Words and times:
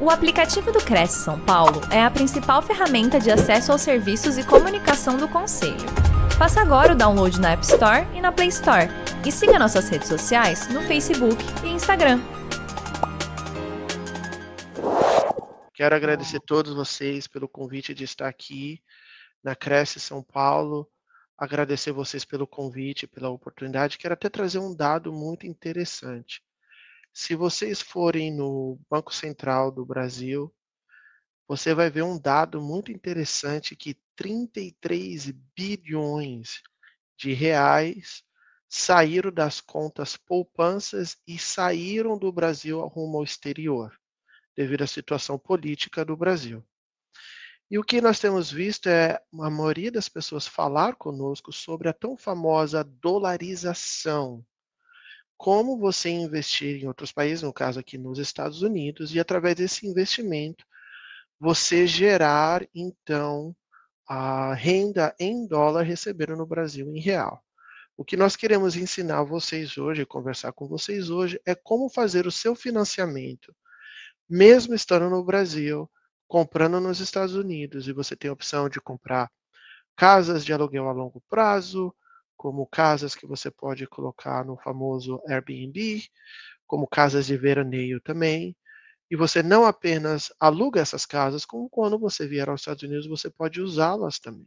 O 0.00 0.10
aplicativo 0.10 0.70
do 0.70 0.78
Cresce 0.78 1.24
São 1.24 1.40
Paulo 1.40 1.80
é 1.90 2.00
a 2.00 2.08
principal 2.08 2.62
ferramenta 2.62 3.18
de 3.18 3.32
acesso 3.32 3.72
aos 3.72 3.82
serviços 3.82 4.38
e 4.38 4.46
comunicação 4.46 5.16
do 5.16 5.28
Conselho. 5.28 5.74
Faça 6.38 6.60
agora 6.60 6.92
o 6.92 6.96
download 6.96 7.40
na 7.40 7.50
App 7.50 7.64
Store 7.64 8.06
e 8.14 8.20
na 8.20 8.30
Play 8.30 8.46
Store. 8.46 8.86
E 9.26 9.32
siga 9.32 9.58
nossas 9.58 9.88
redes 9.88 10.06
sociais 10.06 10.68
no 10.68 10.82
Facebook 10.82 11.42
e 11.64 11.70
Instagram. 11.70 12.20
Quero 15.74 15.96
agradecer 15.96 16.36
a 16.36 16.46
todos 16.46 16.72
vocês 16.74 17.26
pelo 17.26 17.48
convite 17.48 17.92
de 17.92 18.04
estar 18.04 18.28
aqui 18.28 18.80
na 19.42 19.56
Cresce 19.56 19.98
São 19.98 20.22
Paulo. 20.22 20.88
Agradecer 21.36 21.90
vocês 21.90 22.24
pelo 22.24 22.46
convite, 22.46 23.08
pela 23.08 23.30
oportunidade. 23.30 23.98
Quero 23.98 24.14
até 24.14 24.28
trazer 24.28 24.60
um 24.60 24.72
dado 24.72 25.12
muito 25.12 25.44
interessante. 25.44 26.40
Se 27.20 27.34
vocês 27.34 27.82
forem 27.82 28.32
no 28.32 28.78
Banco 28.88 29.12
Central 29.12 29.72
do 29.72 29.84
Brasil, 29.84 30.54
você 31.48 31.74
vai 31.74 31.90
ver 31.90 32.02
um 32.02 32.16
dado 32.16 32.62
muito 32.62 32.92
interessante 32.92 33.74
que 33.74 33.98
33 34.14 35.32
bilhões 35.52 36.62
de 37.16 37.32
reais 37.32 38.22
saíram 38.68 39.32
das 39.32 39.60
contas 39.60 40.16
poupanças 40.16 41.16
e 41.26 41.36
saíram 41.40 42.16
do 42.16 42.30
Brasil 42.30 42.80
rumo 42.86 43.18
ao 43.18 43.24
exterior, 43.24 43.98
devido 44.56 44.82
à 44.82 44.86
situação 44.86 45.36
política 45.36 46.04
do 46.04 46.16
Brasil. 46.16 46.64
E 47.68 47.80
o 47.80 47.82
que 47.82 48.00
nós 48.00 48.20
temos 48.20 48.48
visto 48.48 48.88
é 48.88 49.20
a 49.40 49.50
maioria 49.50 49.90
das 49.90 50.08
pessoas 50.08 50.46
falar 50.46 50.94
conosco 50.94 51.52
sobre 51.52 51.88
a 51.88 51.92
tão 51.92 52.16
famosa 52.16 52.84
dolarização 52.84 54.46
como 55.38 55.78
você 55.78 56.10
investir 56.10 56.82
em 56.82 56.88
outros 56.88 57.12
países, 57.12 57.42
no 57.42 57.52
caso 57.52 57.78
aqui 57.78 57.96
nos 57.96 58.18
Estados 58.18 58.60
Unidos, 58.60 59.14
e 59.14 59.20
através 59.20 59.54
desse 59.54 59.86
investimento 59.86 60.66
você 61.40 61.86
gerar 61.86 62.66
então 62.74 63.54
a 64.08 64.52
renda 64.54 65.14
em 65.18 65.46
dólar 65.46 65.82
recebendo 65.82 66.34
no 66.34 66.44
Brasil 66.44 66.92
em 66.92 66.98
real. 67.00 67.40
O 67.96 68.04
que 68.04 68.16
nós 68.16 68.34
queremos 68.34 68.76
ensinar 68.76 69.22
vocês 69.22 69.78
hoje, 69.78 70.04
conversar 70.04 70.52
com 70.52 70.66
vocês 70.66 71.08
hoje, 71.08 71.40
é 71.46 71.54
como 71.54 71.88
fazer 71.88 72.26
o 72.26 72.32
seu 72.32 72.56
financiamento, 72.56 73.54
mesmo 74.28 74.74
estando 74.74 75.08
no 75.08 75.24
Brasil, 75.24 75.88
comprando 76.26 76.80
nos 76.80 76.98
Estados 77.00 77.34
Unidos, 77.34 77.86
e 77.86 77.92
você 77.92 78.16
tem 78.16 78.28
a 78.28 78.32
opção 78.32 78.68
de 78.68 78.80
comprar 78.80 79.30
casas 79.96 80.44
de 80.44 80.52
aluguel 80.52 80.88
a 80.88 80.92
longo 80.92 81.22
prazo, 81.28 81.94
como 82.38 82.66
casas 82.66 83.16
que 83.16 83.26
você 83.26 83.50
pode 83.50 83.86
colocar 83.88 84.44
no 84.44 84.56
famoso 84.56 85.20
Airbnb, 85.28 86.02
como 86.66 86.86
casas 86.86 87.26
de 87.26 87.36
veraneio 87.36 88.00
também. 88.00 88.56
E 89.10 89.16
você 89.16 89.42
não 89.42 89.66
apenas 89.66 90.32
aluga 90.38 90.80
essas 90.80 91.04
casas, 91.04 91.44
como 91.44 91.68
quando 91.68 91.98
você 91.98 92.28
vier 92.28 92.48
aos 92.48 92.60
Estados 92.60 92.82
Unidos, 92.84 93.06
você 93.08 93.28
pode 93.28 93.60
usá-las 93.60 94.18
também. 94.20 94.46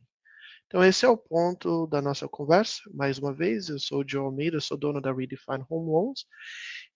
Então, 0.67 0.81
esse 0.85 1.05
é 1.05 1.09
o 1.09 1.17
ponto 1.17 1.85
da 1.87 2.01
nossa 2.01 2.29
conversa. 2.29 2.79
Mais 2.93 3.17
uma 3.19 3.33
vez, 3.33 3.67
eu 3.67 3.77
sou 3.77 4.01
o 4.01 4.07
Joe 4.07 4.23
Almeida, 4.23 4.61
sou 4.61 4.77
dono 4.77 5.01
da 5.01 5.11
Redefine 5.11 5.65
Home 5.69 5.91
Loans. 5.91 6.25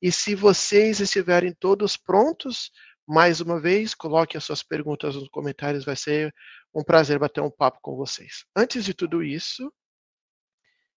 E 0.02 0.14
se 0.14 0.34
vocês 0.34 1.02
estiverem 1.02 1.54
todos 1.60 1.98
prontos, 1.98 2.72
mais 3.06 3.42
uma 3.42 3.60
vez, 3.60 3.94
coloque 3.94 4.38
as 4.38 4.46
suas 4.46 4.64
perguntas 4.64 5.16
nos 5.16 5.28
comentários, 5.28 5.84
vai 5.84 5.98
ser 5.98 6.34
um 6.74 6.84
prazer 6.84 7.20
bater 7.20 7.42
um 7.42 7.52
papo 7.52 7.80
com 7.82 7.98
vocês. 7.98 8.46
Antes 8.56 8.86
de 8.86 8.94
tudo 8.94 9.22
isso, 9.22 9.70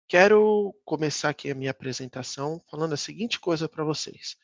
Quero 0.09 0.73
começar 0.85 1.27
aqui 1.27 1.51
a 1.51 1.55
minha 1.55 1.71
apresentação 1.71 2.63
falando 2.71 2.93
a 2.93 2.97
seguinte 2.97 3.41
coisa 3.41 3.67
para 3.67 3.83
vocês. 3.83 4.37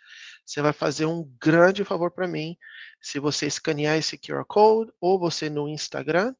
Você 0.45 0.61
vai 0.61 0.73
fazer 0.73 1.05
um 1.05 1.23
grande 1.39 1.85
favor 1.85 2.11
para 2.11 2.27
mim 2.27 2.57
se 3.01 3.17
você 3.17 3.47
escanear 3.47 3.97
esse 3.97 4.17
QR 4.17 4.43
Code 4.45 4.91
ou 4.99 5.17
você 5.17 5.49
no 5.49 5.69
Instagram 5.69 6.35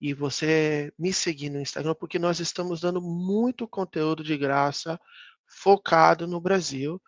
e 0.00 0.12
você 0.12 0.92
me 0.98 1.12
seguir 1.12 1.50
no 1.50 1.60
Instagram, 1.60 1.94
porque 1.94 2.18
nós 2.18 2.40
estamos 2.40 2.80
dando 2.80 3.00
muito 3.00 3.68
conteúdo 3.68 4.24
de 4.24 4.36
graça 4.36 5.00
focado 5.46 6.26
no 6.26 6.40
Brasil. 6.40 7.00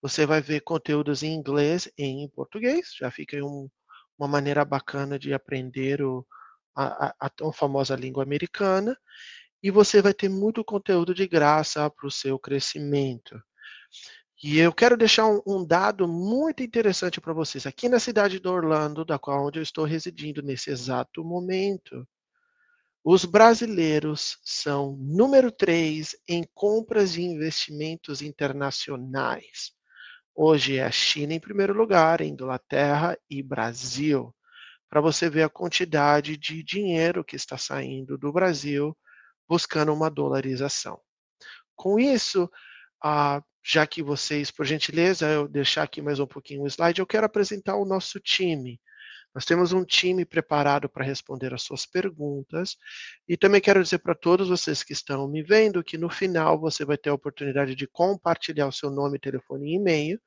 Você 0.00 0.24
vai 0.24 0.40
ver 0.40 0.60
conteúdos 0.60 1.24
em 1.24 1.34
inglês 1.34 1.90
e 1.98 2.04
em 2.04 2.28
português, 2.28 2.94
já 2.96 3.10
fica 3.10 3.36
um, 3.44 3.68
uma 4.16 4.28
maneira 4.28 4.64
bacana 4.64 5.18
de 5.18 5.34
aprender 5.34 6.00
o, 6.00 6.24
a, 6.76 7.08
a, 7.08 7.14
a 7.18 7.28
tão 7.28 7.52
famosa 7.52 7.96
língua 7.96 8.22
americana 8.22 8.96
e 9.62 9.70
você 9.70 10.02
vai 10.02 10.14
ter 10.14 10.28
muito 10.28 10.64
conteúdo 10.64 11.14
de 11.14 11.26
graça 11.26 11.88
para 11.90 12.06
o 12.06 12.10
seu 12.10 12.38
crescimento. 12.38 13.40
E 14.42 14.58
eu 14.58 14.72
quero 14.72 14.96
deixar 14.96 15.26
um, 15.26 15.40
um 15.46 15.64
dado 15.64 16.06
muito 16.06 16.62
interessante 16.62 17.20
para 17.20 17.32
vocês. 17.32 17.66
Aqui 17.66 17.88
na 17.88 17.98
cidade 17.98 18.38
de 18.38 18.48
Orlando, 18.48 19.04
da 19.04 19.18
qual 19.18 19.46
onde 19.46 19.58
eu 19.58 19.62
estou 19.62 19.84
residindo 19.84 20.42
nesse 20.42 20.70
exato 20.70 21.24
momento, 21.24 22.06
os 23.02 23.24
brasileiros 23.24 24.38
são 24.44 24.96
número 24.98 25.50
3 25.50 26.16
em 26.28 26.44
compras 26.52 27.12
de 27.12 27.22
investimentos 27.22 28.20
internacionais. 28.20 29.72
Hoje 30.34 30.76
é 30.76 30.84
a 30.84 30.90
China 30.90 31.32
em 31.32 31.40
primeiro 31.40 31.72
lugar, 31.72 32.20
Inglaterra 32.20 33.16
e 33.30 33.42
Brasil. 33.42 34.34
Para 34.90 35.00
você 35.00 35.30
ver 35.30 35.44
a 35.44 35.48
quantidade 35.48 36.36
de 36.36 36.62
dinheiro 36.62 37.24
que 37.24 37.36
está 37.36 37.56
saindo 37.56 38.18
do 38.18 38.30
Brasil 38.30 38.94
buscando 39.48 39.92
uma 39.92 40.10
dolarização. 40.10 41.00
Com 41.74 41.98
isso, 41.98 42.50
ah, 43.02 43.42
já 43.64 43.86
que 43.86 44.02
vocês, 44.02 44.50
por 44.50 44.64
gentileza, 44.64 45.26
eu 45.28 45.48
deixar 45.48 45.82
aqui 45.82 46.00
mais 46.00 46.20
um 46.20 46.26
pouquinho 46.26 46.62
o 46.62 46.66
slide, 46.66 47.00
eu 47.00 47.06
quero 47.06 47.26
apresentar 47.26 47.76
o 47.76 47.84
nosso 47.84 48.20
time. 48.20 48.80
Nós 49.34 49.44
temos 49.44 49.72
um 49.72 49.84
time 49.84 50.24
preparado 50.24 50.88
para 50.88 51.04
responder 51.04 51.52
as 51.52 51.62
suas 51.62 51.84
perguntas 51.84 52.76
e 53.28 53.36
também 53.36 53.60
quero 53.60 53.82
dizer 53.82 53.98
para 53.98 54.14
todos 54.14 54.48
vocês 54.48 54.82
que 54.82 54.94
estão 54.94 55.28
me 55.28 55.42
vendo 55.42 55.84
que 55.84 55.98
no 55.98 56.08
final 56.08 56.58
você 56.58 56.86
vai 56.86 56.96
ter 56.96 57.10
a 57.10 57.14
oportunidade 57.14 57.74
de 57.74 57.86
compartilhar 57.86 58.66
o 58.66 58.72
seu 58.72 58.88
nome, 58.90 59.18
telefone 59.18 59.72
e 59.72 59.74
e-mail 59.74 60.18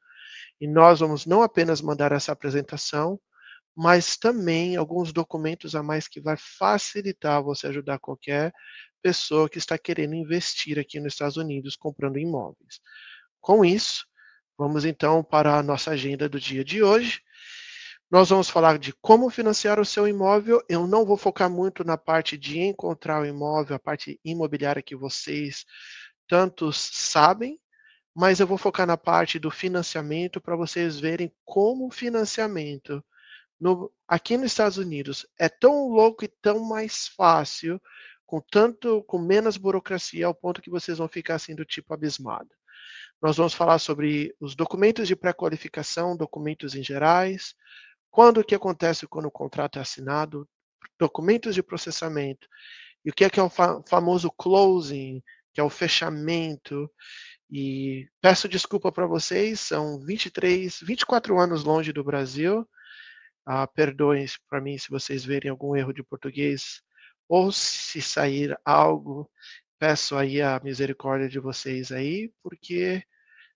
e 0.62 0.68
nós 0.68 1.00
vamos 1.00 1.25
não 1.25 1.41
apenas 1.41 1.81
mandar 1.81 2.12
essa 2.12 2.31
apresentação, 2.31 3.19
mas 3.75 4.18
também 4.18 4.75
alguns 4.75 5.13
documentos 5.13 5.74
a 5.74 5.81
mais 5.81 6.08
que 6.08 6.22
vai 6.22 6.35
facilitar 6.38 7.41
você 7.41 7.68
ajudar 7.68 7.97
qualquer 7.97 8.53
pessoa 9.01 9.49
que 9.49 9.57
está 9.57 9.77
querendo 9.77 10.15
investir 10.15 10.79
aqui 10.79 10.99
nos 10.99 11.13
Estados 11.13 11.37
Unidos 11.37 11.75
comprando 11.75 12.19
imóveis. 12.19 12.81
Com 13.39 13.63
isso, 13.63 14.05
vamos 14.57 14.85
então 14.85 15.23
para 15.23 15.57
a 15.57 15.63
nossa 15.63 15.91
agenda 15.91 16.27
do 16.27 16.39
dia 16.39 16.63
de 16.63 16.83
hoje. 16.83 17.21
Nós 18.11 18.29
vamos 18.29 18.49
falar 18.49 18.79
de 18.79 18.91
como 19.01 19.29
financiar 19.29 19.79
o 19.79 19.85
seu 19.85 20.07
imóvel. 20.07 20.63
Eu 20.67 20.87
não 20.87 21.05
vou 21.05 21.15
focar 21.15 21.49
muito 21.49 21.83
na 21.83 21.97
parte 21.97 22.37
de 22.37 22.59
encontrar 22.59 23.21
o 23.21 23.25
imóvel, 23.25 23.75
a 23.75 23.79
parte 23.79 24.19
imobiliária 24.23 24.81
que 24.81 24.95
vocês 24.95 25.66
tantos 26.27 26.77
sabem, 26.77 27.59
mas 28.16 28.39
eu 28.39 28.47
vou 28.47 28.57
focar 28.57 28.87
na 28.87 28.97
parte 28.97 29.39
do 29.39 29.51
financiamento 29.51 30.41
para 30.41 30.55
vocês 30.55 30.99
verem 30.99 31.31
como 31.45 31.87
o 31.87 31.91
financiamento 31.91 33.03
no, 33.59 33.91
aqui 34.07 34.37
nos 34.37 34.51
Estados 34.51 34.77
Unidos 34.77 35.27
é 35.37 35.49
tão 35.49 35.89
louco 35.89 36.23
e 36.23 36.27
tão 36.27 36.63
mais 36.63 37.07
fácil 37.09 37.81
com 38.29 38.40
tanto, 38.40 39.01
com 39.06 39.17
menos 39.17 39.57
burocracia, 39.57 40.28
ao 40.28 40.35
ponto 40.35 40.62
que 40.62 40.69
vocês 40.69 41.00
vão 41.00 41.07
ficar 41.07 41.34
assim 41.34 41.56
do 41.56 41.66
tipo 41.66 41.91
abismado. 41.95 42.47
Nós 43.19 43.38
vamos 43.38 43.56
falar 43.56 43.79
sobre 43.79 44.35
os 44.40 44.56
documentos 44.56 45.07
de 45.07 45.16
pré-qualificação, 45.16 46.16
documentos 46.16 46.75
em 46.75 46.84
gerais, 46.84 47.56
quando 48.12 48.44
que 48.44 48.53
acontece 48.53 49.07
quando 49.07 49.25
o 49.25 49.31
contrato 49.31 49.79
é 49.79 49.81
assinado, 49.81 50.47
documentos 51.00 51.56
de 51.56 51.63
processamento, 51.63 52.47
e 53.03 53.09
o 53.09 53.13
que 53.13 53.23
é 53.23 53.31
que 53.31 53.40
é 53.40 53.44
o 53.44 53.50
fa 53.50 53.81
famoso 53.90 54.29
closing, 54.29 55.23
que 55.51 55.59
é 55.59 55.63
o 55.63 55.69
fechamento. 55.69 56.88
E 57.50 58.07
peço 58.22 58.47
desculpa 58.47 58.91
para 58.91 59.07
vocês, 59.07 59.59
são 59.59 60.00
23, 60.01 60.81
24 60.84 61.40
anos 61.40 61.63
longe 61.63 61.91
do 61.91 62.03
Brasil. 62.03 62.63
Ah, 63.44 63.66
perdoem 63.66 64.28
para 64.47 64.61
mim 64.61 64.78
se 64.78 64.91
vocês 64.91 65.26
verem 65.26 65.49
algum 65.49 65.76
erro 65.76 65.91
de 65.91 66.03
português 66.03 66.84
ou 67.29 67.52
se 67.52 68.02
sair 68.02 68.59
algo, 68.66 69.29
peço 69.78 70.17
aí 70.17 70.41
a 70.41 70.59
misericórdia 70.64 71.29
de 71.29 71.40
vocês 71.40 71.91
aí, 71.91 72.34
porque 72.41 73.03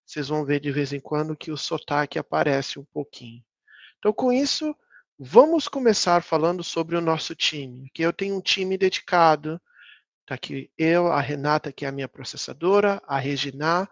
vocês 0.06 0.28
vão 0.28 0.46
ver 0.46 0.60
de 0.60 0.72
vez 0.72 0.94
em 0.94 1.00
quando 1.00 1.36
que 1.36 1.52
o 1.52 1.58
sotaque 1.58 2.20
aparece 2.20 2.80
um 2.80 2.86
pouquinho. 2.86 3.44
Então, 3.98 4.14
com 4.14 4.32
isso, 4.32 4.76
vamos 5.18 5.68
começar 5.68 6.22
falando 6.22 6.64
sobre 6.64 6.96
o 6.96 7.02
nosso 7.02 7.36
time. 7.36 7.90
Que 7.94 8.04
eu 8.04 8.14
tenho 8.14 8.38
um 8.38 8.42
time 8.42 8.78
dedicado. 8.78 9.60
Tá 10.26 10.36
aqui 10.36 10.70
eu, 10.78 11.08
a 11.08 11.20
Renata, 11.20 11.72
que 11.72 11.84
é 11.84 11.88
a 11.88 11.92
minha 11.92 12.08
processadora, 12.08 13.02
a 13.08 13.18
Regina, 13.18 13.90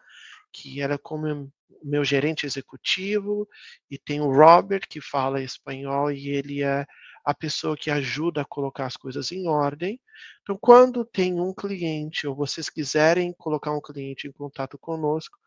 que 0.53 0.79
era 0.81 0.97
como 0.97 1.51
meu 1.83 2.03
gerente 2.03 2.45
executivo, 2.45 3.47
e 3.89 3.97
tem 3.97 4.21
o 4.21 4.31
Robert, 4.31 4.87
que 4.87 5.01
fala 5.01 5.41
espanhol, 5.41 6.11
e 6.11 6.29
ele 6.29 6.61
é 6.61 6.85
a 7.23 7.33
pessoa 7.33 7.77
que 7.77 7.91
ajuda 7.91 8.41
a 8.41 8.45
colocar 8.45 8.85
as 8.85 8.97
coisas 8.97 9.31
em 9.31 9.47
ordem. 9.47 9.99
Então, 10.41 10.57
quando 10.59 11.05
tem 11.05 11.39
um 11.39 11.53
cliente 11.53 12.27
ou 12.27 12.35
vocês 12.35 12.69
quiserem 12.69 13.33
colocar 13.33 13.71
um 13.71 13.81
cliente 13.81 14.27
em 14.27 14.31
contato 14.31 14.77
conosco, 14.77 15.37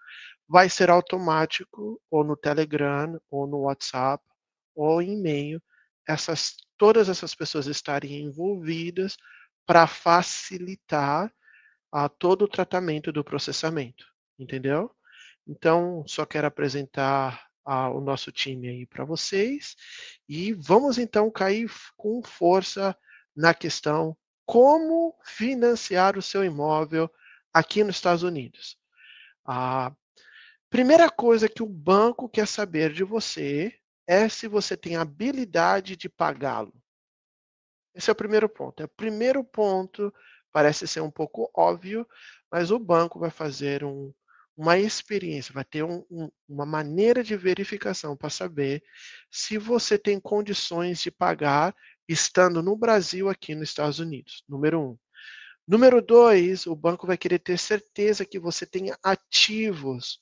vai 0.49 0.69
ser 0.69 0.91
automático 0.91 2.01
ou 2.11 2.25
no 2.25 2.37
Telegram 2.37 3.19
ou 3.31 3.47
no 3.47 3.63
WhatsApp 3.63 4.23
ou 4.75 5.01
em 5.01 5.17
meio 5.21 5.63
essas 6.07 6.57
todas 6.77 7.09
essas 7.09 7.35
pessoas 7.35 7.67
estarem 7.67 8.21
envolvidas 8.23 9.17
para 9.67 9.87
facilitar 9.87 11.33
a 11.91 12.09
todo 12.09 12.43
o 12.43 12.49
tratamento 12.49 13.13
do 13.13 13.25
processamento, 13.25 14.05
entendeu? 14.39 14.91
Então, 15.47 16.05
só 16.07 16.27
quero 16.27 16.47
apresentar 16.47 17.47
a, 17.65 17.89
o 17.91 18.01
nosso 18.01 18.31
time 18.31 18.69
aí 18.69 18.87
para 18.87 19.05
vocês 19.05 19.77
e 20.29 20.53
vamos 20.53 20.99
então 20.99 21.31
cair 21.31 21.71
com 21.97 22.23
força 22.23 22.97
na 23.35 23.55
questão 23.55 24.17
como 24.47 25.19
financiar 25.25 26.19
o 26.19 26.23
seu 26.23 26.45
imóvel 26.45 27.11
aqui 27.53 27.83
nos 27.83 27.97
Estados 27.97 28.23
Unidos. 28.23 28.77
A 29.45 29.93
primeira 30.69 31.11
coisa 31.11 31.49
que 31.49 31.63
o 31.63 31.69
banco 31.69 32.29
quer 32.29 32.47
saber 32.47 32.93
de 32.93 33.05
você 33.05 33.75
é 34.07 34.29
se 34.29 34.47
você 34.47 34.77
tem 34.77 34.97
habilidade 34.97 35.97
de 35.97 36.09
pagá-lo. 36.09 36.75
Esse 37.95 38.11
é 38.11 38.13
o 38.13 38.17
primeiro 38.17 38.49
ponto. 38.49 38.83
É 38.83 38.87
o 38.87 38.89
primeiro 38.89 39.43
ponto 39.43 40.13
Parece 40.55 40.87
ser 40.87 41.01
um 41.01 41.11
pouco 41.11 41.51
óbvio, 41.53 42.07
mas 42.49 42.71
o 42.71 42.79
banco 42.79 43.19
vai 43.19 43.29
fazer 43.29 43.83
um, 43.83 44.15
uma 44.57 44.79
experiência, 44.79 45.53
vai 45.53 45.65
ter 45.65 45.83
um, 45.83 46.05
um, 46.11 46.31
uma 46.49 46.65
maneira 46.65 47.25
de 47.25 47.37
verificação 47.37 48.17
para 48.17 48.31
saber 48.31 48.83
se 49.31 49.59
você 49.59 49.99
tem 49.99 50.21
condições 50.21 51.01
de 51.01 51.11
pagar 51.11 51.75
estando 52.09 52.63
no 52.63 52.77
Brasil 52.77 53.29
aqui 53.29 53.55
nos 53.55 53.71
Estados 53.71 53.99
Unidos. 53.99 54.45
Número 54.49 54.81
um. 54.81 54.99
Número 55.67 56.03
dois, 56.03 56.67
o 56.67 56.77
banco 56.77 57.07
vai 57.07 57.17
querer 57.17 57.39
ter 57.39 57.59
certeza 57.59 58.25
que 58.25 58.39
você 58.39 58.67
tenha 58.67 58.99
ativos, 59.03 60.21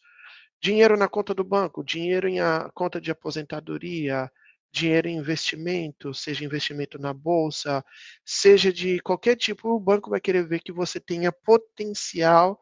dinheiro 0.60 0.96
na 0.96 1.08
conta 1.08 1.34
do 1.34 1.42
banco, 1.42 1.84
dinheiro 1.84 2.28
em 2.28 2.40
a 2.40 2.70
conta 2.72 3.00
de 3.00 3.10
aposentadoria, 3.10 4.30
dinheiro 4.72 5.08
em 5.08 5.18
investimento, 5.18 6.14
seja 6.14 6.44
investimento 6.44 6.98
na 6.98 7.12
bolsa, 7.12 7.84
seja 8.24 8.72
de 8.72 9.00
qualquer 9.00 9.36
tipo, 9.36 9.68
o 9.68 9.80
banco 9.80 10.08
vai 10.08 10.20
querer 10.20 10.46
ver 10.46 10.60
que 10.60 10.72
você 10.72 10.98
tenha 10.98 11.30
potencial 11.30 12.58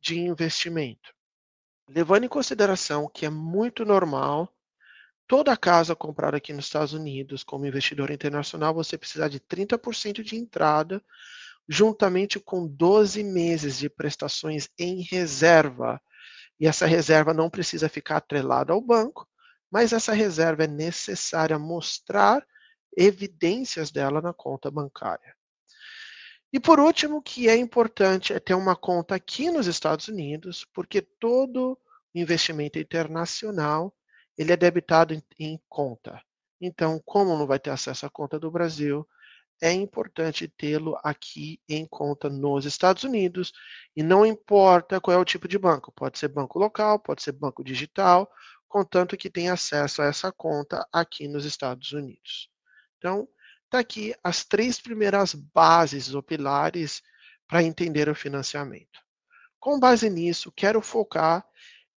de 0.00 0.18
investimento. 0.18 1.12
Levando 1.88 2.24
em 2.24 2.28
consideração 2.28 3.10
que 3.12 3.24
é 3.26 3.30
muito 3.30 3.84
normal 3.84 4.52
toda 5.26 5.56
casa 5.56 5.94
comprada 5.94 6.38
aqui 6.38 6.52
nos 6.52 6.64
Estados 6.64 6.92
Unidos 6.92 7.44
como 7.44 7.66
investidor 7.66 8.10
internacional, 8.10 8.74
você 8.74 8.96
precisar 8.96 9.28
de 9.28 9.38
30% 9.38 10.22
de 10.22 10.36
entrada, 10.36 11.02
juntamente 11.68 12.40
com 12.40 12.66
12 12.66 13.22
meses 13.22 13.78
de 13.78 13.90
prestações 13.90 14.68
em 14.78 15.02
reserva. 15.02 16.00
E 16.58 16.66
essa 16.66 16.86
reserva 16.86 17.34
não 17.34 17.50
precisa 17.50 17.88
ficar 17.88 18.16
atrelada 18.16 18.72
ao 18.72 18.80
banco, 18.80 19.28
mas 19.70 19.92
essa 19.92 20.12
reserva 20.12 20.64
é 20.64 20.66
necessária 20.66 21.58
mostrar 21.58 22.44
evidências 22.96 23.90
dela 23.90 24.20
na 24.20 24.32
conta 24.32 24.70
bancária. 24.70 25.37
E 26.52 26.58
por 26.58 26.80
último, 26.80 27.22
que 27.22 27.48
é 27.48 27.56
importante 27.56 28.32
é 28.32 28.40
ter 28.40 28.54
uma 28.54 28.74
conta 28.74 29.14
aqui 29.14 29.50
nos 29.50 29.66
Estados 29.66 30.08
Unidos, 30.08 30.64
porque 30.72 31.02
todo 31.02 31.78
investimento 32.14 32.78
internacional 32.78 33.94
ele 34.36 34.52
é 34.52 34.56
debitado 34.56 35.12
em, 35.12 35.22
em 35.38 35.60
conta. 35.68 36.22
Então, 36.60 37.00
como 37.04 37.36
não 37.36 37.46
vai 37.46 37.58
ter 37.58 37.70
acesso 37.70 38.06
à 38.06 38.10
conta 38.10 38.38
do 38.38 38.50
Brasil, 38.50 39.06
é 39.60 39.72
importante 39.72 40.48
tê-lo 40.48 40.98
aqui 41.02 41.60
em 41.68 41.84
conta 41.84 42.30
nos 42.30 42.64
Estados 42.64 43.02
Unidos 43.04 43.52
e 43.94 44.02
não 44.02 44.24
importa 44.24 45.00
qual 45.00 45.16
é 45.16 45.20
o 45.20 45.24
tipo 45.24 45.48
de 45.48 45.58
banco, 45.58 45.92
pode 45.92 46.18
ser 46.18 46.28
banco 46.28 46.58
local, 46.58 46.98
pode 46.98 47.22
ser 47.22 47.32
banco 47.32 47.62
digital 47.64 48.30
contanto 48.68 49.16
que 49.16 49.30
tenha 49.30 49.54
acesso 49.54 50.02
a 50.02 50.06
essa 50.06 50.30
conta 50.30 50.86
aqui 50.92 51.26
nos 51.26 51.44
Estados 51.44 51.92
Unidos. 51.92 52.50
Então, 52.98 53.26
está 53.68 53.78
aqui 53.78 54.14
as 54.24 54.44
três 54.44 54.80
primeiras 54.80 55.34
bases 55.34 56.14
ou 56.14 56.22
pilares 56.22 57.02
para 57.46 57.62
entender 57.62 58.08
o 58.08 58.14
financiamento. 58.14 58.98
Com 59.60 59.78
base 59.78 60.08
nisso, 60.08 60.50
quero 60.50 60.80
focar 60.80 61.46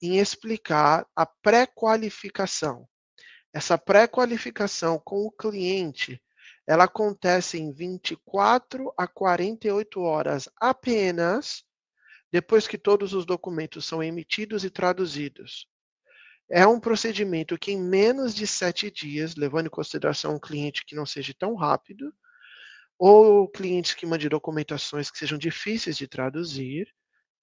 em 0.01 0.19
explicar 0.19 1.07
a 1.15 1.25
pré-qualificação. 1.25 2.87
Essa 3.53 3.77
pré-qualificação 3.77 4.99
com 4.99 5.25
o 5.25 5.31
cliente, 5.31 6.21
ela 6.67 6.85
acontece 6.85 7.57
em 7.57 7.71
24 7.71 8.93
a 8.97 9.07
48 9.07 10.01
horas 10.01 10.49
apenas 10.59 11.63
depois 12.31 12.67
que 12.67 12.77
todos 12.77 13.13
os 13.13 13.25
documentos 13.25 13.85
são 13.85 14.01
emitidos 14.01 14.63
e 14.63 14.69
traduzidos. 14.69 15.67
É 16.51 16.67
um 16.67 16.79
procedimento 16.79 17.57
que, 17.57 17.71
em 17.71 17.81
menos 17.81 18.35
de 18.35 18.45
sete 18.45 18.91
dias, 18.91 19.35
levando 19.35 19.67
em 19.67 19.69
consideração 19.69 20.35
um 20.35 20.39
cliente 20.39 20.85
que 20.85 20.95
não 20.95 21.05
seja 21.05 21.33
tão 21.37 21.55
rápido, 21.55 22.13
ou 22.99 23.47
clientes 23.47 23.93
que 23.93 24.05
mandem 24.05 24.27
documentações 24.27 25.09
que 25.09 25.17
sejam 25.17 25.37
difíceis 25.37 25.97
de 25.97 26.07
traduzir, 26.07 26.93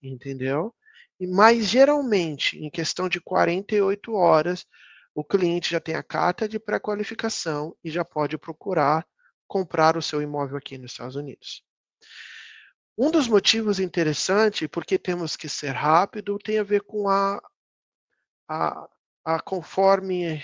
entendeu? 0.02 0.74
Mais 1.20 1.66
geralmente, 1.66 2.58
em 2.58 2.70
questão 2.70 3.08
de 3.08 3.20
48 3.20 4.12
horas, 4.12 4.66
o 5.14 5.24
cliente 5.24 5.70
já 5.70 5.80
tem 5.80 5.96
a 5.96 6.02
carta 6.02 6.48
de 6.48 6.60
pré-qualificação 6.60 7.74
e 7.82 7.90
já 7.90 8.04
pode 8.04 8.38
procurar 8.38 9.06
comprar 9.48 9.96
o 9.96 10.02
seu 10.02 10.20
imóvel 10.20 10.58
aqui 10.58 10.76
nos 10.76 10.92
Estados 10.92 11.16
Unidos. 11.16 11.64
Um 12.96 13.10
dos 13.10 13.26
motivos 13.26 13.80
interessantes, 13.80 14.68
porque 14.68 14.98
temos 14.98 15.34
que 15.34 15.48
ser 15.48 15.70
rápido, 15.70 16.38
tem 16.38 16.58
a 16.58 16.62
ver 16.62 16.82
com 16.82 17.08
a, 17.08 17.40
a, 18.48 18.88
ah, 19.28 19.38
conforme 19.38 20.42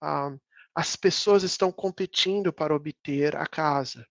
ah, 0.00 0.34
as 0.74 0.96
pessoas 0.96 1.44
estão 1.44 1.70
competindo 1.70 2.52
para 2.52 2.74
obter 2.74 3.36
a 3.36 3.46
casa. 3.46 4.04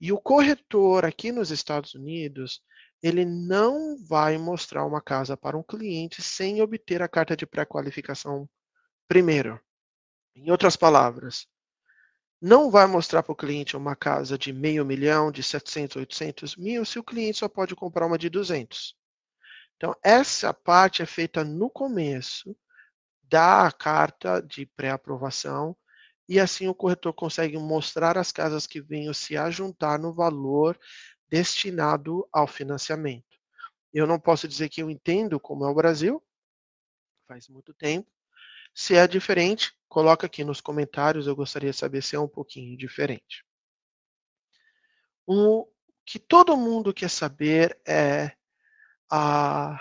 E 0.00 0.10
o 0.10 0.18
corretor 0.18 1.04
aqui 1.04 1.30
nos 1.30 1.50
Estados 1.50 1.92
Unidos, 1.92 2.62
ele 3.02 3.26
não 3.26 4.02
vai 4.06 4.38
mostrar 4.38 4.86
uma 4.86 5.02
casa 5.02 5.36
para 5.36 5.54
um 5.54 5.62
cliente 5.62 6.22
sem 6.22 6.62
obter 6.62 7.02
a 7.02 7.08
carta 7.08 7.36
de 7.36 7.44
pré-qualificação 7.44 8.48
primeiro. 9.06 9.60
Em 10.34 10.50
outras 10.50 10.74
palavras, 10.74 11.46
não 12.40 12.70
vai 12.70 12.86
mostrar 12.86 13.22
para 13.22 13.32
o 13.32 13.36
cliente 13.36 13.76
uma 13.76 13.94
casa 13.94 14.38
de 14.38 14.50
meio 14.50 14.82
milhão, 14.82 15.30
de 15.30 15.42
700, 15.42 15.96
800 15.96 16.56
mil, 16.56 16.86
se 16.86 16.98
o 16.98 17.04
cliente 17.04 17.40
só 17.40 17.48
pode 17.50 17.76
comprar 17.76 18.06
uma 18.06 18.16
de 18.16 18.30
200. 18.30 18.96
Então, 19.76 19.94
essa 20.02 20.54
parte 20.54 21.02
é 21.02 21.06
feita 21.06 21.44
no 21.44 21.68
começo 21.68 22.56
dá 23.32 23.66
a 23.66 23.72
carta 23.72 24.42
de 24.42 24.66
pré-aprovação 24.66 25.74
e 26.28 26.38
assim 26.38 26.68
o 26.68 26.74
corretor 26.74 27.14
consegue 27.14 27.56
mostrar 27.56 28.18
as 28.18 28.30
casas 28.30 28.66
que 28.66 28.78
venham 28.78 29.14
se 29.14 29.38
ajuntar 29.38 29.98
no 29.98 30.12
valor 30.12 30.78
destinado 31.30 32.28
ao 32.30 32.46
financiamento. 32.46 33.24
Eu 33.90 34.06
não 34.06 34.20
posso 34.20 34.46
dizer 34.46 34.68
que 34.68 34.82
eu 34.82 34.90
entendo 34.90 35.40
como 35.40 35.64
é 35.64 35.70
o 35.70 35.74
Brasil, 35.74 36.22
faz 37.26 37.48
muito 37.48 37.72
tempo. 37.72 38.12
Se 38.74 38.96
é 38.96 39.08
diferente, 39.08 39.72
coloca 39.88 40.26
aqui 40.26 40.44
nos 40.44 40.60
comentários, 40.60 41.26
eu 41.26 41.34
gostaria 41.34 41.70
de 41.70 41.76
saber 41.76 42.02
se 42.02 42.14
é 42.14 42.20
um 42.20 42.28
pouquinho 42.28 42.76
diferente. 42.76 43.46
O 45.26 45.66
que 46.04 46.18
todo 46.18 46.54
mundo 46.54 46.92
quer 46.92 47.08
saber 47.08 47.80
é 47.88 48.36
a, 49.10 49.78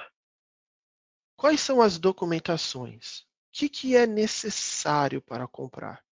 quais 1.36 1.60
são 1.60 1.81
as 1.81 2.00
documentações 2.00 3.29
que, 3.51 3.70
que 3.70 3.96
é 3.96 4.08
necessário 4.08 5.22
para 5.22 5.48
comprar? 5.48 6.03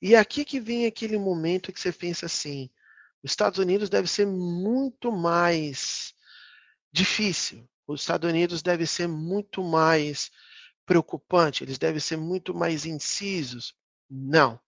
E 0.00 0.14
é 0.14 0.18
aqui 0.18 0.44
que 0.44 0.60
vem 0.60 0.86
aquele 0.86 1.18
momento 1.18 1.72
que 1.72 1.80
você 1.80 1.92
pensa 1.92 2.26
assim: 2.26 2.70
os 3.22 3.30
Estados 3.30 3.58
Unidos 3.58 3.88
deve 3.88 4.08
ser 4.08 4.26
muito 4.26 5.12
mais 5.12 6.14
difícil, 6.92 7.68
os 7.86 8.00
Estados 8.00 8.28
Unidos 8.28 8.62
deve 8.62 8.86
ser 8.86 9.06
muito 9.06 9.62
mais 9.62 10.30
preocupante, 10.84 11.64
eles 11.64 11.78
devem 11.78 12.00
ser 12.00 12.16
muito 12.16 12.54
mais 12.54 12.86
incisos. 12.86 13.74
Não. 14.08 14.58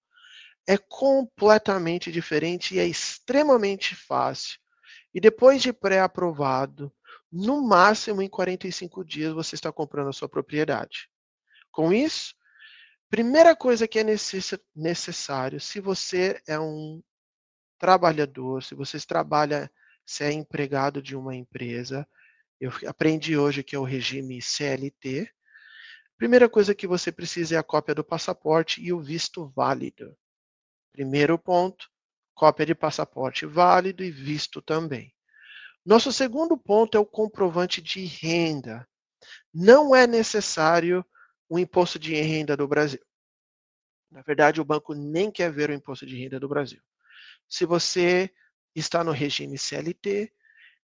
É 0.66 0.76
completamente 0.76 2.12
diferente 2.12 2.75
e 2.75 2.78
é 2.78 2.87
extremamente 2.87 3.94
fácil. 3.94 4.58
E 5.14 5.20
depois 5.20 5.62
de 5.62 5.73
pré-aprovado, 5.73 6.92
no 7.32 7.62
máximo 7.62 8.20
em 8.20 8.28
45 8.28 9.04
dias 9.04 9.32
você 9.32 9.54
está 9.54 9.73
comprando 9.73 10.08
a 10.08 10.12
sua 10.12 10.28
propriedade. 10.28 11.08
Com 11.78 11.92
isso, 11.92 12.35
primeira 13.08 13.54
coisa 13.54 13.87
que 13.87 14.00
é 14.00 14.04
necessário, 14.75 15.61
se 15.61 15.78
você 15.78 16.42
é 16.44 16.58
um 16.58 17.00
trabalhador, 17.78 18.64
se 18.64 18.75
você 18.75 18.99
trabalha, 18.99 19.70
se 20.04 20.25
é 20.25 20.32
empregado 20.32 21.00
de 21.00 21.14
uma 21.14 21.37
empresa, 21.37 22.04
eu 22.61 22.73
aprendi 22.85 23.38
hoje 23.38 23.62
que 23.62 23.76
é 23.76 23.78
o 23.78 23.85
regime 23.85 24.42
CLT. 24.42 25.30
Primeira 26.16 26.49
coisa 26.49 26.75
que 26.75 26.85
você 26.85 27.12
precisa 27.12 27.54
é 27.54 27.58
a 27.58 27.62
cópia 27.62 27.94
do 27.94 28.02
passaporte 28.02 28.82
e 28.82 28.92
o 28.92 29.00
visto 29.00 29.47
válido. 29.54 30.18
Primeiro 30.90 31.38
ponto, 31.38 31.88
cópia 32.35 32.66
de 32.66 32.75
passaporte 32.75 33.47
válido 33.47 34.02
e 34.02 34.11
visto 34.11 34.61
também. 34.61 35.14
Nosso 35.87 36.12
segundo 36.12 36.58
ponto 36.58 36.97
é 36.97 37.00
o 37.00 37.06
comprovante 37.06 37.80
de 37.80 38.04
renda. 38.04 38.85
Não 39.54 39.94
é 39.94 40.08
necessário 40.08 41.06
o 41.49 41.59
imposto 41.59 41.99
de 41.99 42.14
renda 42.14 42.57
do 42.57 42.69
Brasil. 42.69 43.00
Na 44.11 44.23
verdade, 44.23 44.61
o 44.61 44.64
banco 44.64 44.95
nem 44.95 45.31
quer 45.31 45.52
ver 45.52 45.71
o 45.71 45.75
imposto 45.75 46.07
de 46.07 46.17
renda 46.17 46.40
do 46.40 46.49
Brasil. 46.49 46.81
Se 47.49 47.64
você 47.64 48.31
está 48.75 49.02
no 49.02 49.12
regime 49.12 49.59
CLT, 49.59 50.33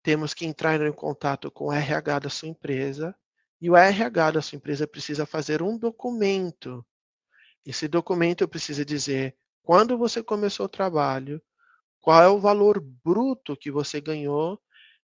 temos 0.03 0.35
que 0.35 0.47
entrar 0.47 0.81
em 0.81 0.93
contato 0.93 1.51
com 1.51 1.67
o 1.67 1.73
RH 1.73 2.21
da 2.21 2.31
sua 2.31 2.49
empresa 2.49 3.15
e 3.61 3.71
o 3.71 3.77
RH 3.77 4.33
da 4.33 4.43
sua 4.43 4.57
empresa 4.57 4.87
precisa 4.87 5.27
fazer 5.27 5.63
um 5.63 5.77
documento. 5.79 6.85
Esse 7.65 7.89
documento 7.89 8.47
precisa 8.47 8.85
dizer 8.85 9.37
quando 9.63 9.99
você 9.99 10.23
começou 10.23 10.67
o 10.67 10.69
trabalho, 10.69 11.43
qual 12.01 12.23
é 12.23 12.29
o 12.29 12.39
valor 12.39 12.81
bruto 12.81 13.57
que 13.57 13.69
você 13.69 14.01
ganhou, 14.01 14.61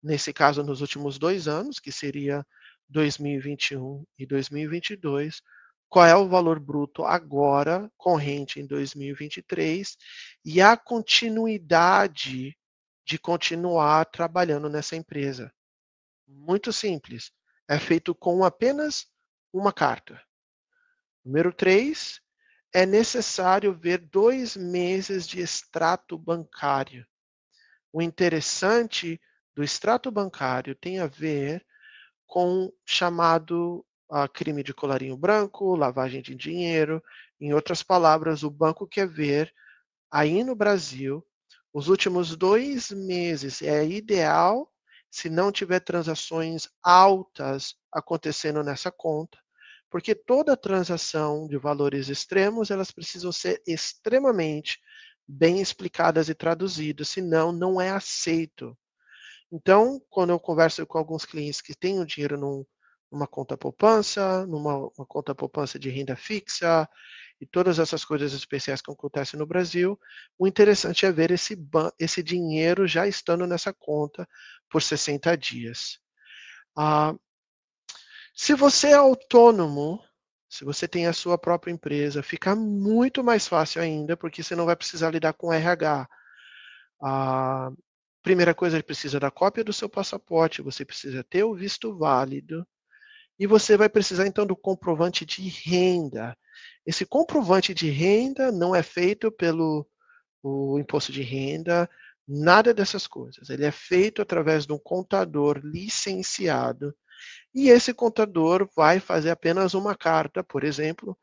nesse 0.02 0.32
caso 0.32 0.62
nos 0.62 0.80
últimos 0.80 1.18
dois 1.18 1.46
anos, 1.46 1.78
que 1.78 1.92
seria 1.92 2.46
2021 2.88 4.04
e 4.18 4.26
2022, 4.26 5.42
qual 5.88 6.06
é 6.06 6.14
o 6.16 6.28
valor 6.28 6.58
bruto 6.58 7.04
agora, 7.04 7.90
corrente 7.96 8.60
em 8.60 8.66
2023, 8.66 9.96
e 10.44 10.60
a 10.60 10.76
continuidade 10.76 12.56
de 13.04 13.18
continuar 13.18 14.04
trabalhando 14.06 14.68
nessa 14.68 14.96
empresa. 14.96 15.52
Muito 16.26 16.72
simples. 16.72 17.32
É 17.68 17.78
feito 17.78 18.14
com 18.14 18.44
apenas 18.44 19.06
uma 19.52 19.72
carta. 19.72 20.20
Número 21.24 21.52
3, 21.52 22.20
é 22.72 22.84
necessário 22.84 23.74
ver 23.74 23.98
dois 23.98 24.56
meses 24.56 25.26
de 25.26 25.40
extrato 25.40 26.18
bancário. 26.18 27.06
O 27.92 28.02
interessante 28.02 29.20
do 29.54 29.64
extrato 29.64 30.10
bancário 30.10 30.74
tem 30.74 31.00
a 31.00 31.06
ver 31.06 31.65
com 32.26 32.72
chamado 32.84 33.84
uh, 34.10 34.28
crime 34.32 34.62
de 34.62 34.74
colarinho 34.74 35.16
branco, 35.16 35.76
lavagem 35.76 36.22
de 36.22 36.34
dinheiro. 36.34 37.02
Em 37.40 37.52
outras 37.52 37.82
palavras, 37.82 38.42
o 38.42 38.50
banco 38.50 38.86
quer 38.86 39.08
ver 39.08 39.52
aí 40.10 40.42
no 40.42 40.54
Brasil 40.54 41.24
os 41.72 41.88
últimos 41.88 42.36
dois 42.36 42.90
meses. 42.90 43.62
É 43.62 43.86
ideal 43.86 44.70
se 45.10 45.30
não 45.30 45.52
tiver 45.52 45.80
transações 45.80 46.68
altas 46.82 47.74
acontecendo 47.92 48.62
nessa 48.62 48.90
conta, 48.90 49.38
porque 49.90 50.14
toda 50.14 50.56
transação 50.56 51.46
de 51.46 51.56
valores 51.56 52.08
extremos 52.08 52.70
elas 52.70 52.90
precisam 52.90 53.32
ser 53.32 53.62
extremamente 53.66 54.78
bem 55.26 55.60
explicadas 55.60 56.28
e 56.28 56.34
traduzidas, 56.34 57.08
senão 57.08 57.50
não 57.50 57.80
é 57.80 57.90
aceito. 57.90 58.76
Então, 59.52 60.00
quando 60.10 60.30
eu 60.30 60.40
converso 60.40 60.84
com 60.86 60.98
alguns 60.98 61.24
clientes 61.24 61.60
que 61.60 61.74
têm 61.74 62.00
o 62.00 62.06
dinheiro 62.06 62.36
num, 62.36 62.64
numa 63.10 63.26
conta 63.26 63.56
poupança, 63.56 64.46
numa 64.46 64.90
conta 65.06 65.34
poupança 65.34 65.78
de 65.78 65.88
renda 65.88 66.16
fixa 66.16 66.88
e 67.40 67.46
todas 67.46 67.78
essas 67.78 68.04
coisas 68.04 68.32
especiais 68.32 68.80
que 68.82 68.90
acontecem 68.90 69.38
no 69.38 69.46
Brasil, 69.46 69.98
o 70.38 70.46
interessante 70.46 71.06
é 71.06 71.12
ver 71.12 71.30
esse, 71.30 71.56
esse 71.98 72.22
dinheiro 72.22 72.86
já 72.86 73.06
estando 73.06 73.46
nessa 73.46 73.72
conta 73.72 74.28
por 74.70 74.82
60 74.82 75.36
dias. 75.36 75.98
Ah, 76.76 77.14
se 78.34 78.54
você 78.54 78.88
é 78.88 78.94
autônomo, 78.94 80.02
se 80.48 80.64
você 80.64 80.86
tem 80.88 81.06
a 81.06 81.12
sua 81.12 81.38
própria 81.38 81.72
empresa, 81.72 82.22
fica 82.22 82.54
muito 82.54 83.22
mais 83.24 83.46
fácil 83.46 83.80
ainda, 83.82 84.16
porque 84.16 84.42
você 84.42 84.54
não 84.54 84.66
vai 84.66 84.76
precisar 84.76 85.10
lidar 85.10 85.32
com 85.34 85.52
RH. 85.52 86.08
A 87.02 87.70
primeira 88.26 88.52
coisa, 88.52 88.82
precisa 88.82 89.20
da 89.20 89.30
cópia 89.30 89.62
do 89.62 89.72
seu 89.72 89.88
passaporte, 89.88 90.60
você 90.60 90.84
precisa 90.84 91.22
ter 91.22 91.44
o 91.44 91.54
visto 91.54 91.96
válido, 91.96 92.66
e 93.38 93.46
você 93.46 93.76
vai 93.76 93.88
precisar 93.88 94.26
então 94.26 94.44
do 94.44 94.56
comprovante 94.56 95.24
de 95.24 95.48
renda. 95.48 96.36
Esse 96.84 97.06
comprovante 97.06 97.72
de 97.72 97.88
renda 97.88 98.50
não 98.50 98.74
é 98.74 98.82
feito 98.82 99.30
pelo 99.30 99.86
o 100.42 100.76
imposto 100.76 101.12
de 101.12 101.22
renda, 101.22 101.88
nada 102.26 102.74
dessas 102.74 103.06
coisas. 103.06 103.48
Ele 103.48 103.64
é 103.64 103.70
feito 103.70 104.20
através 104.20 104.66
de 104.66 104.72
um 104.72 104.78
contador 104.78 105.60
licenciado. 105.62 106.92
E 107.54 107.68
esse 107.68 107.94
contador 107.94 108.68
vai 108.74 108.98
fazer 108.98 109.30
apenas 109.30 109.72
uma 109.72 109.94
carta, 109.94 110.42
por 110.42 110.64
exemplo, 110.64 111.16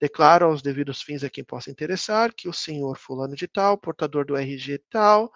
declara 0.00 0.46
aos 0.46 0.62
devidos 0.62 1.02
fins 1.02 1.22
a 1.22 1.30
quem 1.30 1.44
possa 1.44 1.70
interessar 1.70 2.32
que 2.34 2.48
o 2.48 2.52
senhor 2.52 2.96
fulano 2.96 3.36
de 3.36 3.46
tal, 3.46 3.76
portador 3.76 4.24
do 4.24 4.34
RG 4.34 4.78
tal, 4.90 5.30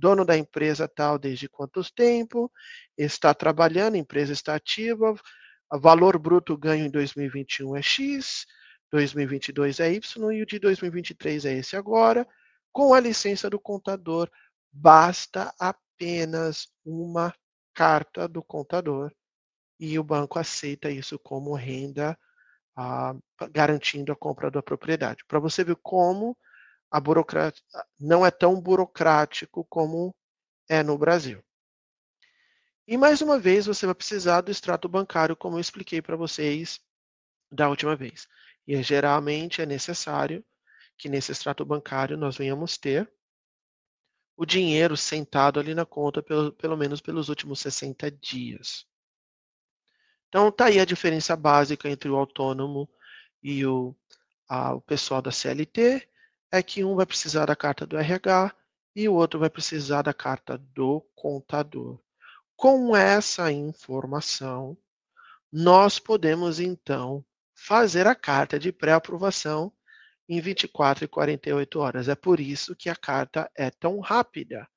dono 0.00 0.24
da 0.24 0.36
empresa 0.36 0.88
tal 0.88 1.18
desde 1.18 1.48
quantos 1.48 1.90
tempo, 1.90 2.50
está 2.96 3.34
trabalhando, 3.34 3.94
a 3.94 3.98
empresa 3.98 4.32
está 4.32 4.54
ativa, 4.54 5.14
valor 5.78 6.18
bruto 6.18 6.56
ganho 6.56 6.86
em 6.86 6.90
2021 6.90 7.76
é 7.76 7.82
X, 7.82 8.46
2022 8.90 9.78
é 9.78 9.92
Y 9.92 10.32
e 10.32 10.42
o 10.42 10.46
de 10.46 10.58
2023 10.58 11.44
é 11.44 11.52
esse 11.54 11.76
agora. 11.76 12.26
Com 12.72 12.94
a 12.94 13.00
licença 13.00 13.50
do 13.50 13.60
contador, 13.60 14.28
basta 14.72 15.52
apenas 15.58 16.68
uma 16.84 17.32
carta 17.74 18.26
do 18.26 18.42
contador 18.42 19.12
e 19.78 19.98
o 19.98 20.04
banco 20.04 20.38
aceita 20.38 20.90
isso 20.90 21.18
como 21.18 21.54
renda, 21.54 22.18
ah, 22.76 23.14
garantindo 23.52 24.12
a 24.12 24.16
compra 24.16 24.50
da 24.50 24.62
propriedade. 24.62 25.24
Para 25.26 25.38
você 25.38 25.62
ver 25.62 25.76
como 25.82 26.36
a 26.90 27.00
burocracia 27.00 27.62
não 27.98 28.24
é 28.26 28.30
tão 28.30 28.60
burocrático 28.60 29.64
como 29.64 30.14
é 30.68 30.82
no 30.82 30.98
Brasil. 30.98 31.42
E 32.86 32.96
mais 32.96 33.20
uma 33.20 33.38
vez 33.38 33.66
você 33.66 33.86
vai 33.86 33.94
precisar 33.94 34.40
do 34.40 34.50
extrato 34.50 34.88
bancário, 34.88 35.36
como 35.36 35.56
eu 35.56 35.60
expliquei 35.60 36.02
para 36.02 36.16
vocês 36.16 36.80
da 37.50 37.68
última 37.68 37.94
vez. 37.94 38.26
E 38.66 38.74
é, 38.74 38.82
geralmente 38.82 39.62
é 39.62 39.66
necessário 39.66 40.44
que 40.98 41.08
nesse 41.08 41.32
extrato 41.32 41.64
bancário 41.64 42.16
nós 42.16 42.36
venhamos 42.36 42.76
ter 42.76 43.10
o 44.36 44.44
dinheiro 44.44 44.96
sentado 44.96 45.60
ali 45.60 45.74
na 45.74 45.86
conta 45.86 46.22
pelo, 46.22 46.52
pelo 46.52 46.76
menos 46.76 47.00
pelos 47.00 47.28
últimos 47.28 47.60
60 47.60 48.10
dias. 48.10 48.86
Então 50.28 50.50
tá 50.50 50.66
aí 50.66 50.80
a 50.80 50.84
diferença 50.84 51.36
básica 51.36 51.88
entre 51.88 52.08
o 52.08 52.16
autônomo 52.16 52.88
e 53.42 53.64
o, 53.66 53.94
a, 54.48 54.74
o 54.74 54.80
pessoal 54.80 55.20
da 55.22 55.30
CLT, 55.30 56.08
é 56.52 56.62
que 56.62 56.84
um 56.84 56.96
vai 56.96 57.06
precisar 57.06 57.46
da 57.46 57.56
carta 57.56 57.86
do 57.86 57.96
RH 57.96 58.54
e 58.94 59.08
o 59.08 59.14
outro 59.14 59.38
vai 59.38 59.50
precisar 59.50 60.02
da 60.02 60.12
carta 60.12 60.58
do 60.58 61.00
contador. 61.14 62.00
Com 62.56 62.94
essa 62.94 63.50
informação, 63.50 64.76
nós 65.52 65.98
podemos 65.98 66.60
então 66.60 67.24
fazer 67.54 68.06
a 68.06 68.14
carta 68.14 68.58
de 68.58 68.72
pré-aprovação 68.72 69.72
em 70.28 70.40
24 70.40 71.04
e 71.04 71.08
48 71.08 71.80
horas. 71.80 72.08
É 72.08 72.14
por 72.14 72.40
isso 72.40 72.76
que 72.76 72.88
a 72.88 72.96
carta 72.96 73.50
é 73.56 73.70
tão 73.70 74.00
rápida. 74.00 74.68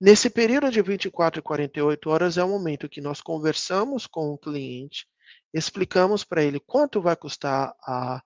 Nesse 0.00 0.28
período 0.28 0.70
de 0.70 0.82
24 0.82 1.40
e 1.40 1.42
48 1.42 2.10
horas 2.10 2.36
é 2.36 2.44
o 2.44 2.48
momento 2.48 2.88
que 2.88 3.00
nós 3.00 3.20
conversamos 3.20 4.06
com 4.06 4.32
o 4.32 4.38
cliente, 4.38 5.06
explicamos 5.54 6.22
para 6.22 6.42
ele 6.42 6.60
quanto 6.60 7.00
vai 7.00 7.16
custar 7.16 7.74
a, 7.82 8.22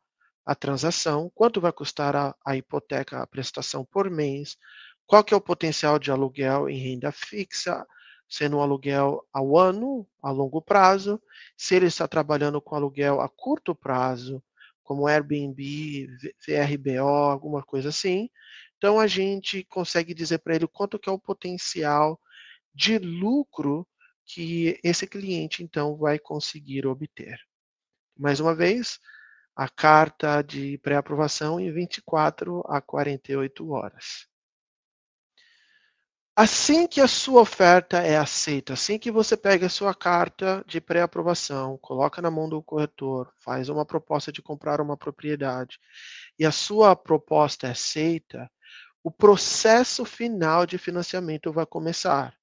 a 0.50 0.54
transação, 0.56 1.30
quanto 1.32 1.60
vai 1.60 1.70
custar 1.70 2.16
a, 2.16 2.34
a 2.44 2.56
hipoteca, 2.56 3.22
a 3.22 3.26
prestação 3.26 3.84
por 3.84 4.10
mês, 4.10 4.58
qual 5.06 5.22
que 5.22 5.32
é 5.32 5.36
o 5.36 5.40
potencial 5.40 5.96
de 5.96 6.10
aluguel 6.10 6.68
em 6.68 6.76
renda 6.76 7.12
fixa, 7.12 7.86
sendo 8.28 8.56
um 8.56 8.60
aluguel 8.60 9.24
ao 9.32 9.56
ano, 9.56 10.04
a 10.20 10.32
longo 10.32 10.60
prazo, 10.60 11.22
se 11.56 11.76
ele 11.76 11.86
está 11.86 12.08
trabalhando 12.08 12.60
com 12.60 12.74
aluguel 12.74 13.20
a 13.20 13.28
curto 13.28 13.76
prazo, 13.76 14.42
como 14.82 15.06
Airbnb, 15.06 16.08
VRBO, 16.44 17.30
alguma 17.30 17.62
coisa 17.62 17.90
assim. 17.90 18.28
Então 18.76 18.98
a 18.98 19.06
gente 19.06 19.62
consegue 19.62 20.12
dizer 20.12 20.38
para 20.38 20.56
ele 20.56 20.66
quanto 20.66 20.98
que 20.98 21.08
é 21.08 21.12
o 21.12 21.18
potencial 21.18 22.20
de 22.74 22.98
lucro 22.98 23.86
que 24.26 24.80
esse 24.82 25.06
cliente 25.06 25.62
então 25.62 25.96
vai 25.96 26.18
conseguir 26.18 26.88
obter. 26.88 27.38
Mais 28.18 28.40
uma 28.40 28.52
vez, 28.52 28.98
a 29.54 29.68
carta 29.68 30.42
de 30.42 30.78
pré-aprovação 30.78 31.60
em 31.60 31.70
24 31.72 32.62
a 32.66 32.80
48 32.80 33.70
horas. 33.70 34.30
Assim 36.36 36.86
que 36.86 37.00
a 37.00 37.08
sua 37.08 37.42
oferta 37.42 37.98
é 37.98 38.16
aceita, 38.16 38.72
assim 38.72 38.98
que 38.98 39.10
você 39.10 39.36
pega 39.36 39.66
a 39.66 39.68
sua 39.68 39.94
carta 39.94 40.64
de 40.66 40.80
pré-aprovação, 40.80 41.76
coloca 41.78 42.22
na 42.22 42.30
mão 42.30 42.48
do 42.48 42.62
corretor, 42.62 43.30
faz 43.36 43.68
uma 43.68 43.84
proposta 43.84 44.32
de 44.32 44.40
comprar 44.40 44.80
uma 44.80 44.96
propriedade 44.96 45.78
e 46.38 46.46
a 46.46 46.50
sua 46.50 46.96
proposta 46.96 47.66
é 47.66 47.72
aceita, 47.72 48.50
o 49.02 49.10
processo 49.10 50.04
final 50.04 50.64
de 50.64 50.78
financiamento 50.78 51.52
vai 51.52 51.66
começar. 51.66 52.34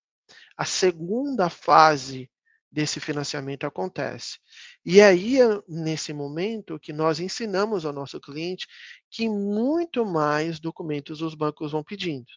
A 0.56 0.66
segunda 0.66 1.50
fase 1.50 2.30
desse 2.72 3.00
financiamento 3.00 3.66
acontece. 3.66 4.38
E 4.86 5.02
aí, 5.02 5.42
é 5.42 5.62
nesse 5.68 6.14
momento, 6.14 6.80
que 6.80 6.94
nós 6.94 7.20
ensinamos 7.20 7.86
ao 7.86 7.94
nosso 7.94 8.20
cliente 8.20 8.68
que 9.10 9.30
muito 9.30 10.06
mais 10.06 10.60
documentos 10.60 11.22
os 11.22 11.34
bancos 11.36 11.72
vão 11.72 11.84
pedindo. 11.84 12.28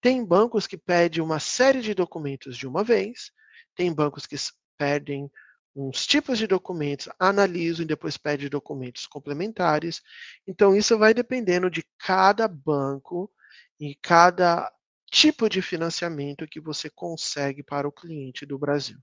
Tem 0.00 0.24
bancos 0.24 0.66
que 0.66 0.78
pedem 0.78 1.22
uma 1.22 1.38
série 1.38 1.82
de 1.82 1.94
documentos 1.94 2.56
de 2.56 2.66
uma 2.66 2.82
vez, 2.82 3.30
tem 3.74 3.92
bancos 3.92 4.26
que 4.26 4.36
pedem 4.78 5.30
uns 5.74 6.06
tipos 6.06 6.38
de 6.38 6.46
documentos, 6.46 7.08
analisam 7.18 7.84
e 7.84 7.88
depois 7.88 8.16
pedem 8.16 8.48
documentos 8.48 9.06
complementares. 9.06 10.02
Então, 10.46 10.74
isso 10.74 10.98
vai 10.98 11.14
dependendo 11.14 11.70
de 11.70 11.84
cada 11.98 12.48
banco 12.48 13.30
e 13.78 13.94
cada 13.94 14.72
tipo 15.10 15.48
de 15.48 15.60
financiamento 15.60 16.46
que 16.48 16.60
você 16.60 16.88
consegue 16.90 17.62
para 17.62 17.86
o 17.86 17.92
cliente 17.92 18.46
do 18.46 18.58
Brasil. 18.58 18.98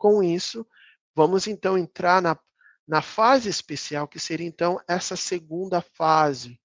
Com 0.00 0.22
isso, 0.22 0.66
vamos 1.14 1.46
então 1.46 1.76
entrar 1.76 2.22
na, 2.22 2.34
na 2.88 3.02
fase 3.02 3.50
especial, 3.50 4.08
que 4.08 4.18
seria 4.18 4.46
então 4.46 4.80
essa 4.88 5.14
segunda 5.14 5.82
fase. 5.82 6.58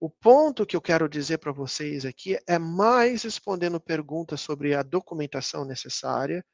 O 0.00 0.10
ponto 0.10 0.66
que 0.66 0.74
eu 0.74 0.80
quero 0.80 1.08
dizer 1.08 1.38
para 1.38 1.52
vocês 1.52 2.04
aqui 2.04 2.36
é 2.48 2.58
mais 2.58 3.22
respondendo 3.22 3.78
perguntas 3.78 4.40
sobre 4.40 4.74
a 4.74 4.82
documentação 4.82 5.64
necessária, 5.64 6.44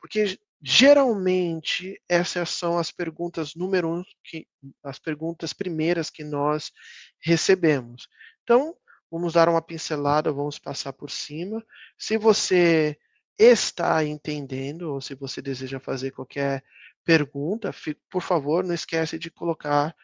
porque 0.00 0.36
geralmente 0.60 2.02
essas 2.08 2.50
são 2.50 2.76
as 2.76 2.90
perguntas 2.90 3.54
número 3.54 3.88
um, 3.88 4.04
que, 4.24 4.44
as 4.82 4.98
perguntas 4.98 5.52
primeiras 5.52 6.10
que 6.10 6.24
nós 6.24 6.72
recebemos. 7.20 8.08
Então, 8.42 8.76
vamos 9.08 9.34
dar 9.34 9.48
uma 9.48 9.62
pincelada, 9.62 10.32
vamos 10.32 10.58
passar 10.58 10.92
por 10.92 11.12
cima. 11.12 11.64
Se 11.96 12.18
você 12.18 12.98
está 13.38 14.04
entendendo, 14.04 14.92
ou 14.92 15.00
se 15.00 15.14
você 15.14 15.40
deseja 15.40 15.78
fazer 15.78 16.10
qualquer 16.10 16.64
pergunta, 17.04 17.72
por 18.10 18.22
favor, 18.22 18.64
não 18.64 18.74
esquece 18.74 19.18
de 19.18 19.30
colocar 19.30 19.94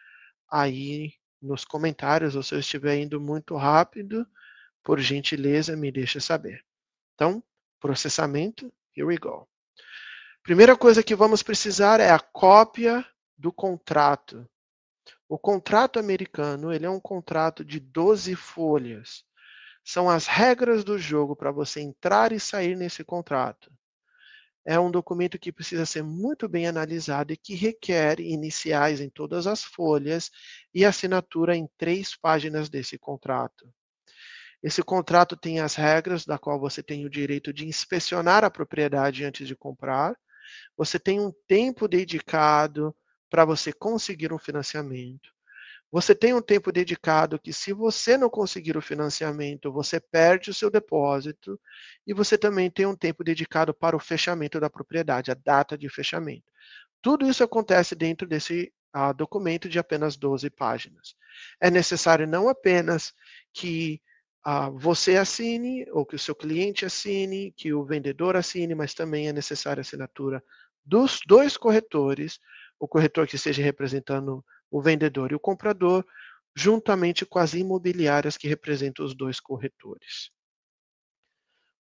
aí 0.51 1.13
nos 1.43 1.65
comentários, 1.65 2.37
ou 2.37 2.43
se 2.43 2.55
eu 2.55 2.61
estiver 2.61 2.97
indo 2.97 3.21
muito 3.21 3.57
rápido, 3.57 4.27
por 4.83 5.01
gentileza, 5.01 5.77
me 5.77 5.91
deixa 5.91 6.21
saber. 6.21 6.65
Então, 7.15 7.43
processamento, 7.81 8.73
here 8.97 9.07
we 9.07 9.19
go. 9.19 9.49
Primeira 10.43 10.77
coisa 10.77 11.03
que 11.03 11.15
vamos 11.15 11.43
precisar 11.43 12.01
é 12.01 12.11
a 12.11 12.19
cópia 12.19 13.05
do 13.37 13.53
contrato. 13.53 14.49
O 15.29 15.39
contrato 15.39 15.99
americano, 15.99 16.73
ele 16.73 16.87
é 16.87 16.91
um 16.91 17.01
contrato 17.01 17.65
de 17.65 17.81
12 17.81 18.37
folhas. 18.37 19.25
São 19.85 20.09
as 20.09 20.27
regras 20.27 20.83
do 20.83 20.99
jogo 20.99 21.37
para 21.37 21.53
você 21.53 21.81
entrar 21.81 22.33
e 22.33 22.41
sair 22.41 22.75
nesse 22.75 23.05
contrato. 23.05 23.71
É 24.67 24.81
um 24.81 24.91
documento 24.91 25.39
que 25.39 25.53
precisa 25.53 25.85
ser 25.85 26.03
muito 26.03 26.49
bem 26.49 26.67
analisado 26.67 27.35
e 27.35 27.37
que 27.37 27.55
requer 27.55 28.19
iniciais 28.19 28.99
em 28.99 29.11
todas 29.11 29.47
as 29.47 29.63
folhas 29.63 30.31
e 30.73 30.87
assinatura 30.87 31.55
em 31.55 31.69
três 31.77 32.17
páginas 32.17 32.71
desse 32.71 32.99
contrato. 32.99 33.69
Esse 34.63 34.83
contrato 34.83 35.37
tem 35.37 35.61
as 35.61 35.75
regras 35.75 36.25
da 36.25 36.39
qual 36.39 36.59
você 36.59 36.83
tem 36.83 37.05
o 37.05 37.11
direito 37.11 37.53
de 37.53 37.67
inspecionar 37.67 38.43
a 38.43 38.51
propriedade 38.51 39.23
antes 39.23 39.47
de 39.47 39.55
comprar, 39.55 40.17
você 40.75 40.99
tem 40.99 41.21
um 41.21 41.31
tempo 41.47 41.87
dedicado 41.87 42.97
para 43.29 43.45
você 43.45 43.71
conseguir 43.71 44.33
um 44.33 44.39
financiamento. 44.39 45.34
Você 45.95 46.13
tem 46.13 46.35
um 46.35 46.43
tempo 46.43 46.73
dedicado 46.73 47.39
que, 47.39 47.53
se 47.53 47.73
você 47.73 48.19
não 48.19 48.29
conseguir 48.29 48.77
o 48.77 48.83
financiamento, 48.83 49.71
você 49.71 50.01
perde 50.01 50.51
o 50.51 50.55
seu 50.55 50.69
depósito. 50.69 51.57
E 52.05 52.13
você 52.13 52.37
também 52.37 52.69
tem 52.69 52.85
um 52.85 52.97
tempo 52.97 53.23
dedicado 53.23 53.73
para 53.73 53.95
o 53.95 54.01
fechamento 54.01 54.59
da 54.59 54.69
propriedade, 54.69 55.31
a 55.31 55.35
data 55.35 55.79
de 55.79 55.89
fechamento. 55.89 56.51
Tudo 57.01 57.25
isso 57.29 57.45
acontece 57.45 57.95
dentro 57.95 58.27
desse 58.27 58.73
uh, 58.93 59.15
documento 59.15 59.69
de 59.69 59.79
apenas 59.79 60.17
12 60.17 60.51
páginas. 60.51 61.15
É 61.61 61.71
necessário 61.71 62.27
não 62.27 62.49
apenas 62.49 63.15
que 63.53 64.03
ah, 64.43 64.71
você 64.71 65.17
assine, 65.17 65.87
ou 65.93 66.05
que 66.05 66.17
o 66.17 66.19
seu 66.19 66.35
cliente 66.35 66.85
assine, 66.85 67.55
que 67.57 67.73
o 67.73 67.85
vendedor 67.85 68.35
assine, 68.35 68.75
mas 68.75 68.95
também 68.95 69.29
é 69.29 69.33
necessária 69.33 69.81
a 69.81 69.83
assinatura 69.83 70.43
dos 70.85 71.21
dois 71.25 71.57
corretores, 71.57 72.41
o 72.81 72.89
corretor 72.89 73.29
que 73.29 73.37
esteja 73.37 73.63
representando 73.63 74.45
o 74.75 74.83
vendedor 74.83 75.31
e 75.31 75.37
o 75.37 75.41
comprador, 75.41 76.05
juntamente 76.53 77.25
com 77.25 77.39
as 77.39 77.55
imobiliárias 77.55 78.37
que 78.37 78.49
representam 78.49 79.07
os 79.07 79.15
dois 79.15 79.39
corretores. 79.39 80.33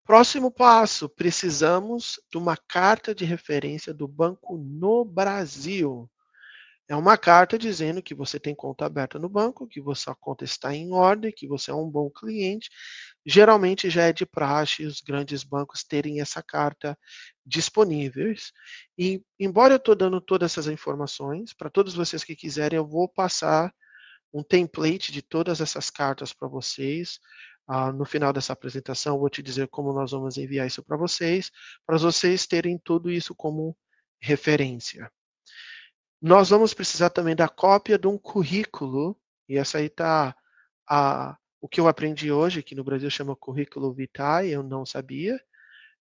Próximo 0.05 0.51
passo, 0.51 1.09
precisamos 1.09 2.21
de 2.29 2.37
uma 2.37 2.57
carta 2.57 3.15
de 3.15 3.25
referência 3.25 3.95
do 3.95 4.09
banco 4.09 4.59
no 4.59 5.05
Brasil. 5.05 6.11
É 6.89 6.97
uma 6.97 7.17
carta 7.17 7.57
dizendo 7.57 8.03
que 8.03 8.13
você 8.13 8.41
tem 8.41 8.57
conta 8.57 8.87
aberta 8.87 9.21
no 9.21 9.29
banco, 9.29 9.69
que 9.69 9.81
sua 9.95 10.17
conta 10.17 10.45
está 10.45 10.75
em 10.75 10.91
ordem, 10.91 11.31
que 11.31 11.47
você 11.47 11.71
é 11.71 11.75
um 11.75 11.89
bom 11.89 12.11
cliente. 12.11 12.69
Geralmente 13.27 13.91
já 13.91 14.05
é 14.05 14.13
de 14.13 14.25
praxe 14.25 14.87
os 14.87 15.01
grandes 15.01 15.45
bancos 15.45 15.85
terem 15.85 16.21
essa 16.21 16.43
carta 16.43 16.99
disponíveis. 17.45 18.53
E, 18.97 19.23
embora 19.39 19.75
eu 19.75 19.79
estou 19.79 19.95
dando 19.95 20.21
todas 20.21 20.53
essas 20.53 20.67
informações, 20.67 21.53
para 21.53 21.69
todos 21.69 21.95
vocês 21.95 22.25
que 22.25 22.35
quiserem, 22.35 22.79
eu 22.79 22.87
vou 22.87 23.09
passar 23.09 23.73
um 24.33 24.43
template 24.43 25.13
de 25.13 25.23
todas 25.23 25.61
essas 25.61 25.91
cartas 25.91 26.33
para 26.33 26.49
vocês. 26.49 27.19
Ah, 27.67 27.93
no 27.93 28.05
final 28.05 28.33
dessa 28.33 28.53
apresentação, 28.53 29.19
vou 29.19 29.31
te 29.31 29.43
dizer 29.43 29.69
como 29.69 29.93
nós 29.93 30.11
vamos 30.11 30.37
enviar 30.37 30.67
isso 30.67 30.83
para 30.83 30.97
vocês, 30.97 31.51
para 31.87 31.99
vocês 31.99 32.47
terem 32.47 32.79
tudo 32.79 33.11
isso 33.11 33.35
como 33.35 33.77
referência. 34.21 35.11
Nós 36.21 36.51
vamos 36.51 36.75
precisar 36.75 37.11
também 37.11 37.37
da 37.37 37.49
cópia 37.49 37.99
de 37.99 38.07
um 38.07 38.19
currículo, 38.19 39.17
e 39.49 39.57
essa 39.57 39.79
aí 39.79 39.87
está 39.87 40.35
o 41.61 41.69
que 41.69 41.81
eu 41.81 41.89
aprendi 41.89 42.33
hoje, 42.33 42.63
que 42.63 42.75
no 42.75 42.83
Brasil 42.83 43.11
chama 43.11 43.37
currículo 43.37 43.93
vitae, 43.93 44.51
eu 44.51 44.63
não 44.63 44.87
sabia. 44.87 45.41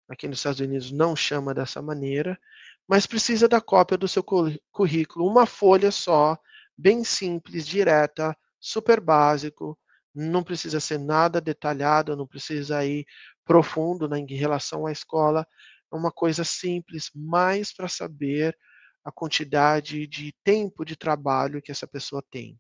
Aqui 0.09 0.29
nos 0.29 0.39
Estados 0.39 0.61
Unidos 0.61 0.93
não 0.93 1.17
chama 1.17 1.55
dessa 1.55 1.83
maneira, 1.83 2.39
mas 2.87 3.07
precisa 3.07 3.49
da 3.49 3.61
cópia 3.61 3.99
do 3.99 4.07
seu 4.07 4.23
currículo, 4.23 5.27
uma 5.27 5.47
folha 5.47 5.91
só, 5.91 6.39
bem 6.79 7.03
simples, 7.03 7.67
direta, 7.67 8.37
super 8.61 9.01
básico, 9.01 9.77
não 10.15 10.45
precisa 10.45 10.79
ser 10.79 10.99
nada 10.99 11.41
detalhado, 11.41 12.17
não 12.17 12.27
precisa 12.27 12.85
ir 12.85 13.05
profundo 13.45 14.09
né, 14.09 14.19
em 14.19 14.35
relação 14.35 14.87
à 14.87 14.93
escola, 14.93 15.47
é 15.93 15.97
uma 15.97 16.13
coisa 16.13 16.45
simples, 16.45 17.11
mais 17.15 17.73
para 17.73 17.89
saber 17.89 18.57
a 19.05 19.11
quantidade 19.11 20.07
de 20.07 20.35
tempo 20.45 20.85
de 20.85 20.97
trabalho 20.97 21.63
que 21.63 21.71
essa 21.71 21.87
pessoa 21.87 22.23
tem. 22.31 22.59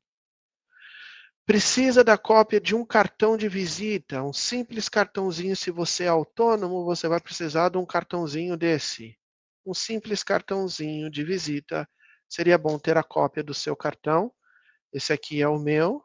Precisa 1.46 2.02
da 2.02 2.18
cópia 2.18 2.60
de 2.60 2.74
um 2.74 2.84
cartão 2.84 3.36
de 3.36 3.48
visita, 3.48 4.20
um 4.20 4.32
simples 4.32 4.88
cartãozinho. 4.88 5.54
Se 5.54 5.70
você 5.70 6.02
é 6.02 6.08
autônomo, 6.08 6.84
você 6.84 7.06
vai 7.06 7.20
precisar 7.20 7.68
de 7.68 7.78
um 7.78 7.86
cartãozinho 7.86 8.56
desse. 8.56 9.16
Um 9.64 9.72
simples 9.72 10.24
cartãozinho 10.24 11.08
de 11.08 11.22
visita. 11.22 11.88
Seria 12.28 12.58
bom 12.58 12.80
ter 12.80 12.96
a 12.98 13.02
cópia 13.04 13.44
do 13.44 13.54
seu 13.54 13.76
cartão. 13.76 14.32
Esse 14.92 15.12
aqui 15.12 15.40
é 15.40 15.46
o 15.46 15.56
meu, 15.56 16.02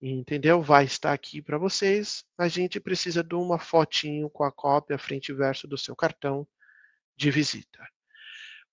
entendeu? 0.00 0.62
Vai 0.62 0.86
estar 0.86 1.12
aqui 1.12 1.42
para 1.42 1.58
vocês. 1.58 2.24
A 2.38 2.48
gente 2.48 2.80
precisa 2.80 3.22
de 3.22 3.34
uma 3.34 3.58
fotinho 3.58 4.30
com 4.30 4.42
a 4.42 4.50
cópia 4.50 4.96
frente 4.96 5.32
e 5.32 5.34
verso 5.34 5.68
do 5.68 5.76
seu 5.76 5.94
cartão 5.94 6.48
de 7.14 7.30
visita 7.30 7.91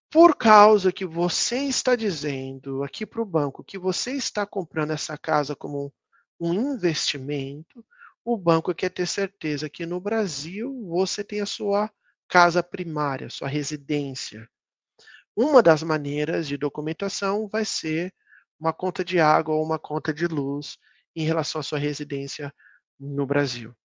por 0.10 0.36
causa 0.36 0.92
que 0.92 1.06
você 1.06 1.60
está 1.66 1.96
dizendo 1.96 2.84
aqui 2.84 3.06
para 3.06 3.22
o 3.22 3.26
banco 3.26 3.64
que 3.64 3.78
você 3.78 4.14
está 4.14 4.46
comprando 4.46 4.92
essa 4.92 5.18
casa 5.18 5.56
como 5.56 5.94
um 6.40 6.54
investimento, 6.74 7.86
o 8.26 8.36
banco 8.36 8.74
quer 8.74 8.90
ter 8.90 9.06
certeza 9.06 9.70
que 9.70 9.86
no 9.86 10.00
Brasil 10.00 10.86
você 10.88 11.24
tem 11.24 11.42
a 11.42 11.46
sua 11.46 11.92
casa 12.28 12.64
primária, 12.64 13.30
sua 13.30 13.48
residência. 13.48 14.50
Uma 15.36 15.62
das 15.62 15.84
maneiras 15.84 16.48
de 16.48 16.58
documentação 16.58 17.48
vai 17.48 17.64
ser 17.64 18.14
uma 18.60 18.74
conta 18.74 19.06
de 19.06 19.20
água 19.20 19.56
ou 19.56 19.64
uma 19.64 19.80
conta 19.80 20.14
de 20.14 20.28
luz 20.28 20.78
em 21.16 21.24
relação 21.24 21.62
à 21.62 21.64
sua 21.64 21.80
residência 21.80 22.54
no 23.00 23.26
Brasil. 23.26 23.76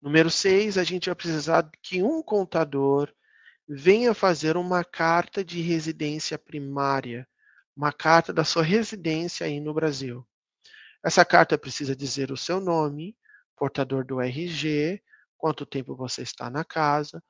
Número 0.00 0.30
6, 0.30 0.78
a 0.78 0.84
gente 0.84 1.08
vai 1.08 1.14
precisar 1.14 1.70
que 1.80 2.02
um 2.02 2.22
contador 2.22 3.12
venha 3.74 4.12
fazer 4.12 4.56
uma 4.58 4.84
carta 4.84 5.42
de 5.42 5.62
residência 5.62 6.38
primária, 6.38 7.26
uma 7.74 7.90
carta 7.90 8.30
da 8.30 8.44
sua 8.44 8.62
residência 8.62 9.46
aí 9.46 9.60
no 9.60 9.72
Brasil. 9.72 10.26
Essa 11.02 11.24
carta 11.24 11.56
precisa 11.56 11.96
dizer 11.96 12.30
o 12.30 12.36
seu 12.36 12.60
nome, 12.60 13.16
portador 13.56 14.04
do 14.04 14.20
RG, 14.20 15.02
quanto 15.38 15.64
tempo 15.64 15.96
você 15.96 16.20
está 16.20 16.50
na 16.50 16.64
casa 16.64 17.22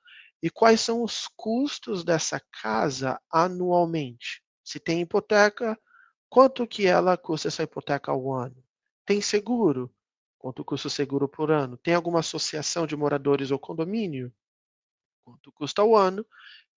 e 0.42 0.50
quais 0.50 0.80
são 0.80 1.04
os 1.04 1.28
custos 1.36 2.02
dessa 2.02 2.42
casa 2.60 3.20
anualmente. 3.30 4.42
Se 4.64 4.80
tem 4.80 5.00
hipoteca, 5.00 5.78
quanto 6.28 6.66
que 6.66 6.86
ela 6.88 7.16
custa 7.16 7.46
essa 7.46 7.62
hipoteca 7.62 8.10
ao 8.10 8.32
ano? 8.32 8.56
Tem 9.06 9.20
seguro? 9.20 9.94
Quanto 10.38 10.64
custa 10.64 10.88
o 10.88 10.90
seguro 10.90 11.28
por 11.28 11.52
ano? 11.52 11.76
Tem 11.76 11.94
alguma 11.94 12.18
associação 12.18 12.84
de 12.84 12.96
moradores 12.96 13.52
ou 13.52 13.60
condomínio? 13.60 14.32
Quanto 15.24 15.52
custa 15.52 15.82
o 15.82 15.96
ano, 15.96 16.24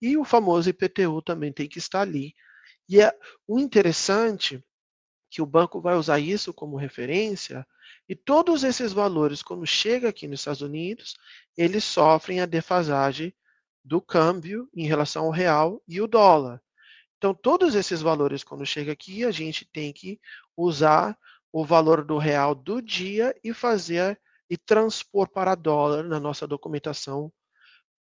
e 0.02 0.18
o 0.18 0.24
famoso 0.24 0.70
IPTU 0.70 1.22
também 1.22 1.52
tem 1.52 1.68
que 1.68 1.80
estar 1.80 2.02
ali. 2.02 2.36
E 2.88 3.02
é 3.02 3.18
o 3.48 3.60
interessante 3.60 4.64
que 5.30 5.42
o 5.42 5.46
banco 5.46 5.82
vai 5.82 5.96
usar 5.96 6.20
isso 6.20 6.54
como 6.54 6.78
referência, 6.78 7.68
e 8.08 8.16
todos 8.16 8.64
esses 8.64 8.94
valores, 8.94 9.42
quando 9.42 9.66
chega 9.66 10.10
aqui 10.10 10.28
nos 10.28 10.42
Estados 10.42 10.62
Unidos, 10.62 11.16
eles 11.58 11.84
sofrem 11.84 12.40
a 12.40 12.46
defasagem 12.46 13.34
do 13.84 14.02
câmbio 14.02 14.70
em 14.76 14.86
relação 14.86 15.26
ao 15.26 15.32
real 15.32 15.82
e 15.88 16.00
o 16.02 16.08
dólar. 16.08 16.62
Então, 17.18 17.34
todos 17.34 17.76
esses 17.76 18.02
valores, 18.02 18.44
quando 18.44 18.66
chega 18.66 18.92
aqui, 18.92 19.26
a 19.26 19.32
gente 19.32 19.66
tem 19.66 19.92
que 19.92 20.20
usar 20.56 21.18
o 21.52 21.66
valor 21.66 22.04
do 22.04 22.18
real 22.18 22.54
do 22.54 22.82
dia 22.82 23.36
e 23.44 23.54
fazer 23.54 24.20
e 24.50 24.58
transpor 24.58 25.28
para 25.28 25.56
dólar 25.56 26.04
na 26.04 26.20
nossa 26.20 26.46
documentação 26.46 27.32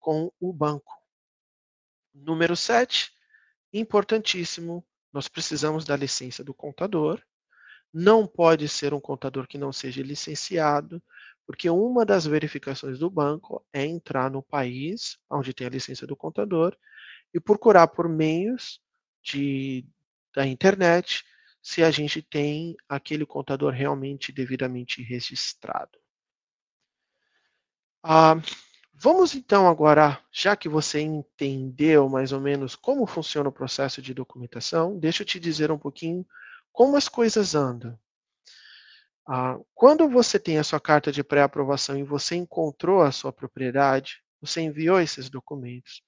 com 0.05 0.31
o 0.38 0.53
banco. 0.53 1.01
Número 2.12 2.55
7, 2.55 3.11
importantíssimo, 3.73 4.87
nós 5.11 5.29
precisamos 5.29 5.87
da 5.87 5.97
licença 5.97 6.45
do 6.45 6.53
contador. 6.53 7.23
Não 7.90 8.27
pode 8.27 8.69
ser 8.69 8.93
um 8.93 9.01
contador 9.01 9.49
que 9.49 9.57
não 9.57 9.73
seja 9.73 10.03
licenciado, 10.03 11.03
porque 11.47 11.71
uma 11.71 12.05
das 12.05 12.27
verificações 12.27 12.99
do 12.99 13.09
banco 13.09 13.64
é 13.73 13.87
entrar 13.87 14.31
no 14.31 14.43
país 14.43 15.17
onde 15.31 15.55
tem 15.55 15.69
a 15.69 15.71
licença 15.71 16.07
do 16.07 16.14
contador 16.14 16.77
e 17.33 17.40
procurar 17.40 17.87
por 17.87 18.07
meios 18.07 18.83
de, 19.23 19.87
da 20.35 20.47
internet 20.47 21.25
se 21.62 21.83
a 21.83 21.90
gente 21.90 22.21
tem 22.21 22.77
aquele 22.87 23.25
contador 23.25 23.73
realmente 23.73 24.31
devidamente 24.31 25.03
registrado. 25.03 25.99
Ah, 28.03 28.35
vamos 28.94 29.35
então 29.35 29.68
agora, 29.68 30.20
já 30.33 30.57
que 30.57 30.68
você 30.68 31.00
entendeu 31.00 32.09
mais 32.09 32.33
ou 32.33 32.40
menos 32.40 32.74
como 32.74 33.07
funciona 33.07 33.48
o 33.48 33.52
processo 33.52 34.00
de 34.00 34.14
documentação, 34.14 34.98
deixa 34.98 35.22
eu 35.22 35.26
te 35.26 35.38
dizer 35.38 35.70
um 35.70 35.78
pouquinho 35.78 36.26
como 36.72 36.96
as 36.96 37.09
coisas 37.09 37.54
andam. 37.54 37.98
Ah, 39.26 39.59
quando 39.74 40.09
você 40.09 40.38
tem 40.38 40.59
a 40.59 40.64
sua 40.64 40.78
carta 40.78 41.11
de 41.11 41.24
pré-aprovação 41.24 41.96
e 41.96 42.02
você 42.02 42.37
encontrou 42.37 43.00
a 43.02 43.11
sua 43.11 43.33
propriedade, 43.33 44.22
você 44.40 44.61
enviou 44.61 45.00
esses 45.00 45.30
documentos. 45.30 46.02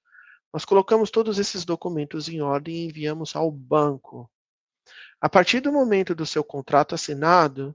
Nós 0.53 0.65
colocamos 0.65 1.11
todos 1.11 1.39
esses 1.39 1.65
documentos 1.65 2.29
em 2.29 2.41
ordem 2.41 2.77
e 2.77 2.87
enviamos 2.87 3.35
ao 3.35 3.51
banco. 3.51 4.31
A 5.21 5.29
partir 5.29 5.61
do 5.61 5.73
momento 5.73 6.15
do 6.15 6.27
seu 6.27 6.45
contrato 6.45 6.95
assinado, 6.95 7.75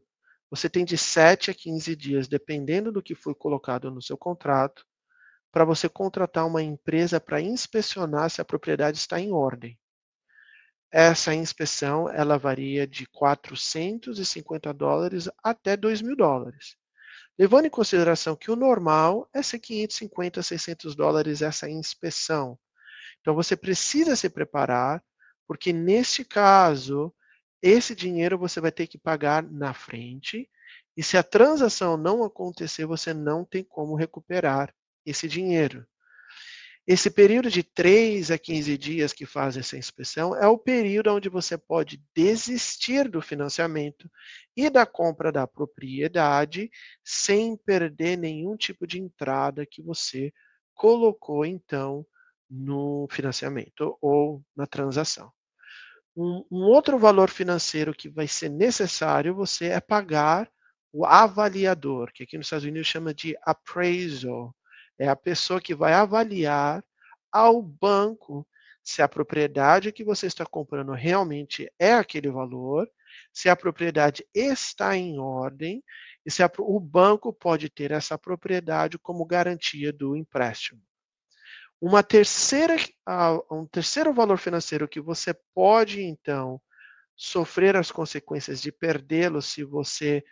você 0.50 0.70
tem 0.70 0.86
de 0.86 0.98
7 0.98 1.50
a 1.50 1.54
15 1.54 1.96
dias, 1.96 2.28
dependendo 2.28 2.92
do 2.92 3.02
que 3.02 3.16
foi 3.16 3.34
colocado 3.34 3.90
no 3.90 4.02
seu 4.02 4.18
contrato, 4.18 4.86
para 5.52 5.66
você 5.66 5.90
contratar 5.90 6.48
uma 6.48 6.64
empresa 6.64 7.20
para 7.20 7.42
inspecionar 7.42 8.30
se 8.30 8.42
a 8.42 8.46
propriedade 8.46 8.98
está 8.98 9.20
em 9.20 9.32
ordem. 9.32 9.78
Essa 10.90 11.34
inspeção 11.34 12.10
ela 12.10 12.38
varia 12.38 12.88
de 12.88 13.06
450 13.08 14.74
dólares 14.74 15.30
até 15.44 15.76
2 15.76 16.02
mil 16.02 16.16
dólares. 16.16 16.76
Levando 17.38 17.66
em 17.66 17.70
consideração 17.70 18.36
que 18.36 18.52
o 18.52 18.56
normal 18.56 19.30
é 19.34 19.42
ser 19.42 19.60
550, 19.60 20.44
600 20.44 20.96
dólares 20.96 21.42
essa 21.42 21.70
inspeção. 21.70 22.58
Então 23.20 23.34
você 23.34 23.56
precisa 23.56 24.16
se 24.16 24.30
preparar, 24.30 25.04
porque 25.48 25.72
neste 25.72 26.26
caso 26.26 27.14
esse 27.62 27.96
dinheiro 27.96 28.38
você 28.38 28.60
vai 28.60 28.72
ter 28.72 28.88
que 28.88 28.98
pagar 28.98 29.44
na 29.44 29.74
frente, 29.74 30.50
e 30.98 31.04
se 31.04 31.16
a 31.16 31.24
transação 31.24 31.96
não 31.96 32.24
acontecer, 32.24 32.86
você 32.86 33.14
não 33.14 33.46
tem 33.46 33.64
como 33.64 33.96
recuperar 33.96 34.74
esse 35.06 35.28
dinheiro. 35.28 35.86
Esse 36.88 37.12
período 37.12 37.50
de 37.50 37.62
3 37.62 38.32
a 38.32 38.38
15 38.40 38.78
dias 38.78 39.14
que 39.14 39.26
faz 39.26 39.56
essa 39.56 39.78
inspeção 39.78 40.36
é 40.36 40.48
o 40.48 40.58
período 40.58 41.14
onde 41.14 41.30
você 41.30 41.58
pode 41.58 42.04
desistir 42.16 43.08
do 43.08 43.22
financiamento 43.22 44.10
e 44.58 44.70
da 44.70 44.86
compra 44.86 45.32
da 45.32 45.46
propriedade 45.46 46.72
sem 47.04 47.56
perder 47.56 48.18
nenhum 48.18 48.58
tipo 48.58 48.88
de 48.88 49.00
entrada 49.00 49.66
que 49.66 49.82
você 49.82 50.34
colocou 50.74 51.46
então 51.46 52.06
no 52.50 53.08
financiamento 53.12 53.98
ou 54.02 54.44
na 54.56 54.66
transação. 54.66 55.32
Um, 56.16 56.44
um, 56.52 56.64
outro 56.64 57.00
valor 57.00 57.30
financeiro 57.30 57.94
que 57.94 58.10
vai 58.10 58.28
ser 58.28 58.50
necessário 58.50 59.34
você 59.34 59.68
é 59.68 59.80
pagar 59.80 60.52
o 60.92 61.06
avaliador, 61.06 62.12
que 62.12 62.24
aqui 62.24 62.38
nos 62.38 62.48
Estados 62.48 62.66
Unidos 62.66 62.88
chama 62.88 63.14
de 63.14 63.38
appraisal. 63.44 64.54
É 65.02 65.08
a 65.08 65.16
pessoa 65.16 65.60
que 65.60 65.74
vai 65.74 65.94
avaliar 65.94 66.86
ao 67.32 67.60
banco 67.60 68.48
se 68.84 69.02
a 69.02 69.08
propriedade 69.08 69.92
que 69.92 70.04
você 70.04 70.28
está 70.28 70.46
comprando 70.46 70.92
realmente 70.92 71.68
é 71.80 71.92
aquele 71.92 72.30
valor, 72.30 72.88
se 73.34 73.50
a 73.50 73.56
propriedade 73.56 74.24
está 74.32 74.96
em 74.96 75.18
ordem 75.18 75.84
e 76.24 76.30
se 76.30 76.44
a, 76.44 76.52
o 76.60 76.80
banco 76.80 77.34
pode 77.34 77.68
ter 77.68 77.90
essa 77.90 78.16
propriedade 78.16 79.00
como 79.00 79.26
garantia 79.26 79.92
do 79.92 80.16
empréstimo. 80.16 80.80
Uma 81.82 82.04
terceira, 82.04 82.76
um 83.50 83.66
terceiro 83.66 84.14
valor 84.14 84.38
financeiro 84.38 84.88
que 84.88 85.02
você 85.02 85.34
pode, 85.52 86.04
então, 86.04 86.62
sofrer 87.16 87.76
as 87.76 87.90
consequências 87.90 88.62
de 88.62 88.72
perdê-lo 88.72 89.42
se 89.42 89.64
você 89.64 90.24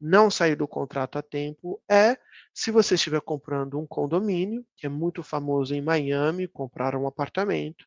não 0.00 0.30
sair 0.30 0.56
do 0.56 0.68
contrato 0.68 1.18
a 1.18 1.22
tempo 1.22 1.80
é 1.90 2.16
se 2.54 2.70
você 2.70 2.94
estiver 2.94 3.20
comprando 3.20 3.78
um 3.78 3.86
condomínio, 3.86 4.64
que 4.76 4.86
é 4.86 4.88
muito 4.88 5.22
famoso 5.22 5.74
em 5.74 5.82
Miami, 5.82 6.48
comprar 6.48 6.94
um 6.96 7.06
apartamento, 7.06 7.86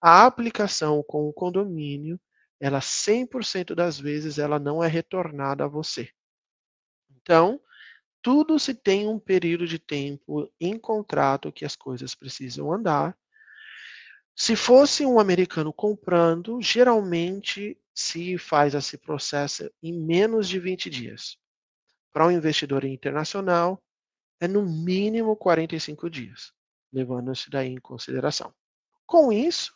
a 0.00 0.26
aplicação 0.26 1.02
com 1.02 1.28
o 1.28 1.32
condomínio, 1.32 2.20
ela 2.60 2.80
100% 2.80 3.74
das 3.74 3.98
vezes 3.98 4.38
ela 4.38 4.58
não 4.58 4.82
é 4.82 4.88
retornada 4.88 5.64
a 5.64 5.68
você. 5.68 6.08
Então, 7.10 7.60
tudo 8.22 8.58
se 8.58 8.74
tem 8.74 9.06
um 9.08 9.18
período 9.18 9.66
de 9.66 9.78
tempo 9.78 10.50
em 10.60 10.78
contrato 10.78 11.52
que 11.52 11.64
as 11.64 11.76
coisas 11.76 12.14
precisam 12.14 12.72
andar. 12.72 13.16
Se 14.34 14.56
fosse 14.56 15.06
um 15.06 15.18
americano 15.18 15.72
comprando, 15.72 16.60
geralmente 16.60 17.78
se 17.96 18.38
faz 18.38 18.74
esse 18.74 18.98
processo 18.98 19.68
em 19.82 19.92
menos 19.92 20.48
de 20.48 20.60
20 20.60 20.90
dias. 20.90 21.36
Para 22.12 22.26
um 22.26 22.30
investidor 22.30 22.84
internacional, 22.84 23.82
é 24.40 24.46
no 24.46 24.62
mínimo 24.62 25.34
45 25.34 26.08
dias, 26.08 26.52
levando 26.92 27.32
isso 27.32 27.50
daí 27.50 27.68
em 27.68 27.80
consideração. 27.80 28.54
Com 29.06 29.32
isso, 29.32 29.72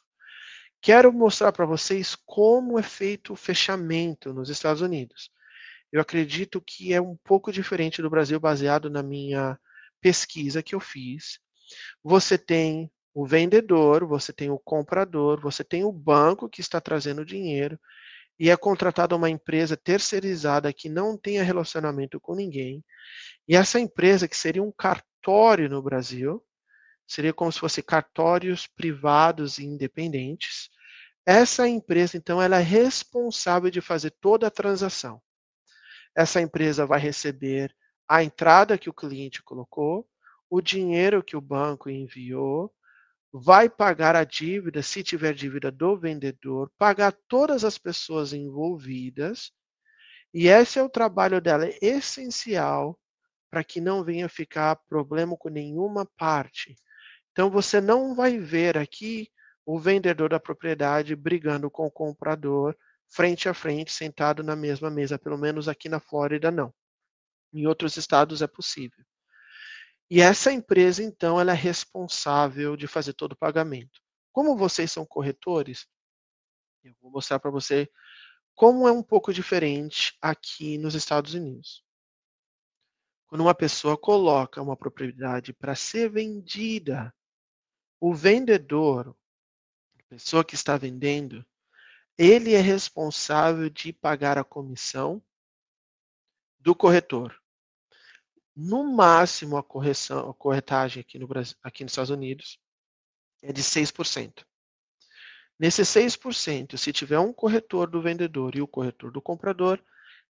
quero 0.81 1.13
mostrar 1.13 1.51
para 1.51 1.67
vocês 1.67 2.17
como 2.27 2.79
é 2.79 2.83
feito 2.83 3.33
o 3.33 3.37
fechamento 3.37 4.33
nos 4.33 4.49
Estados 4.49 4.83
Unidos 4.83 5.31
eu 5.93 6.01
acredito 6.01 6.61
que 6.61 6.93
é 6.93 7.01
um 7.01 7.17
pouco 7.25 7.51
diferente 7.51 8.01
do 8.01 8.11
Brasil, 8.11 8.39
baseado 8.39 8.89
na 8.89 9.03
minha 9.03 9.59
pesquisa 10.01 10.63
que 10.63 10.75
eu 10.75 10.81
fiz. 10.81 11.39
Você 12.03 12.39
tem 12.39 12.91
o 13.13 13.27
vendedor, 13.27 14.07
você 14.07 14.33
tem 14.33 14.51
o 14.51 14.59
comprador, 14.59 15.41
você 15.41 15.65
tem 15.65 15.85
o 15.85 15.93
banco 15.93 16.49
que 16.49 16.61
está 16.61 16.81
trazendo 16.81 17.25
dinheiro 17.25 17.79
e 18.41 18.51
é 18.51 18.57
contratada 18.57 19.15
uma 19.15 19.31
empresa 19.31 19.77
terceirizada 19.77 20.73
que 20.73 20.89
não 20.89 21.17
tenha 21.17 21.45
relacionamento 21.45 22.19
com 22.19 22.35
ninguém. 22.35 22.83
E 23.47 23.55
essa 23.55 23.79
empresa, 23.79 24.27
que 24.27 24.37
seria 24.37 24.63
um 24.63 24.73
cartório 24.73 25.69
no 25.69 25.83
Brasil, 25.83 26.43
seria 27.07 27.35
como 27.35 27.53
se 27.53 27.61
fosse 27.61 27.83
cartórios 27.83 28.67
privados 28.67 29.59
e 29.59 29.65
independentes. 29.65 30.71
Essa 31.27 31.69
empresa, 31.69 32.17
então, 32.17 32.41
ela 32.41 32.59
é 32.59 32.63
responsável 32.63 33.71
de 33.71 33.83
fazer 33.83 34.11
toda 34.21 34.47
a 34.47 34.51
transação 34.51 35.21
essa 36.15 36.41
empresa 36.41 36.87
vai 36.87 37.01
receber 37.01 37.75
a 38.09 38.23
entrada 38.23 38.77
que 38.77 38.91
o 38.91 38.95
cliente 38.95 39.43
colocou, 39.43 40.09
o 40.49 40.61
dinheiro 40.61 41.23
que 41.23 41.37
o 41.37 41.41
banco 41.41 41.89
enviou, 41.89 42.73
vai 43.33 43.69
pagar 43.69 44.17
a 44.17 44.25
dívida, 44.25 44.83
se 44.83 45.03
tiver 45.03 45.33
dívida 45.35 45.71
do 45.71 45.97
vendedor, 45.97 46.71
pagar 46.77 47.13
todas 47.29 47.65
as 47.65 47.79
pessoas 47.79 48.33
envolvidas. 48.33 49.53
E 50.35 50.49
esse 50.49 50.79
é 50.79 50.83
o 50.83 50.89
trabalho 50.89 51.41
dela 51.41 51.67
é 51.67 51.79
essencial 51.81 52.99
para 53.51 53.65
que 53.65 53.81
não 53.81 54.05
venha 54.05 54.29
ficar 54.29 54.77
problema 54.89 55.37
com 55.37 55.49
nenhuma 55.49 56.07
parte. 56.17 56.77
Então 57.33 57.51
você 57.51 57.81
não 57.81 58.15
vai 58.15 58.39
ver 58.39 58.77
aqui 58.77 59.29
o 59.65 59.79
vendedor 59.79 60.31
da 60.31 60.41
propriedade 60.41 61.15
brigando 61.15 61.71
com 61.71 61.87
o 61.87 61.91
comprador 61.91 62.77
frente 63.09 63.49
a 63.49 63.55
frente, 63.55 63.93
sentado 63.93 64.43
na 64.43 64.55
mesma 64.55 64.89
mesa, 64.89 65.19
pelo 65.19 65.37
menos 65.37 65.69
aqui 65.69 65.89
na 65.89 65.99
Flórida 66.01 66.51
não. 66.51 66.73
Em 67.53 67.67
outros 67.67 67.97
estados 67.97 68.43
é 68.43 68.47
possível. 68.47 69.05
E 70.11 70.21
essa 70.21 70.53
empresa, 70.53 71.05
então, 71.05 71.41
ela 71.41 71.53
é 71.53 71.55
responsável 71.55 72.77
de 72.77 72.89
fazer 72.89 73.13
todo 73.13 73.33
o 73.33 73.37
pagamento. 73.37 74.03
Como 74.33 74.57
vocês 74.57 74.91
são 74.91 75.07
corretores, 75.07 75.87
eu 76.83 76.93
vou 77.01 77.13
mostrar 77.13 77.39
para 77.39 77.51
você 77.51 77.89
como 78.55 78.89
é 78.89 78.93
um 78.93 79.03
pouco 79.03 79.33
diferente 79.33 80.19
aqui 80.21 80.77
nos 80.79 80.97
Estados 80.97 81.35
Unidos. 81.35 81.85
Quando 83.29 83.43
uma 83.43 83.55
pessoa 83.55 83.97
coloca 83.97 84.61
uma 84.61 84.77
propriedade 84.77 85.53
para 85.53 85.77
ser 85.77 86.11
vendida, 86.11 87.15
o 88.01 88.13
vendedor, 88.13 89.17
a 89.97 90.03
pessoa 90.09 90.45
que 90.45 90.57
está 90.57 90.77
vendendo, 90.77 91.47
ele 92.19 92.55
é 92.55 92.61
responsável 92.61 93.71
de 93.71 93.93
pagar 93.93 94.37
a 94.37 94.43
comissão 94.43 95.23
do 96.59 96.75
corretor. 96.75 97.40
No 98.63 98.85
máximo, 98.85 99.57
a 99.57 99.63
correção, 99.63 100.29
a 100.29 100.35
corretagem 100.35 101.01
aqui 101.01 101.19
no 101.19 101.27
Brasil, 101.27 101.57
aqui 101.63 101.83
nos 101.83 101.93
Estados 101.93 102.11
Unidos, 102.11 102.61
é 103.43 103.55
de 103.55 103.63
6%. 103.63 104.45
Nesse 105.59 105.81
6%, 105.81 106.77
se 106.77 106.93
tiver 106.93 107.19
um 107.19 107.33
corretor 107.33 107.89
do 107.89 108.03
vendedor 108.03 108.55
e 108.55 108.61
o 108.61 108.69
corretor 108.69 109.11
do 109.11 109.23
comprador, 109.23 109.83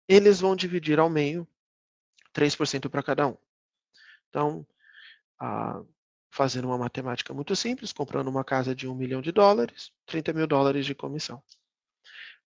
eles 0.06 0.40
vão 0.40 0.54
dividir 0.54 0.98
ao 0.98 1.08
meio 1.08 1.48
3% 2.34 2.90
para 2.90 3.02
cada 3.02 3.26
um. 3.28 3.36
Então, 4.28 4.66
ah, 5.40 5.82
fazendo 6.30 6.66
uma 6.68 6.76
matemática 6.76 7.32
muito 7.32 7.56
simples, 7.56 7.94
comprando 7.94 8.28
uma 8.28 8.44
casa 8.44 8.74
de 8.74 8.86
um 8.86 8.94
milhão 8.94 9.22
de 9.22 9.32
dólares, 9.32 9.90
30 10.04 10.34
mil 10.34 10.46
dólares 10.46 10.84
de 10.84 10.94
comissão. 10.94 11.42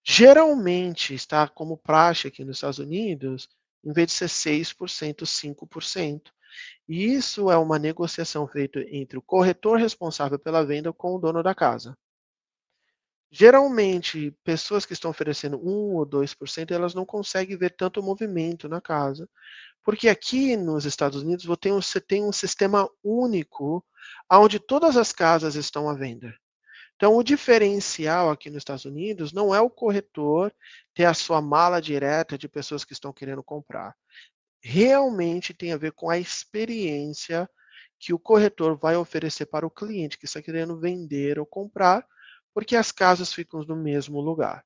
Geralmente 0.04 1.12
está 1.12 1.48
como 1.48 1.76
praxe 1.76 2.28
aqui 2.28 2.44
nos 2.44 2.58
Estados 2.58 2.78
Unidos, 2.78 3.48
em 3.84 3.92
vez 3.92 4.08
de 4.08 4.12
ser 4.14 4.28
6%, 4.28 5.26
5%. 5.26 6.32
E 6.88 7.04
isso 7.04 7.50
é 7.50 7.56
uma 7.56 7.78
negociação 7.78 8.46
feita 8.46 8.84
entre 8.90 9.18
o 9.18 9.22
corretor 9.22 9.78
responsável 9.78 10.38
pela 10.38 10.64
venda 10.64 10.92
com 10.92 11.14
o 11.14 11.18
dono 11.18 11.42
da 11.42 11.54
casa. 11.54 11.96
Geralmente, 13.30 14.30
pessoas 14.44 14.84
que 14.84 14.92
estão 14.92 15.10
oferecendo 15.10 15.56
1 15.56 15.96
ou 15.96 16.06
2%, 16.06 16.70
elas 16.70 16.94
não 16.94 17.06
conseguem 17.06 17.56
ver 17.56 17.70
tanto 17.70 18.02
movimento 18.02 18.68
na 18.68 18.78
casa, 18.78 19.26
porque 19.82 20.08
aqui 20.10 20.54
nos 20.54 20.84
Estados 20.84 21.22
Unidos 21.22 21.46
você 21.46 21.98
tem 21.98 22.22
um 22.22 22.30
sistema 22.30 22.86
único 23.02 23.82
onde 24.30 24.58
todas 24.58 24.98
as 24.98 25.12
casas 25.12 25.54
estão 25.54 25.88
à 25.88 25.94
venda. 25.94 26.34
Então, 27.02 27.16
o 27.16 27.22
diferencial 27.24 28.30
aqui 28.30 28.48
nos 28.48 28.58
Estados 28.58 28.84
Unidos 28.84 29.32
não 29.32 29.52
é 29.52 29.60
o 29.60 29.68
corretor 29.68 30.54
ter 30.94 31.04
a 31.04 31.12
sua 31.12 31.42
mala 31.42 31.82
direta 31.82 32.38
de 32.38 32.48
pessoas 32.48 32.84
que 32.84 32.92
estão 32.92 33.12
querendo 33.12 33.42
comprar. 33.42 33.92
Realmente 34.62 35.52
tem 35.52 35.72
a 35.72 35.76
ver 35.76 35.90
com 35.90 36.08
a 36.08 36.16
experiência 36.16 37.50
que 37.98 38.14
o 38.14 38.20
corretor 38.20 38.78
vai 38.78 38.94
oferecer 38.94 39.46
para 39.46 39.66
o 39.66 39.70
cliente 39.70 40.16
que 40.16 40.26
está 40.26 40.40
querendo 40.40 40.78
vender 40.78 41.40
ou 41.40 41.44
comprar, 41.44 42.06
porque 42.54 42.76
as 42.76 42.92
casas 42.92 43.32
ficam 43.32 43.64
no 43.64 43.74
mesmo 43.74 44.20
lugar. 44.20 44.64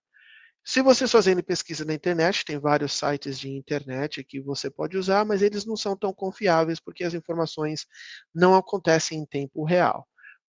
Se 0.62 0.82
você 0.82 1.08
fazendo 1.08 1.42
pesquisa 1.42 1.86
na 1.86 1.94
internet, 1.94 2.44
tem 2.44 2.58
vários 2.58 2.92
sites 2.92 3.38
de 3.38 3.48
internet 3.48 4.22
que 4.22 4.42
você 4.42 4.70
pode 4.70 4.98
usar, 4.98 5.24
mas 5.24 5.40
eles 5.40 5.64
não 5.64 5.74
são 5.74 5.96
tão 5.96 6.12
confiáveis 6.12 6.80
porque 6.80 7.02
as 7.02 7.14
informações 7.14 7.86
não 8.34 8.54
acontecem 8.54 9.20
em 9.20 9.24
tempo 9.24 9.64
real. 9.64 10.06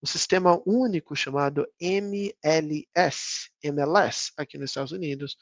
O 0.07 0.09
sistema 0.09 0.62
único 0.64 1.16
chamado 1.16 1.66
MLS, 1.81 3.51
MLS 3.61 4.31
aqui 4.37 4.57
nos 4.57 4.71
Estados 4.71 4.92
Unidos, 4.92 5.37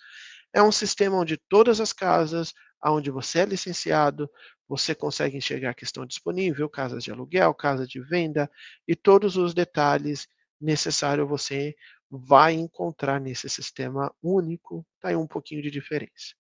é 0.54 0.62
um 0.62 0.72
sistema 0.72 1.18
onde 1.18 1.36
todas 1.36 1.82
as 1.82 1.92
casas, 1.92 2.54
onde 2.82 3.10
você 3.10 3.40
é 3.40 3.44
licenciado, 3.44 4.26
você 4.66 4.94
consegue 4.94 5.36
enxergar 5.36 5.74
que 5.74 5.84
estão 5.84 6.06
disponíveis, 6.06 6.66
casas 6.72 7.04
de 7.04 7.10
aluguel, 7.10 7.52
casa 7.52 7.86
de 7.86 8.00
venda 8.00 8.50
e 8.88 8.96
todos 8.96 9.36
os 9.36 9.52
detalhes 9.52 10.26
necessários 10.58 11.28
você 11.28 11.76
vai 12.10 12.54
encontrar 12.54 13.20
nesse 13.20 13.50
sistema 13.50 14.10
único, 14.22 14.82
está 14.94 15.10
aí 15.10 15.16
um 15.16 15.26
pouquinho 15.26 15.60
de 15.60 15.70
diferença. 15.70 16.34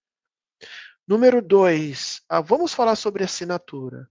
Número 1.06 1.42
dois, 1.42 2.22
ah, 2.26 2.40
vamos 2.40 2.72
falar 2.72 2.96
sobre 2.96 3.22
assinatura. 3.22 4.08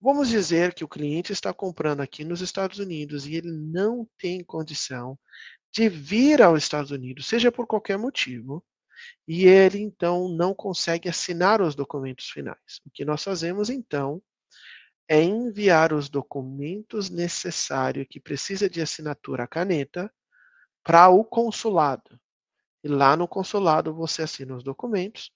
Vamos 0.00 0.28
dizer 0.28 0.74
que 0.74 0.84
o 0.84 0.88
cliente 0.88 1.32
está 1.32 1.52
comprando 1.52 2.00
aqui 2.00 2.24
nos 2.24 2.40
Estados 2.40 2.78
Unidos 2.78 3.26
e 3.26 3.36
ele 3.36 3.50
não 3.50 4.08
tem 4.18 4.44
condição 4.44 5.18
de 5.72 5.88
vir 5.88 6.42
aos 6.42 6.62
Estados 6.62 6.90
Unidos, 6.90 7.26
seja 7.26 7.50
por 7.50 7.66
qualquer 7.66 7.98
motivo, 7.98 8.64
e 9.26 9.44
ele 9.46 9.78
então 9.78 10.28
não 10.28 10.54
consegue 10.54 11.08
assinar 11.08 11.60
os 11.60 11.74
documentos 11.74 12.28
finais. 12.28 12.80
O 12.86 12.90
que 12.90 13.04
nós 13.04 13.24
fazemos 13.24 13.70
então 13.70 14.22
é 15.08 15.22
enviar 15.22 15.92
os 15.92 16.08
documentos 16.08 17.10
necessários 17.10 18.06
que 18.08 18.20
precisa 18.20 18.70
de 18.70 18.80
assinatura 18.80 19.46
caneta 19.46 20.12
para 20.82 21.08
o 21.08 21.24
consulado. 21.24 22.18
E 22.82 22.88
lá 22.88 23.16
no 23.16 23.26
consulado 23.26 23.94
você 23.94 24.22
assina 24.22 24.54
os 24.54 24.62
documentos, 24.62 25.32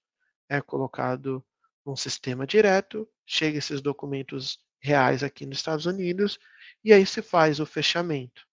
é 0.49 0.61
colocado 0.61 1.44
num 1.85 1.97
sistema 1.97 2.47
direto, 2.47 3.09
chega 3.29 3.59
esses 3.59 3.83
documentos 3.83 4.59
reais 4.81 5.23
aqui 5.23 5.45
nos 5.45 5.59
Estados 5.59 5.85
Unidos 5.85 6.38
e 6.83 6.93
aí 6.93 7.05
se 7.05 7.21
faz 7.21 7.61
o 7.61 7.67
fechamento. 7.67 8.47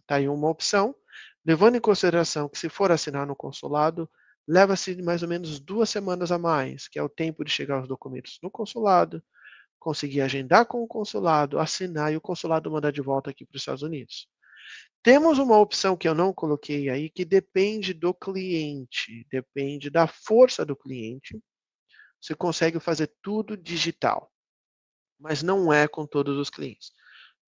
Está 0.00 0.16
aí 0.16 0.28
uma 0.28 0.50
opção, 0.50 0.94
levando 1.44 1.76
em 1.76 1.80
consideração 1.80 2.48
que 2.48 2.58
se 2.58 2.68
for 2.68 2.92
assinar 2.92 3.26
no 3.26 3.34
consulado, 3.34 4.08
leva-se 4.46 5.00
mais 5.02 5.22
ou 5.22 5.28
menos 5.28 5.58
duas 5.58 5.88
semanas 5.88 6.30
a 6.30 6.38
mais, 6.38 6.88
que 6.88 6.98
é 6.98 7.02
o 7.02 7.08
tempo 7.08 7.42
de 7.42 7.50
chegar 7.50 7.80
os 7.80 7.88
documentos 7.88 8.38
no 8.42 8.50
consulado, 8.50 9.22
conseguir 9.78 10.20
agendar 10.20 10.66
com 10.66 10.82
o 10.82 10.86
consulado, 10.86 11.58
assinar 11.58 12.12
e 12.12 12.16
o 12.16 12.20
consulado 12.20 12.70
mandar 12.70 12.92
de 12.92 13.00
volta 13.00 13.30
aqui 13.30 13.46
para 13.46 13.56
os 13.56 13.62
Estados 13.62 13.82
Unidos. 13.82 14.28
Temos 15.02 15.38
uma 15.38 15.58
opção 15.58 15.96
que 15.96 16.06
eu 16.06 16.14
não 16.14 16.34
coloquei 16.34 16.90
aí, 16.90 17.08
que 17.08 17.24
depende 17.24 17.94
do 17.94 18.12
cliente, 18.12 19.26
depende 19.30 19.88
da 19.88 20.06
força 20.06 20.64
do 20.64 20.76
cliente. 20.76 21.40
Você 22.22 22.36
consegue 22.36 22.78
fazer 22.78 23.12
tudo 23.20 23.56
digital, 23.56 24.32
mas 25.18 25.42
não 25.42 25.72
é 25.72 25.88
com 25.88 26.06
todos 26.06 26.38
os 26.38 26.48
clientes. 26.48 26.92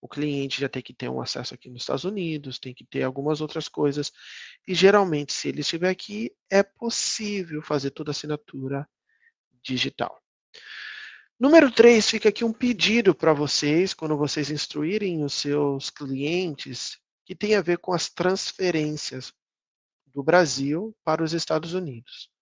O 0.00 0.08
cliente 0.08 0.60
já 0.60 0.68
tem 0.68 0.82
que 0.82 0.92
ter 0.92 1.08
um 1.08 1.22
acesso 1.22 1.54
aqui 1.54 1.70
nos 1.70 1.82
Estados 1.82 2.04
Unidos, 2.04 2.58
tem 2.58 2.74
que 2.74 2.84
ter 2.84 3.04
algumas 3.04 3.40
outras 3.40 3.68
coisas. 3.68 4.12
E 4.66 4.74
geralmente, 4.74 5.32
se 5.32 5.48
ele 5.48 5.60
estiver 5.60 5.88
aqui, 5.88 6.34
é 6.50 6.62
possível 6.62 7.62
fazer 7.62 7.92
toda 7.92 8.10
assinatura 8.10 8.86
digital. 9.62 10.20
Número 11.38 11.70
3, 11.70 12.10
fica 12.10 12.28
aqui 12.28 12.44
um 12.44 12.52
pedido 12.52 13.14
para 13.14 13.32
vocês, 13.32 13.94
quando 13.94 14.16
vocês 14.16 14.50
instruírem 14.50 15.24
os 15.24 15.34
seus 15.34 15.88
clientes 15.88 16.98
que 17.24 17.34
tem 17.34 17.54
a 17.54 17.62
ver 17.62 17.78
com 17.78 17.92
as 17.92 18.10
transferências 18.10 19.32
do 20.06 20.22
Brasil 20.22 20.94
para 21.04 21.22
os 21.22 21.32
Estados 21.32 21.74
Unidos. 21.74 22.33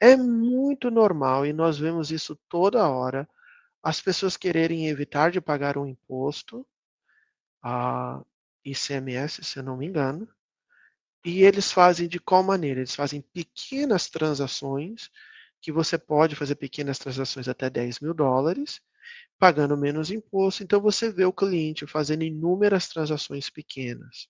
É 0.00 0.16
muito 0.16 0.90
normal 0.90 1.44
e 1.46 1.52
nós 1.52 1.78
vemos 1.78 2.10
isso 2.10 2.34
toda 2.48 2.88
hora, 2.88 3.28
as 3.82 4.00
pessoas 4.00 4.36
quererem 4.36 4.88
evitar 4.88 5.30
de 5.32 5.40
pagar 5.40 5.78
um 5.78 5.86
imposto, 5.86 6.66
a 7.62 8.22
ICMS, 8.64 9.44
se 9.44 9.58
eu 9.58 9.62
não 9.64 9.76
me 9.76 9.86
engano, 9.86 10.28
e 11.24 11.42
eles 11.44 11.72
fazem 11.72 12.08
de 12.08 12.18
qual 12.20 12.42
maneira? 12.42 12.80
Eles 12.80 12.94
fazem 12.94 13.22
pequenas 13.34 14.08
transações, 14.08 15.10
que 15.60 15.72
você 15.72 15.98
pode 15.98 16.36
fazer 16.36 16.56
pequenas 16.56 16.98
transações 16.98 17.48
até 17.48 17.70
10 17.70 18.00
mil 18.00 18.14
dólares, 18.14 18.80
pagando 19.38 19.76
menos 19.76 20.10
imposto. 20.10 20.62
Então 20.64 20.80
você 20.80 21.12
vê 21.12 21.24
o 21.26 21.32
cliente 21.32 21.86
fazendo 21.86 22.24
inúmeras 22.24 22.88
transações 22.88 23.50
pequenas. 23.50 24.28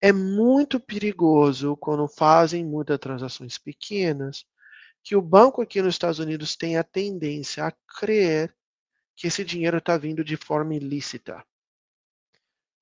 É 0.00 0.12
muito 0.12 0.80
perigoso 0.80 1.76
quando 1.76 2.08
fazem 2.08 2.64
muitas 2.64 2.98
transações 2.98 3.58
pequenas, 3.58 4.44
que 5.08 5.16
o 5.16 5.22
banco 5.22 5.62
aqui 5.62 5.80
nos 5.80 5.94
Estados 5.94 6.18
Unidos 6.18 6.54
tem 6.54 6.76
a 6.76 6.84
tendência 6.84 7.64
a 7.64 7.72
crer 7.98 8.54
que 9.16 9.26
esse 9.26 9.42
dinheiro 9.42 9.78
está 9.78 9.96
vindo 9.96 10.22
de 10.22 10.36
forma 10.36 10.74
ilícita. 10.74 11.42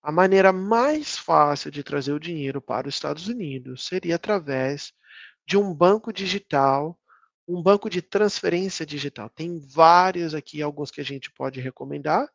A 0.03 0.11
maneira 0.11 0.53
mais 0.53 1.17
fácil 1.17 1.71
de 1.71 1.85
trazer 1.85 2.13
o 2.13 2.19
dinheiro 2.19 2.61
para 2.61 2.89
os 2.89 2.97
Estados 2.97 3.29
Unidos 3.29 3.87
seria 3.87 4.17
através 4.17 4.93
de 5.47 5.57
um 5.57 5.73
banco 5.73 6.13
digital 6.13 6.99
um 7.47 7.63
banco 7.63 7.89
de 7.89 8.03
transferência 8.03 8.85
digital. 8.85 9.31
Tem 9.31 9.61
vários 9.61 10.35
aqui, 10.35 10.61
alguns 10.61 10.91
que 10.91 11.01
a 11.01 11.05
gente 11.05 11.31
pode 11.31 11.61
recomendar, 11.61 12.29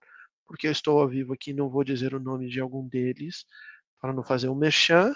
porque 0.47 0.67
eu 0.67 0.71
estou 0.71 1.01
ao 1.01 1.09
vivo 1.09 1.33
aqui, 1.33 1.51
não 1.51 1.69
vou 1.69 1.83
dizer 1.83 2.15
o 2.15 2.19
nome 2.19 2.47
de 2.47 2.61
algum 2.61 2.87
deles, 2.87 3.43
para 3.99 4.13
não 4.13 4.23
fazer 4.23 4.47
um 4.47 4.55
merchan, 4.55 5.13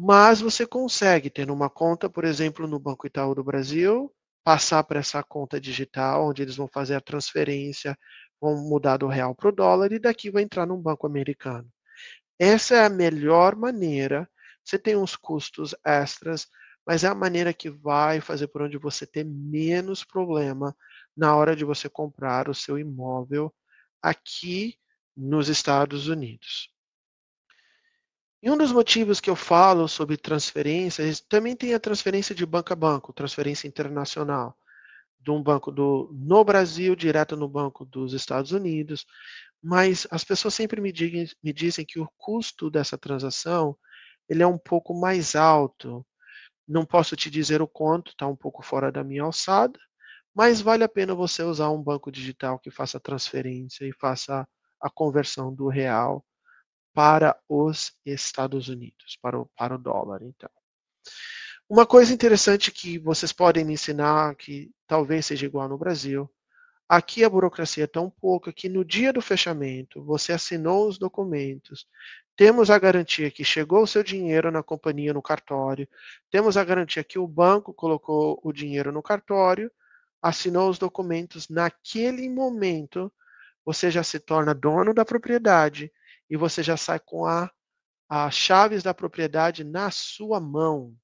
mas 0.00 0.40
você 0.40 0.64
consegue 0.64 1.28
ter 1.28 1.50
uma 1.50 1.68
conta, 1.68 2.08
por 2.08 2.24
exemplo, 2.24 2.68
no 2.68 2.78
Banco 2.78 3.06
Itaú 3.08 3.34
do 3.34 3.42
Brasil, 3.42 4.14
passar 4.44 4.84
para 4.84 5.00
essa 5.00 5.22
conta 5.24 5.60
digital, 5.60 6.28
onde 6.28 6.40
eles 6.40 6.56
vão 6.56 6.68
fazer 6.68 6.94
a 6.94 7.00
transferência, 7.00 7.98
vão 8.40 8.56
mudar 8.68 8.98
do 8.98 9.08
real 9.08 9.34
para 9.34 9.48
o 9.48 9.52
dólar 9.52 9.90
e 9.92 9.98
daqui 9.98 10.30
vai 10.30 10.44
entrar 10.44 10.66
num 10.66 10.80
banco 10.80 11.04
americano. 11.04 11.68
Essa 12.38 12.76
é 12.76 12.84
a 12.86 12.90
melhor 12.90 13.56
maneira. 13.56 14.30
Você 14.64 14.78
tem 14.78 14.96
uns 14.96 15.16
custos 15.16 15.74
extras, 15.84 16.46
mas 16.86 17.04
é 17.04 17.08
a 17.08 17.14
maneira 17.14 17.52
que 17.52 17.68
vai 17.68 18.20
fazer 18.20 18.48
por 18.48 18.62
onde 18.62 18.78
você 18.78 19.06
ter 19.06 19.24
menos 19.24 20.04
problema 20.04 20.76
na 21.16 21.34
hora 21.36 21.56
de 21.56 21.64
você 21.64 21.88
comprar 21.88 22.48
o 22.48 22.54
seu 22.54 22.78
imóvel 22.78 23.52
aqui 24.02 24.76
nos 25.16 25.48
Estados 25.48 26.06
Unidos. 26.08 26.70
E 28.40 28.50
um 28.50 28.56
dos 28.56 28.70
motivos 28.70 29.20
que 29.20 29.28
eu 29.28 29.34
falo 29.34 29.88
sobre 29.88 30.16
transferências, 30.16 31.20
também 31.20 31.56
tem 31.56 31.74
a 31.74 31.80
transferência 31.80 32.32
de 32.34 32.46
banco 32.46 32.72
a 32.72 32.76
banco, 32.76 33.12
transferência 33.12 33.66
internacional, 33.66 34.56
de 35.20 35.30
um 35.32 35.42
banco 35.42 35.72
do, 35.72 36.08
no 36.12 36.44
Brasil, 36.44 36.94
direto 36.94 37.36
no 37.36 37.48
banco 37.48 37.84
dos 37.84 38.12
Estados 38.12 38.52
Unidos, 38.52 39.04
mas 39.60 40.06
as 40.10 40.22
pessoas 40.22 40.54
sempre 40.54 40.80
me, 40.80 40.92
digam, 40.92 41.24
me 41.42 41.52
dizem 41.52 41.84
que 41.84 41.98
o 41.98 42.08
custo 42.16 42.70
dessa 42.70 42.96
transação 42.96 43.76
ele 44.28 44.42
é 44.42 44.46
um 44.46 44.58
pouco 44.58 44.94
mais 44.94 45.34
alto. 45.34 46.06
Não 46.66 46.84
posso 46.84 47.16
te 47.16 47.30
dizer 47.30 47.60
o 47.60 47.66
quanto, 47.66 48.12
está 48.12 48.26
um 48.28 48.36
pouco 48.36 48.62
fora 48.62 48.92
da 48.92 49.02
minha 49.02 49.24
alçada, 49.24 49.78
mas 50.32 50.60
vale 50.60 50.84
a 50.84 50.88
pena 50.88 51.14
você 51.14 51.42
usar 51.42 51.70
um 51.70 51.82
banco 51.82 52.12
digital 52.12 52.58
que 52.60 52.70
faça 52.70 53.00
transferência 53.00 53.84
e 53.84 53.92
faça 53.92 54.46
a 54.80 54.90
conversão 54.90 55.52
do 55.52 55.66
real 55.66 56.24
para 56.98 57.38
os 57.48 57.92
Estados 58.04 58.68
Unidos, 58.68 59.16
para 59.22 59.38
o, 59.38 59.46
para 59.56 59.76
o 59.76 59.78
dólar, 59.78 60.20
então. 60.20 60.50
Uma 61.68 61.86
coisa 61.86 62.12
interessante 62.12 62.72
que 62.72 62.98
vocês 62.98 63.32
podem 63.32 63.64
me 63.64 63.74
ensinar, 63.74 64.34
que 64.34 64.72
talvez 64.84 65.26
seja 65.26 65.46
igual 65.46 65.68
no 65.68 65.78
Brasil, 65.78 66.28
aqui 66.88 67.22
a 67.22 67.30
burocracia 67.30 67.84
é 67.84 67.86
tão 67.86 68.10
pouca 68.10 68.52
que 68.52 68.68
no 68.68 68.84
dia 68.84 69.12
do 69.12 69.22
fechamento, 69.22 70.02
você 70.02 70.32
assinou 70.32 70.88
os 70.88 70.98
documentos, 70.98 71.86
temos 72.34 72.68
a 72.68 72.76
garantia 72.80 73.30
que 73.30 73.44
chegou 73.44 73.84
o 73.84 73.86
seu 73.86 74.02
dinheiro 74.02 74.50
na 74.50 74.64
companhia 74.64 75.14
no 75.14 75.22
cartório, 75.22 75.88
temos 76.32 76.56
a 76.56 76.64
garantia 76.64 77.04
que 77.04 77.16
o 77.16 77.28
banco 77.28 77.72
colocou 77.72 78.40
o 78.42 78.52
dinheiro 78.52 78.90
no 78.90 79.04
cartório, 79.04 79.70
assinou 80.20 80.68
os 80.68 80.80
documentos, 80.80 81.48
naquele 81.48 82.28
momento 82.28 83.12
você 83.64 83.88
já 83.88 84.02
se 84.02 84.18
torna 84.18 84.52
dono 84.52 84.92
da 84.92 85.04
propriedade 85.04 85.92
e 86.28 86.36
você 86.36 86.62
já 86.62 86.76
sai 86.76 86.98
com 86.98 87.26
a, 87.26 87.50
as 88.08 88.34
chaves 88.34 88.82
da 88.82 88.94
propriedade 88.94 89.64
na 89.64 89.90
sua 89.90 90.40
mão. 90.40 90.94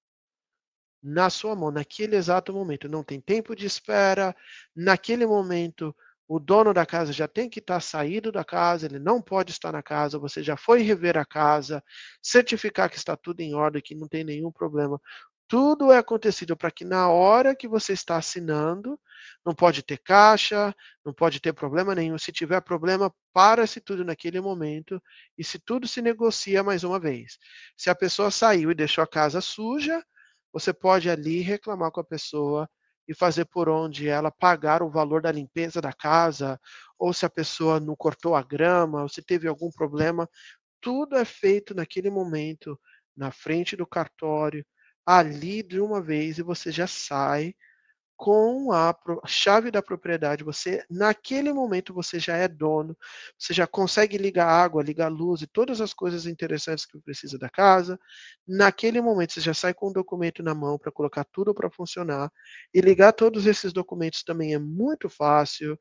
Na 1.02 1.28
sua 1.28 1.54
mão, 1.54 1.70
naquele 1.70 2.16
exato 2.16 2.52
momento. 2.52 2.88
Não 2.88 3.02
tem 3.02 3.20
tempo 3.20 3.54
de 3.54 3.66
espera. 3.66 4.34
Naquele 4.74 5.26
momento, 5.26 5.94
o 6.26 6.38
dono 6.38 6.72
da 6.72 6.86
casa 6.86 7.12
já 7.12 7.28
tem 7.28 7.48
que 7.48 7.58
estar 7.58 7.80
saído 7.80 8.32
da 8.32 8.44
casa, 8.44 8.86
ele 8.86 8.98
não 8.98 9.20
pode 9.20 9.52
estar 9.52 9.72
na 9.72 9.82
casa, 9.82 10.18
você 10.18 10.42
já 10.42 10.56
foi 10.56 10.82
rever 10.82 11.18
a 11.18 11.24
casa, 11.24 11.84
certificar 12.22 12.88
que 12.88 12.96
está 12.96 13.16
tudo 13.16 13.40
em 13.40 13.54
ordem, 13.54 13.82
que 13.82 13.94
não 13.94 14.08
tem 14.08 14.24
nenhum 14.24 14.50
problema. 14.50 14.98
Tudo 15.54 15.92
é 15.92 15.98
acontecido 15.98 16.56
para 16.56 16.68
que 16.68 16.84
na 16.84 17.08
hora 17.08 17.54
que 17.54 17.68
você 17.68 17.92
está 17.92 18.16
assinando, 18.16 18.98
não 19.46 19.54
pode 19.54 19.84
ter 19.84 19.98
caixa, 19.98 20.74
não 21.06 21.14
pode 21.14 21.38
ter 21.38 21.52
problema 21.52 21.94
nenhum. 21.94 22.18
Se 22.18 22.32
tiver 22.32 22.60
problema, 22.60 23.14
para-se 23.32 23.80
tudo 23.80 24.04
naquele 24.04 24.40
momento 24.40 25.00
e 25.38 25.44
se 25.44 25.60
tudo 25.60 25.86
se 25.86 26.02
negocia 26.02 26.64
mais 26.64 26.82
uma 26.82 26.98
vez. 26.98 27.38
Se 27.76 27.88
a 27.88 27.94
pessoa 27.94 28.32
saiu 28.32 28.72
e 28.72 28.74
deixou 28.74 29.04
a 29.04 29.06
casa 29.06 29.40
suja, 29.40 30.04
você 30.52 30.72
pode 30.72 31.08
ali 31.08 31.40
reclamar 31.40 31.92
com 31.92 32.00
a 32.00 32.04
pessoa 32.04 32.68
e 33.06 33.14
fazer 33.14 33.44
por 33.44 33.68
onde 33.68 34.08
ela 34.08 34.32
pagar 34.32 34.82
o 34.82 34.90
valor 34.90 35.22
da 35.22 35.30
limpeza 35.30 35.80
da 35.80 35.92
casa, 35.92 36.60
ou 36.98 37.12
se 37.12 37.24
a 37.24 37.30
pessoa 37.30 37.78
não 37.78 37.94
cortou 37.94 38.34
a 38.34 38.42
grama, 38.42 39.02
ou 39.02 39.08
se 39.08 39.22
teve 39.22 39.46
algum 39.46 39.70
problema, 39.70 40.28
tudo 40.80 41.14
é 41.14 41.24
feito 41.24 41.76
naquele 41.76 42.10
momento, 42.10 42.76
na 43.16 43.30
frente 43.30 43.76
do 43.76 43.86
cartório, 43.86 44.66
ali 45.06 45.62
de 45.62 45.80
uma 45.80 46.00
vez 46.02 46.38
e 46.38 46.42
você 46.42 46.70
já 46.72 46.86
sai 46.86 47.54
com 48.16 48.72
a 48.72 48.94
chave 49.26 49.70
da 49.70 49.82
propriedade. 49.82 50.44
Você, 50.44 50.84
naquele 50.90 51.52
momento, 51.52 51.92
você 51.92 52.18
já 52.18 52.36
é 52.36 52.48
dono, 52.48 52.96
você 53.38 53.52
já 53.52 53.66
consegue 53.66 54.16
ligar 54.16 54.46
água, 54.48 54.82
ligar 54.82 55.08
luz 55.08 55.42
e 55.42 55.46
todas 55.46 55.80
as 55.80 55.92
coisas 55.92 56.26
interessantes 56.26 56.86
que 56.86 56.98
precisa 57.00 57.38
da 57.38 57.50
casa. 57.50 57.98
Naquele 58.46 59.00
momento, 59.00 59.34
você 59.34 59.40
já 59.40 59.54
sai 59.54 59.74
com 59.74 59.88
o 59.88 59.92
documento 59.92 60.42
na 60.42 60.54
mão 60.54 60.78
para 60.78 60.92
colocar 60.92 61.24
tudo 61.24 61.54
para 61.54 61.70
funcionar. 61.70 62.30
E 62.72 62.80
ligar 62.80 63.12
todos 63.12 63.46
esses 63.46 63.72
documentos 63.72 64.22
também 64.22 64.54
é 64.54 64.58
muito 64.58 65.08
fácil. 65.08 65.78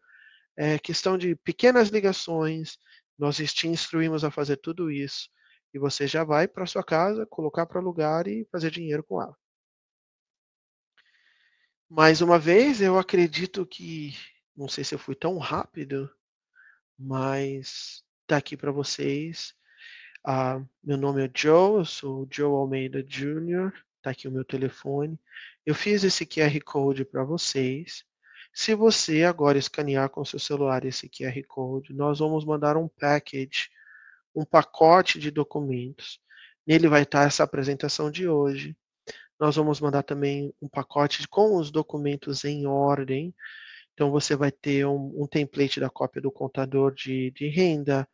É 0.57 0.79
questão 0.79 1.17
de 1.17 1.35
pequenas 1.37 1.89
ligações. 1.89 2.77
Nós 3.19 3.37
te 3.37 3.67
instruímos 3.67 4.23
a 4.23 4.31
fazer 4.31 4.57
tudo 4.57 4.91
isso 4.91 5.29
e 5.73 5.79
você 5.79 6.05
já 6.05 6.23
vai 6.23 6.47
para 6.47 6.65
sua 6.65 6.83
casa, 6.83 7.25
colocar 7.25 7.65
para 7.65 7.79
alugar 7.79 8.27
e 8.27 8.45
fazer 8.51 8.69
dinheiro 8.69 9.03
com 9.03 9.21
ela. 9.21 9.35
Mais 11.89 12.21
uma 12.21 12.39
vez, 12.39 12.81
eu 12.81 12.97
acredito 12.97 13.65
que, 13.65 14.15
não 14.55 14.67
sei 14.67 14.83
se 14.83 14.95
eu 14.95 14.99
fui 14.99 15.15
tão 15.15 15.37
rápido, 15.37 16.09
mas 16.97 18.03
tá 18.27 18.37
aqui 18.37 18.55
para 18.55 18.71
vocês. 18.71 19.53
Ah, 20.25 20.61
meu 20.83 20.97
nome 20.97 21.25
é 21.25 21.31
Joe, 21.35 21.79
eu 21.79 21.85
sou 21.85 22.27
Joe 22.31 22.51
Almeida 22.51 23.03
Jr., 23.03 23.73
tá 24.01 24.11
aqui 24.11 24.27
o 24.27 24.31
meu 24.31 24.45
telefone. 24.45 25.19
Eu 25.65 25.75
fiz 25.75 26.03
esse 26.03 26.25
QR 26.25 26.59
Code 26.63 27.05
para 27.05 27.23
vocês. 27.23 28.03
Se 28.53 28.75
você 28.75 29.23
agora 29.23 29.57
escanear 29.57 30.09
com 30.09 30.23
seu 30.23 30.39
celular 30.39 30.85
esse 30.85 31.09
QR 31.09 31.43
Code, 31.47 31.93
nós 31.93 32.19
vamos 32.19 32.45
mandar 32.45 32.77
um 32.77 32.87
package 32.87 33.69
um 34.35 34.45
pacote 34.45 35.19
de 35.19 35.31
documentos. 35.31 36.19
Nele 36.65 36.87
vai 36.87 37.03
estar 37.03 37.25
essa 37.27 37.43
apresentação 37.43 38.09
de 38.09 38.27
hoje. 38.27 38.75
Nós 39.39 39.55
vamos 39.55 39.79
mandar 39.79 40.03
também 40.03 40.53
um 40.61 40.67
pacote 40.67 41.27
com 41.27 41.57
os 41.57 41.71
documentos 41.71 42.45
em 42.45 42.65
ordem. 42.65 43.33
Então, 43.93 44.09
você 44.11 44.35
vai 44.35 44.51
ter 44.51 44.85
um, 44.85 45.13
um 45.21 45.27
template 45.27 45.79
da 45.79 45.89
cópia 45.89 46.21
do 46.21 46.31
contador 46.31 46.93
de, 46.93 47.31
de 47.31 47.47
renda, 47.47 48.07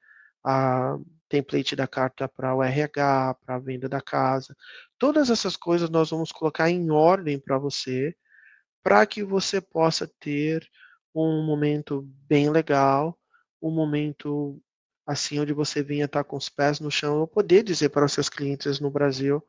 a 0.44 0.98
template 1.30 1.76
da 1.76 1.88
carta 1.88 2.28
para 2.28 2.56
o 2.56 2.64
RH, 2.64 3.36
para 3.46 3.56
a 3.56 3.60
venda 3.60 3.88
da 3.88 4.02
casa. 4.02 4.56
Todas 4.98 5.30
essas 5.30 5.56
coisas 5.56 5.90
nós 5.90 6.10
vamos 6.10 6.32
colocar 6.32 6.70
em 6.70 6.90
ordem 6.90 7.40
para 7.40 7.58
você, 7.58 8.16
para 8.84 9.06
que 9.06 9.24
você 9.24 9.62
possa 9.62 10.10
ter 10.20 10.68
um 11.14 11.46
momento 11.46 12.02
bem 12.28 12.50
legal, 12.50 13.18
um 13.62 13.72
momento 13.72 14.60
assim 15.10 15.40
onde 15.40 15.54
você 15.54 15.82
vinha 15.82 16.06
estar 16.06 16.24
com 16.24 16.38
os 16.38 16.50
pés 16.50 16.80
no 16.80 16.92
chão, 16.92 17.20
eu 17.20 17.28
poder 17.28 17.64
dizer 17.64 17.90
para 17.90 18.06
os 18.06 18.14
seus 18.14 18.30
clientes 18.30 18.80
no 18.80 18.92
Brasil 18.92 19.44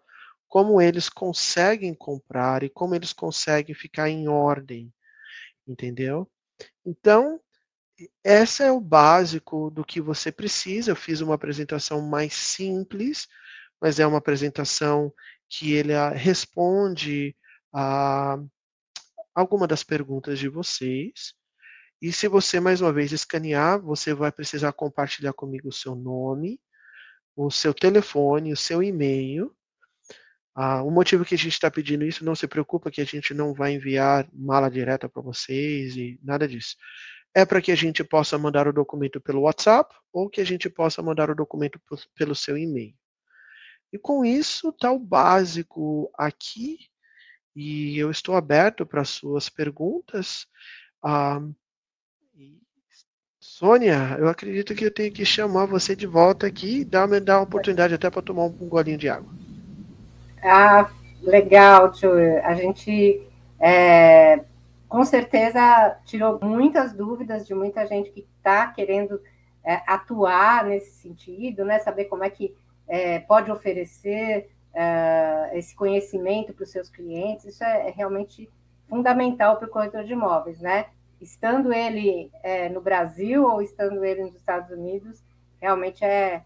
como 0.48 0.80
eles 0.80 1.10
conseguem 1.10 1.94
comprar 1.94 2.62
e 2.62 2.70
como 2.70 2.94
eles 2.94 3.12
conseguem 3.12 3.74
ficar 3.74 4.08
em 4.08 4.26
ordem, 4.26 4.90
entendeu? 5.68 6.26
Então, 6.84 7.38
essa 8.24 8.64
é 8.64 8.72
o 8.72 8.80
básico 8.80 9.70
do 9.70 9.84
que 9.84 10.00
você 10.00 10.32
precisa. 10.32 10.92
Eu 10.92 10.96
fiz 10.96 11.20
uma 11.20 11.34
apresentação 11.34 12.00
mais 12.00 12.32
simples, 12.32 13.28
mas 13.78 14.00
é 14.00 14.06
uma 14.06 14.18
apresentação 14.18 15.12
que 15.46 15.74
ele 15.74 15.92
ah, 15.94 16.08
responde 16.08 17.36
a 17.72 18.38
alguma 19.34 19.66
das 19.68 19.84
perguntas 19.84 20.38
de 20.38 20.48
vocês. 20.48 21.34
E 22.00 22.12
se 22.12 22.28
você, 22.28 22.58
mais 22.60 22.80
uma 22.80 22.92
vez, 22.92 23.12
escanear, 23.12 23.78
você 23.80 24.14
vai 24.14 24.32
precisar 24.32 24.72
compartilhar 24.72 25.34
comigo 25.34 25.68
o 25.68 25.72
seu 25.72 25.94
nome, 25.94 26.58
o 27.36 27.50
seu 27.50 27.74
telefone, 27.74 28.52
o 28.52 28.56
seu 28.56 28.82
e-mail. 28.82 29.54
Ah, 30.54 30.82
o 30.82 30.90
motivo 30.90 31.24
que 31.24 31.34
a 31.34 31.38
gente 31.38 31.52
está 31.52 31.70
pedindo 31.70 32.04
isso, 32.04 32.24
não 32.24 32.34
se 32.34 32.46
preocupa 32.46 32.90
que 32.90 33.00
a 33.00 33.04
gente 33.04 33.34
não 33.34 33.52
vai 33.52 33.72
enviar 33.72 34.26
mala 34.32 34.70
direta 34.70 35.08
para 35.08 35.22
vocês 35.22 35.96
e 35.96 36.18
nada 36.22 36.48
disso. 36.48 36.76
É 37.34 37.44
para 37.44 37.60
que 37.60 37.70
a 37.70 37.76
gente 37.76 38.02
possa 38.02 38.36
mandar 38.38 38.66
o 38.66 38.72
documento 38.72 39.20
pelo 39.20 39.42
WhatsApp 39.42 39.94
ou 40.12 40.28
que 40.28 40.40
a 40.40 40.44
gente 40.44 40.68
possa 40.68 41.02
mandar 41.02 41.30
o 41.30 41.34
documento 41.34 41.80
pelo 42.16 42.34
seu 42.34 42.56
e-mail. 42.56 42.94
E 43.92 43.98
com 43.98 44.24
isso 44.24 44.70
está 44.70 44.90
o 44.90 44.98
básico 44.98 46.10
aqui. 46.16 46.78
E 47.54 47.98
eu 47.98 48.10
estou 48.10 48.36
aberto 48.36 48.86
para 48.86 49.04
suas 49.04 49.48
perguntas. 49.48 50.46
Ah, 51.02 51.40
Sônia, 53.60 54.16
eu 54.18 54.26
acredito 54.26 54.74
que 54.74 54.86
eu 54.86 54.90
tenho 54.90 55.12
que 55.12 55.22
chamar 55.22 55.66
você 55.66 55.94
de 55.94 56.06
volta 56.06 56.46
aqui 56.46 56.80
e 56.80 56.84
dar, 56.84 57.06
dar 57.20 57.36
uma 57.36 57.42
oportunidade 57.42 57.92
até 57.92 58.08
para 58.08 58.22
tomar 58.22 58.44
um 58.44 58.50
golinho 58.50 58.96
de 58.96 59.06
água. 59.06 59.30
Ah, 60.42 60.88
legal, 61.20 61.92
tio. 61.92 62.10
A 62.42 62.54
gente 62.54 63.20
é, 63.60 64.42
com 64.88 65.04
certeza 65.04 65.94
tirou 66.06 66.40
muitas 66.42 66.94
dúvidas 66.94 67.46
de 67.46 67.54
muita 67.54 67.86
gente 67.86 68.10
que 68.10 68.26
está 68.38 68.68
querendo 68.68 69.20
é, 69.62 69.82
atuar 69.86 70.64
nesse 70.64 70.92
sentido, 70.92 71.62
né? 71.62 71.80
Saber 71.80 72.06
como 72.06 72.24
é 72.24 72.30
que 72.30 72.56
é, 72.88 73.18
pode 73.18 73.50
oferecer 73.50 74.48
é, 74.72 75.50
esse 75.52 75.76
conhecimento 75.76 76.54
para 76.54 76.64
os 76.64 76.70
seus 76.70 76.88
clientes. 76.88 77.44
Isso 77.44 77.62
é, 77.62 77.88
é 77.88 77.90
realmente 77.90 78.48
fundamental 78.88 79.58
para 79.58 79.68
o 79.68 79.70
corretor 79.70 80.02
de 80.02 80.14
imóveis, 80.14 80.62
né? 80.62 80.86
Estando 81.20 81.72
ele 81.72 82.30
é, 82.42 82.68
no 82.68 82.80
Brasil 82.80 83.44
ou 83.44 83.60
estando 83.60 84.04
ele 84.04 84.24
nos 84.24 84.36
Estados 84.36 84.70
Unidos, 84.70 85.22
realmente 85.60 86.04
é, 86.04 86.44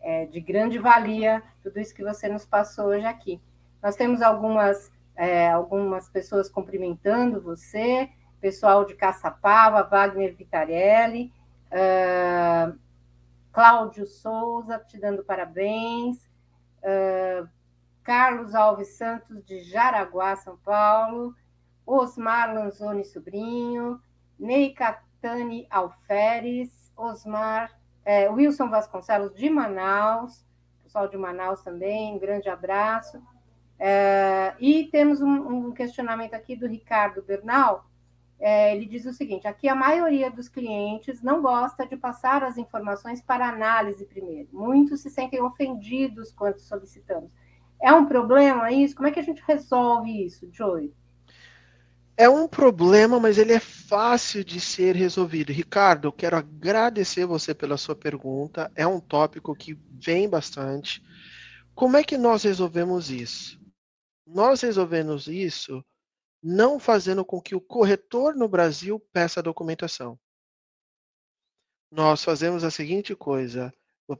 é, 0.00 0.26
de 0.26 0.40
grande 0.40 0.78
valia 0.78 1.42
tudo 1.62 1.78
isso 1.80 1.94
que 1.94 2.02
você 2.02 2.28
nos 2.28 2.44
passou 2.44 2.86
hoje 2.86 3.06
aqui. 3.06 3.40
Nós 3.82 3.96
temos 3.96 4.22
algumas, 4.22 4.90
é, 5.14 5.48
algumas 5.48 6.08
pessoas 6.08 6.48
cumprimentando 6.48 7.40
você, 7.40 8.08
pessoal 8.40 8.84
de 8.84 8.94
Caçapava, 8.94 9.82
Wagner 9.82 10.34
Vitarelli, 10.34 11.32
uh, 11.72 12.78
Cláudio 13.52 14.06
Souza, 14.06 14.78
te 14.78 14.98
dando 14.98 15.24
parabéns, 15.24 16.18
uh, 16.82 17.48
Carlos 18.02 18.54
Alves 18.54 18.96
Santos, 18.96 19.44
de 19.44 19.62
Jaraguá, 19.64 20.36
São 20.36 20.56
Paulo, 20.58 21.34
Osmar 21.84 22.54
Lanzoni 22.54 23.04
Sobrinho, 23.04 24.00
Ney 24.38 24.72
Catani 24.72 25.66
Alferes, 25.70 26.92
Osmar, 26.96 27.78
é, 28.04 28.28
Wilson 28.28 28.68
Vasconcelos 28.68 29.34
de 29.34 29.50
Manaus, 29.50 30.44
pessoal 30.82 31.08
de 31.08 31.16
Manaus 31.16 31.62
também, 31.62 32.14
um 32.14 32.18
grande 32.18 32.48
abraço. 32.48 33.20
É, 33.78 34.54
e 34.58 34.84
temos 34.84 35.20
um, 35.20 35.68
um, 35.68 35.72
questionamento 35.72 36.34
aqui 36.34 36.56
do 36.56 36.66
Ricardo 36.66 37.22
Bernal, 37.22 37.86
é, 38.38 38.74
ele 38.74 38.86
diz 38.86 39.04
o 39.06 39.12
seguinte: 39.12 39.46
aqui 39.46 39.68
a 39.68 39.74
maioria 39.74 40.30
dos 40.30 40.48
clientes 40.48 41.22
não 41.22 41.42
gosta 41.42 41.86
de 41.86 41.96
passar 41.96 42.42
as 42.42 42.56
informações 42.56 43.20
para 43.20 43.48
análise 43.48 44.04
primeiro. 44.06 44.48
Muitos 44.52 45.00
se 45.00 45.10
sentem 45.10 45.42
ofendidos 45.42 46.32
quando 46.32 46.58
solicitamos. 46.58 47.30
É 47.82 47.92
um 47.92 48.06
problema 48.06 48.70
isso? 48.72 48.94
Como 48.94 49.08
é 49.08 49.10
que 49.10 49.20
a 49.20 49.22
gente 49.24 49.42
resolve 49.46 50.24
isso, 50.24 50.48
Joey? 50.50 50.92
É 52.18 52.30
um 52.30 52.48
problema, 52.48 53.20
mas 53.20 53.36
ele 53.36 53.52
é 53.52 53.60
fácil 53.60 54.42
de 54.42 54.58
ser 54.58 54.96
resolvido. 54.96 55.52
Ricardo, 55.52 56.08
eu 56.08 56.12
quero 56.12 56.36
agradecer 56.36 57.26
você 57.26 57.54
pela 57.54 57.76
sua 57.76 57.94
pergunta. 57.94 58.72
É 58.74 58.86
um 58.86 58.98
tópico 58.98 59.54
que 59.54 59.74
vem 59.90 60.26
bastante. 60.26 61.02
Como 61.74 61.94
é 61.96 62.02
que 62.02 62.16
nós 62.16 62.44
resolvemos 62.44 63.10
isso? 63.10 63.60
Nós 64.26 64.62
resolvemos 64.62 65.26
isso 65.26 65.84
não 66.42 66.78
fazendo 66.78 67.22
com 67.22 67.40
que 67.40 67.54
o 67.54 67.60
corretor 67.60 68.34
no 68.34 68.48
Brasil 68.48 68.98
peça 69.12 69.40
a 69.40 69.42
documentação. 69.42 70.18
Nós 71.90 72.24
fazemos 72.24 72.64
a 72.64 72.70
seguinte 72.70 73.14
coisa: 73.14 73.70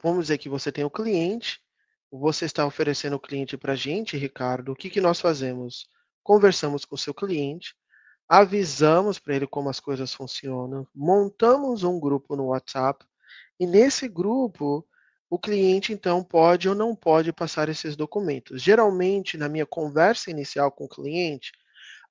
vamos 0.02 0.26
dizer 0.26 0.36
que 0.36 0.50
você 0.50 0.70
tem 0.70 0.84
o 0.84 0.88
um 0.88 0.90
cliente, 0.90 1.62
você 2.10 2.44
está 2.44 2.66
oferecendo 2.66 3.16
o 3.16 3.20
cliente 3.20 3.56
para 3.56 3.72
a 3.72 3.76
gente, 3.76 4.18
Ricardo. 4.18 4.72
O 4.72 4.76
que, 4.76 4.90
que 4.90 5.00
nós 5.00 5.18
fazemos? 5.18 5.88
Conversamos 6.22 6.84
com 6.84 6.94
o 6.94 6.98
seu 6.98 7.14
cliente, 7.14 7.74
avisamos 8.28 9.18
para 9.18 9.36
ele 9.36 9.46
como 9.46 9.68
as 9.68 9.80
coisas 9.80 10.12
funcionam, 10.12 10.86
montamos 10.94 11.84
um 11.84 11.98
grupo 11.98 12.34
no 12.36 12.46
WhatsApp 12.46 13.04
e 13.58 13.66
nesse 13.66 14.08
grupo 14.08 14.86
o 15.28 15.38
cliente 15.38 15.92
então 15.92 16.22
pode 16.22 16.68
ou 16.68 16.74
não 16.74 16.94
pode 16.94 17.32
passar 17.32 17.68
esses 17.68 17.96
documentos. 17.96 18.62
Geralmente, 18.62 19.36
na 19.36 19.48
minha 19.48 19.66
conversa 19.66 20.30
inicial 20.30 20.70
com 20.70 20.84
o 20.84 20.88
cliente, 20.88 21.52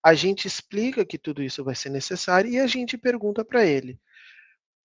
a 0.04 0.14
gente 0.14 0.48
explica 0.48 1.06
que 1.06 1.18
tudo 1.18 1.42
isso 1.42 1.64
vai 1.64 1.76
ser 1.76 1.90
necessário 1.90 2.50
e 2.52 2.60
a 2.60 2.68
gente 2.68 2.98
pergunta 2.98 3.44
para 3.44 3.66
ele: 3.66 4.00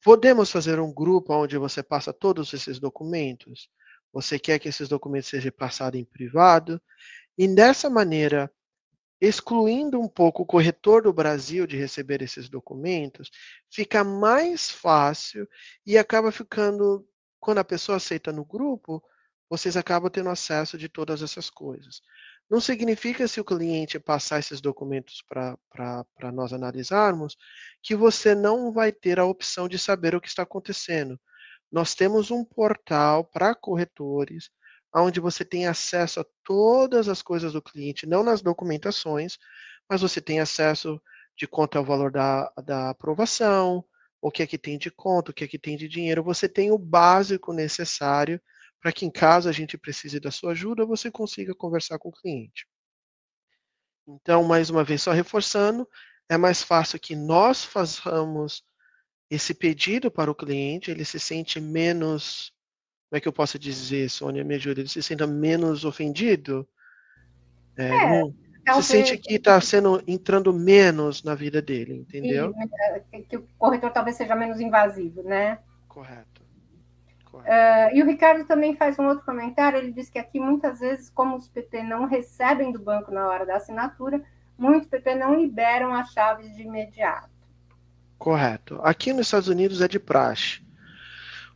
podemos 0.03 0.51
fazer 0.51 0.81
um 0.81 0.93
grupo 0.93 1.35
onde 1.35 1.59
você 1.59 1.83
passa 1.83 2.13
todos 2.13 2.53
esses 2.53 2.79
documentos? 2.79 3.69
Você 4.13 4.39
quer 4.39 4.59
que 4.59 4.69
esses 4.69 4.89
documentos 4.89 5.29
sejam 5.29 5.53
passados 5.53 6.01
em 6.01 6.05
privado? 6.05 6.81
E 7.37 7.47
dessa 7.49 7.89
maneira, 7.91 8.51
excluindo 9.21 10.01
um 10.01 10.09
pouco 10.09 10.43
o 10.43 10.47
corretor 10.47 11.03
do 11.03 11.13
Brasil 11.13 11.67
de 11.67 11.77
receber 11.77 12.23
esses 12.23 12.49
documentos, 12.49 13.31
fica 13.71 14.03
mais 14.03 14.71
fácil 14.71 15.47
e 15.85 15.99
acaba 15.99 16.33
ficando, 16.33 17.07
quando 17.39 17.59
a 17.59 17.65
pessoa 17.65 17.97
aceita 17.97 18.33
no 18.33 18.45
grupo, 18.45 19.03
vocês 19.49 19.77
acabam 19.77 20.11
tendo 20.11 20.31
acesso 20.31 20.79
de 20.79 20.89
todas 20.89 21.23
essas 21.23 21.51
coisas. 21.51 22.01
Não 22.49 22.61
significa, 22.61 23.29
se 23.29 23.41
o 23.41 23.45
cliente 23.45 23.99
passar 23.99 24.39
esses 24.39 24.61
documentos 24.61 25.23
para 25.29 26.33
nós 26.33 26.53
analisarmos, 26.53 27.37
que 27.83 27.95
você 27.95 28.35
não 28.35 28.73
vai 28.73 28.91
ter 28.91 29.21
a 29.21 29.25
opção 29.25 29.69
de 29.69 29.79
saber 29.79 30.15
o 30.15 30.21
que 30.21 30.29
está 30.29 30.43
acontecendo. 30.43 31.21
Nós 31.71 31.95
temos 31.95 32.31
um 32.33 32.45
portal 32.45 33.25
para 33.25 33.55
corretores, 33.55 34.51
onde 34.95 35.21
você 35.21 35.45
tem 35.45 35.67
acesso 35.67 36.21
a 36.21 36.27
todas 36.45 37.09
as 37.09 37.23
coisas 37.23 37.53
do 37.53 37.63
cliente, 37.63 38.07
não 38.07 38.23
nas 38.23 38.43
documentações, 38.43 39.39
mas 39.89 40.01
você 40.01 40.21
tem 40.21 40.41
acesso 40.41 41.01
de 41.37 41.47
quanto 41.47 41.79
é 41.79 41.81
o 41.81 41.85
valor 41.85 42.11
da, 42.11 42.53
da 42.65 42.91
aprovação, 42.91 43.85
o 44.21 44.31
que 44.31 44.43
é 44.43 44.47
que 44.47 44.59
tem 44.59 44.77
de 44.77 44.91
conta, 44.91 45.31
o 45.31 45.35
que 45.35 45.45
é 45.45 45.49
que 45.49 45.59
tem 45.59 45.77
de 45.77 45.89
dinheiro. 45.89 46.23
Você 46.23 46.49
tem 46.49 46.71
o 46.71 46.79
básico 46.79 47.53
necessário 47.53 48.41
para 48.81 48.93
que 48.93 49.05
em 49.05 49.11
caso 49.11 49.49
a 49.49 49.53
gente 49.53 49.79
precise 49.79 50.19
da 50.19 50.31
sua 50.31 50.53
ajuda, 50.53 50.87
você 50.87 51.11
consiga 51.11 51.55
conversar 51.55 51.99
com 51.99 52.09
o 52.09 52.13
cliente. 52.13 52.67
Então, 54.07 54.43
mais 54.43 54.71
uma 54.71 54.83
vez, 54.83 55.03
só 55.03 55.13
reforçando, 55.13 55.87
é 56.29 56.37
mais 56.37 56.63
fácil 56.63 56.99
que 56.99 57.15
nós 57.15 57.65
façamos 57.65 58.63
esse 59.31 59.55
pedido 59.55 60.11
para 60.11 60.31
o 60.31 60.35
cliente, 60.35 60.91
ele 60.91 61.05
se 61.05 61.21
sente 61.21 61.61
menos, 61.61 62.53
como 63.11 63.19
é 63.19 63.21
que 63.21 63.27
eu 63.27 63.33
posso 63.33 63.59
dizer, 63.59 64.09
Sônia, 64.09 64.45
me 64.45 64.55
ajuda, 64.55 64.81
ele 64.81 64.89
se 64.89 65.03
sente 65.03 65.27
menos 65.27 65.85
ofendido, 65.85 66.65
é, 67.77 67.89
é, 67.89 68.23
não, 68.65 68.81
se 68.81 68.83
sente 68.85 69.19
que 69.19 69.35
está 69.35 69.61
sendo 69.61 70.01
entrando 70.07 70.53
menos 70.53 71.25
na 71.25 71.35
vida 71.35 71.61
dele, 71.61 71.97
entendeu? 71.97 72.55
E, 73.13 73.23
que 73.23 73.37
o 73.37 73.45
corretor 73.59 73.91
talvez 73.91 74.17
seja 74.17 74.37
menos 74.37 74.61
invasivo, 74.61 75.25
né? 75.25 75.59
Correto. 75.89 76.41
Uh, 77.33 77.95
e 77.95 78.03
o 78.03 78.07
Ricardo 78.07 78.45
também 78.45 78.77
faz 78.77 78.99
um 78.99 79.07
outro 79.07 79.25
comentário. 79.25 79.79
Ele 79.79 79.93
diz 79.93 80.09
que 80.09 80.19
aqui 80.19 80.39
muitas 80.39 80.79
vezes, 80.81 81.11
como 81.11 81.37
os 81.37 81.49
PP 81.49 81.83
não 81.83 82.07
recebem 82.07 82.73
do 82.73 82.79
banco 82.79 83.11
na 83.11 83.27
hora 83.29 83.47
da 83.47 83.57
assinatura, 83.57 84.23
muitos 84.59 84.89
PP 84.89 85.15
não 85.17 85.35
liberam 85.35 85.93
as 85.95 86.13
chaves 86.13 86.55
de 86.55 86.63
imediato. 86.63 87.31
Correto. 88.19 88.81
Aqui 88.83 89.13
nos 89.13 89.27
Estados 89.27 89.49
Unidos 89.49 89.81
é 89.81 89.89
de 89.89 89.99
praxe. 89.99 90.61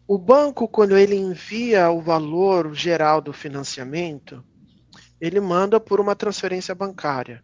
O 0.07 0.19
banco, 0.19 0.69
quando 0.69 0.99
ele 0.99 1.17
envia 1.17 1.91
o 1.91 2.01
valor 2.01 2.75
geral 2.75 3.23
do 3.23 3.33
financiamento, 3.33 4.45
ele 5.19 5.41
manda 5.41 5.81
por 5.81 5.99
uma 5.99 6.15
transferência 6.15 6.75
bancária. 6.75 7.43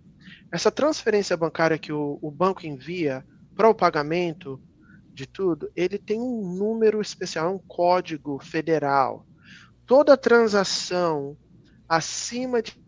Essa 0.52 0.70
transferência 0.70 1.34
bancária 1.38 1.78
que 1.78 1.90
o, 1.90 2.18
o 2.20 2.30
banco 2.30 2.66
envia 2.66 3.24
para 3.56 3.68
o 3.68 3.74
pagamento 3.74 4.60
de 5.14 5.26
tudo, 5.26 5.70
ele 5.74 5.96
tem 5.96 6.20
um 6.20 6.54
número 6.54 7.00
especial, 7.00 7.54
um 7.54 7.58
código 7.58 8.38
federal. 8.38 9.26
Toda 9.86 10.16
transação 10.16 11.38
acima 11.88 12.60
de 12.60 12.78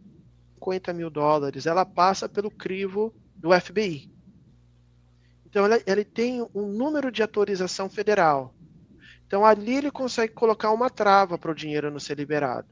50 0.54 0.92
mil 0.92 1.08
dólares, 1.08 1.64
ela 1.64 1.86
passa 1.86 2.28
pelo 2.28 2.50
crivo 2.50 3.14
do 3.34 3.58
FBI. 3.58 4.12
Então, 5.46 5.66
ele, 5.66 5.82
ele 5.86 6.04
tem 6.04 6.46
um 6.54 6.66
número 6.68 7.10
de 7.10 7.22
autorização 7.22 7.88
federal. 7.88 8.54
Então, 9.32 9.46
ali 9.46 9.76
ele 9.76 9.90
consegue 9.90 10.34
colocar 10.34 10.70
uma 10.72 10.90
trava 10.90 11.38
para 11.38 11.50
o 11.50 11.54
dinheiro 11.54 11.90
não 11.90 11.98
ser 11.98 12.18
liberado. 12.18 12.68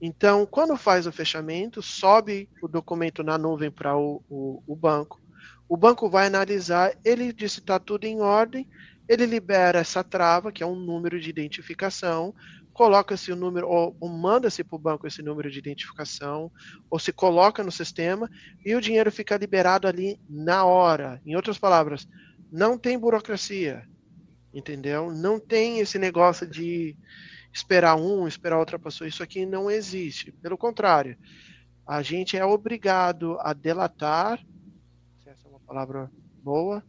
Então, 0.00 0.46
quando 0.46 0.76
faz 0.76 1.08
o 1.08 1.12
fechamento, 1.12 1.82
sobe 1.82 2.48
o 2.62 2.68
documento 2.68 3.24
na 3.24 3.36
nuvem 3.36 3.68
para 3.68 3.98
o, 3.98 4.22
o, 4.30 4.62
o 4.64 4.76
banco. 4.76 5.20
O 5.68 5.76
banco 5.76 6.08
vai 6.08 6.28
analisar, 6.28 6.96
ele 7.04 7.32
diz 7.32 7.54
se 7.54 7.58
está 7.58 7.80
tudo 7.80 8.04
em 8.04 8.20
ordem, 8.20 8.68
ele 9.08 9.26
libera 9.26 9.80
essa 9.80 10.04
trava, 10.04 10.52
que 10.52 10.62
é 10.62 10.66
um 10.66 10.76
número 10.76 11.18
de 11.18 11.28
identificação, 11.28 12.32
coloca-se 12.72 13.32
o 13.32 13.36
número, 13.36 13.68
ou, 13.68 13.96
ou 13.98 14.08
manda-se 14.08 14.62
para 14.62 14.76
o 14.76 14.78
banco 14.78 15.04
esse 15.04 15.20
número 15.20 15.50
de 15.50 15.58
identificação, 15.58 16.48
ou 16.88 17.00
se 17.00 17.12
coloca 17.12 17.64
no 17.64 17.72
sistema, 17.72 18.30
e 18.64 18.72
o 18.76 18.80
dinheiro 18.80 19.10
fica 19.10 19.36
liberado 19.36 19.88
ali 19.88 20.20
na 20.30 20.64
hora. 20.64 21.20
Em 21.26 21.34
outras 21.34 21.58
palavras, 21.58 22.06
não 22.52 22.78
tem 22.78 22.96
burocracia, 22.96 23.82
entendeu? 24.52 25.10
Não 25.10 25.38
tem 25.38 25.80
esse 25.80 25.98
negócio 25.98 26.46
de 26.46 26.96
esperar 27.52 27.96
um, 27.96 28.26
esperar 28.26 28.58
outra 28.58 28.78
pessoa. 28.78 29.08
Isso 29.08 29.22
aqui 29.22 29.46
não 29.46 29.70
existe. 29.70 30.32
Pelo 30.32 30.58
contrário, 30.58 31.16
a 31.86 32.02
gente 32.02 32.36
é 32.36 32.44
obrigado 32.44 33.38
a 33.40 33.52
delatar 33.52 34.40
palavra 35.66 36.10
boa, 36.42 36.82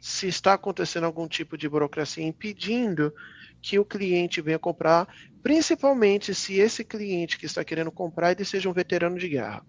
se 0.00 0.26
está 0.26 0.54
acontecendo 0.54 1.04
algum 1.04 1.28
tipo 1.28 1.56
de 1.56 1.68
burocracia 1.68 2.24
impedindo 2.24 3.14
que 3.60 3.78
o 3.78 3.84
cliente 3.84 4.40
venha 4.40 4.58
comprar, 4.58 5.06
principalmente 5.42 6.34
se 6.34 6.58
esse 6.58 6.84
cliente 6.84 7.38
que 7.38 7.46
está 7.46 7.62
querendo 7.62 7.92
comprar 7.92 8.32
ele 8.32 8.44
seja 8.44 8.68
um 8.68 8.72
veterano 8.72 9.18
de 9.18 9.28
guerra. 9.28 9.64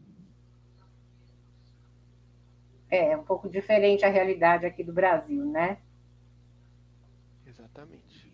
É, 2.90 3.12
é 3.12 3.18
um 3.18 3.24
pouco 3.24 3.50
diferente 3.50 4.06
a 4.06 4.10
realidade 4.10 4.66
aqui 4.66 4.84
do 4.84 4.94
Brasil, 4.94 5.46
né? 5.46 5.78
Exatamente. 7.74 8.32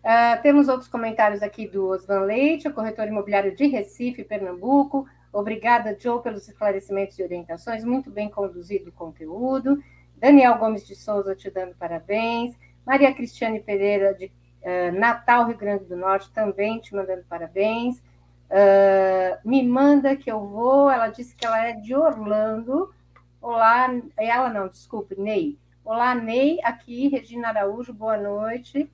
Uh, 0.00 0.42
temos 0.42 0.68
outros 0.68 0.88
comentários 0.88 1.42
aqui 1.42 1.68
do 1.68 1.88
Osvan 1.88 2.22
Leite, 2.22 2.66
o 2.66 2.74
corretor 2.74 3.06
imobiliário 3.06 3.54
de 3.54 3.66
Recife, 3.66 4.24
Pernambuco. 4.24 5.06
Obrigada, 5.32 5.96
Joe, 5.98 6.22
pelos 6.22 6.48
esclarecimentos 6.48 7.18
e 7.18 7.22
orientações. 7.22 7.84
Muito 7.84 8.10
bem 8.10 8.28
conduzido 8.28 8.90
o 8.90 8.92
conteúdo. 8.92 9.80
Daniel 10.16 10.58
Gomes 10.58 10.86
de 10.86 10.96
Souza 10.96 11.36
te 11.36 11.48
dando 11.50 11.74
parabéns. 11.76 12.56
Maria 12.84 13.14
Cristiane 13.14 13.60
Pereira, 13.60 14.14
de 14.14 14.26
uh, 14.26 14.98
Natal, 14.98 15.46
Rio 15.46 15.56
Grande 15.56 15.84
do 15.84 15.96
Norte, 15.96 16.32
também 16.32 16.80
te 16.80 16.94
mandando 16.94 17.24
parabéns. 17.28 17.98
Uh, 17.98 19.48
me 19.48 19.62
manda 19.62 20.16
que 20.16 20.30
eu 20.30 20.44
vou. 20.44 20.90
Ela 20.90 21.08
disse 21.08 21.36
que 21.36 21.46
ela 21.46 21.64
é 21.64 21.74
de 21.74 21.94
Orlando. 21.94 22.92
Olá, 23.40 23.88
ela 24.16 24.48
não, 24.48 24.66
desculpe, 24.66 25.14
Ney. 25.18 25.56
Olá, 25.84 26.14
Ney, 26.14 26.58
aqui, 26.62 27.08
Regina 27.08 27.48
Araújo, 27.48 27.92
boa 27.92 28.16
noite. 28.16 28.90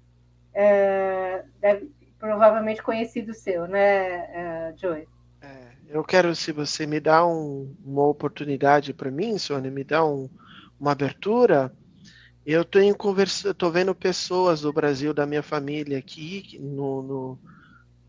Uh, 0.53 1.49
deve, 1.61 1.91
provavelmente 2.19 2.83
conhecido 2.83 3.35
seu, 3.35 3.67
né, 3.67 4.73
uh, 4.73 4.79
Joey? 4.79 5.07
Eu 5.89 6.03
quero, 6.03 6.35
se 6.35 6.51
você 6.51 6.85
me 6.85 6.99
dá 6.99 7.25
um, 7.25 7.73
uma 7.85 8.07
oportunidade 8.07 8.93
para 8.93 9.11
mim, 9.11 9.39
Sônia, 9.39 9.71
me 9.71 9.85
dá 9.85 10.05
um, 10.05 10.29
uma 10.81 10.93
abertura. 10.93 11.73
Eu 12.45 12.65
tenho 12.65 12.97
conversa, 12.97 13.51
estou 13.51 13.71
vendo 13.71 13.95
pessoas 13.95 14.63
do 14.63 14.73
Brasil, 14.73 15.15
da 15.15 15.25
minha 15.25 15.43
família 15.43 15.99
aqui, 15.99 16.59
no, 16.61 17.03
no 17.03 17.39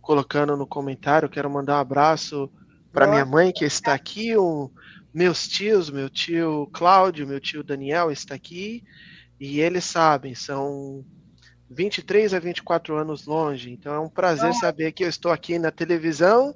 colocando 0.02 0.58
no 0.58 0.66
comentário. 0.66 1.30
Quero 1.30 1.50
mandar 1.50 1.78
um 1.78 1.82
abraço 1.82 2.50
para 2.92 3.08
minha 3.08 3.26
mãe 3.26 3.52
que 3.52 3.66
está 3.66 3.94
aqui, 3.94 4.36
um, 4.36 4.72
Meus 5.18 5.47
tios, 5.47 5.89
meu 5.89 6.11
tio 6.11 6.70
Cláudio, 6.72 7.26
meu 7.26 7.39
tio 7.39 7.63
Daniel 7.63 8.11
está 8.11 8.36
aqui 8.36 8.84
e 9.39 9.59
eles 9.59 9.84
sabem, 9.84 10.36
são 10.36 11.03
23 11.72 12.36
a 12.36 12.39
24 12.39 12.95
anos 12.95 13.26
longe, 13.26 13.72
então 13.72 13.95
é 13.95 13.99
um 13.99 14.09
prazer 14.09 14.53
saber 14.53 14.91
que 14.91 15.03
eu 15.03 15.09
estou 15.09 15.32
aqui 15.32 15.57
na 15.57 15.72
televisão 15.72 16.53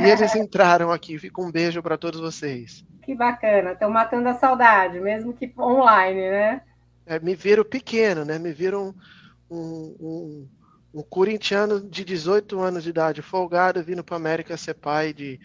e 0.00 0.08
eles 0.08 0.32
entraram 0.36 0.92
aqui. 0.92 1.18
Fica 1.18 1.42
um 1.42 1.50
beijo 1.50 1.82
para 1.82 1.98
todos 1.98 2.20
vocês. 2.20 2.84
Que 3.02 3.16
bacana, 3.16 3.72
estão 3.72 3.90
matando 3.90 4.28
a 4.28 4.34
saudade, 4.34 5.00
mesmo 5.00 5.34
que 5.34 5.52
online, 5.58 6.30
né? 6.30 6.62
É, 7.06 7.18
me 7.18 7.34
viram 7.34 7.64
pequeno, 7.64 8.24
né? 8.24 8.38
Me 8.38 8.52
viram 8.52 8.94
um, 9.50 9.96
um, 9.98 10.48
um 11.00 11.02
corintiano 11.02 11.80
de 11.80 12.04
18 12.04 12.60
anos 12.60 12.84
de 12.84 12.90
idade, 12.90 13.22
folgado, 13.22 13.82
vindo 13.82 14.04
para 14.04 14.14
a 14.14 14.18
América 14.18 14.56
ser 14.56 14.74
pai 14.74 15.12
de, 15.12 15.40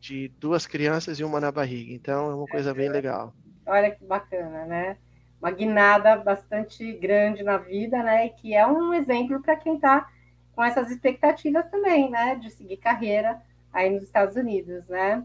de 0.00 0.28
duas 0.40 0.66
crianças 0.66 1.20
e 1.20 1.24
uma 1.24 1.40
na 1.40 1.52
barriga. 1.52 1.92
Então 1.92 2.30
é 2.30 2.34
uma 2.34 2.46
coisa 2.46 2.72
bem 2.72 2.88
legal. 2.88 3.34
Olha 3.66 3.90
que 3.90 4.04
bacana, 4.04 4.64
né? 4.64 4.96
Uma 5.40 5.50
guinada 5.50 6.16
bastante 6.16 6.92
grande 6.94 7.42
na 7.42 7.58
vida, 7.58 8.02
né? 8.02 8.26
E 8.26 8.30
que 8.30 8.54
é 8.54 8.66
um 8.66 8.92
exemplo 8.94 9.40
para 9.40 9.56
quem 9.56 9.74
está 9.74 10.08
com 10.52 10.64
essas 10.64 10.90
expectativas 10.90 11.66
também, 11.70 12.10
né? 12.10 12.34
De 12.36 12.50
seguir 12.50 12.78
carreira 12.78 13.40
aí 13.72 13.90
nos 13.90 14.02
Estados 14.02 14.36
Unidos, 14.36 14.86
né? 14.88 15.24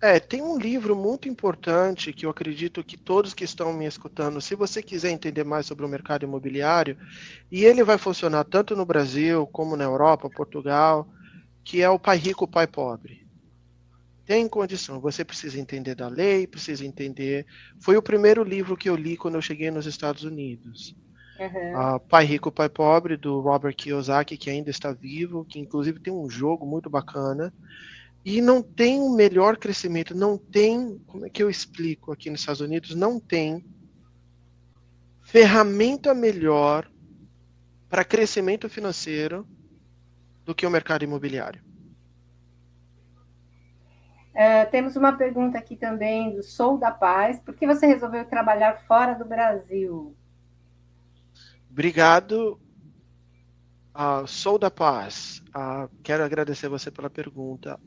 É, 0.00 0.20
tem 0.20 0.40
um 0.40 0.56
livro 0.56 0.94
muito 0.94 1.28
importante 1.28 2.12
que 2.12 2.24
eu 2.24 2.30
acredito 2.30 2.84
que 2.84 2.96
todos 2.96 3.34
que 3.34 3.42
estão 3.42 3.72
me 3.72 3.84
escutando, 3.84 4.40
se 4.40 4.54
você 4.54 4.80
quiser 4.80 5.10
entender 5.10 5.42
mais 5.42 5.66
sobre 5.66 5.84
o 5.84 5.88
mercado 5.88 6.24
imobiliário, 6.24 6.96
e 7.50 7.64
ele 7.64 7.82
vai 7.82 7.98
funcionar 7.98 8.44
tanto 8.44 8.76
no 8.76 8.86
Brasil 8.86 9.44
como 9.48 9.76
na 9.76 9.82
Europa, 9.82 10.30
Portugal, 10.30 11.08
que 11.64 11.82
é 11.82 11.90
o 11.90 11.98
Pai 11.98 12.16
Rico, 12.16 12.46
Pai 12.46 12.68
Pobre. 12.68 13.27
Tem 14.28 14.46
condição, 14.46 15.00
você 15.00 15.24
precisa 15.24 15.58
entender 15.58 15.94
da 15.94 16.06
lei, 16.06 16.46
precisa 16.46 16.84
entender. 16.84 17.46
Foi 17.80 17.96
o 17.96 18.02
primeiro 18.02 18.44
livro 18.44 18.76
que 18.76 18.86
eu 18.86 18.94
li 18.94 19.16
quando 19.16 19.36
eu 19.36 19.40
cheguei 19.40 19.70
nos 19.70 19.86
Estados 19.86 20.22
Unidos. 20.22 20.94
Uhum. 21.40 21.96
Uh, 21.96 22.00
Pai 22.00 22.26
Rico, 22.26 22.52
Pai 22.52 22.68
Pobre, 22.68 23.16
do 23.16 23.40
Robert 23.40 23.74
Kiyosaki, 23.74 24.36
que 24.36 24.50
ainda 24.50 24.68
está 24.68 24.92
vivo, 24.92 25.46
que 25.46 25.58
inclusive 25.58 25.98
tem 25.98 26.12
um 26.12 26.28
jogo 26.28 26.66
muito 26.66 26.90
bacana. 26.90 27.50
E 28.22 28.42
não 28.42 28.60
tem 28.60 29.00
um 29.00 29.16
melhor 29.16 29.56
crescimento, 29.56 30.14
não 30.14 30.36
tem, 30.36 30.98
como 31.06 31.24
é 31.24 31.30
que 31.30 31.42
eu 31.42 31.48
explico 31.48 32.12
aqui 32.12 32.28
nos 32.28 32.40
Estados 32.40 32.60
Unidos, 32.60 32.94
não 32.94 33.18
tem 33.18 33.64
ferramenta 35.22 36.12
melhor 36.12 36.86
para 37.88 38.04
crescimento 38.04 38.68
financeiro 38.68 39.48
do 40.44 40.54
que 40.54 40.66
o 40.66 40.70
mercado 40.70 41.02
imobiliário. 41.02 41.66
É, 44.38 44.64
temos 44.66 44.94
uma 44.94 45.12
pergunta 45.14 45.58
aqui 45.58 45.74
também 45.74 46.32
do 46.36 46.44
Sou 46.44 46.78
da 46.78 46.92
Paz. 46.92 47.40
Por 47.40 47.56
que 47.56 47.66
você 47.66 47.88
resolveu 47.88 48.24
trabalhar 48.24 48.76
fora 48.86 49.12
do 49.14 49.24
Brasil? 49.24 50.16
Obrigado. 51.68 52.56
Uh, 53.92 54.24
Sou 54.28 54.56
da 54.56 54.70
Paz. 54.70 55.42
Uh, 55.48 55.90
quero 56.04 56.22
agradecer 56.22 56.68
você 56.68 56.88
pela 56.88 57.10
pergunta. 57.10 57.80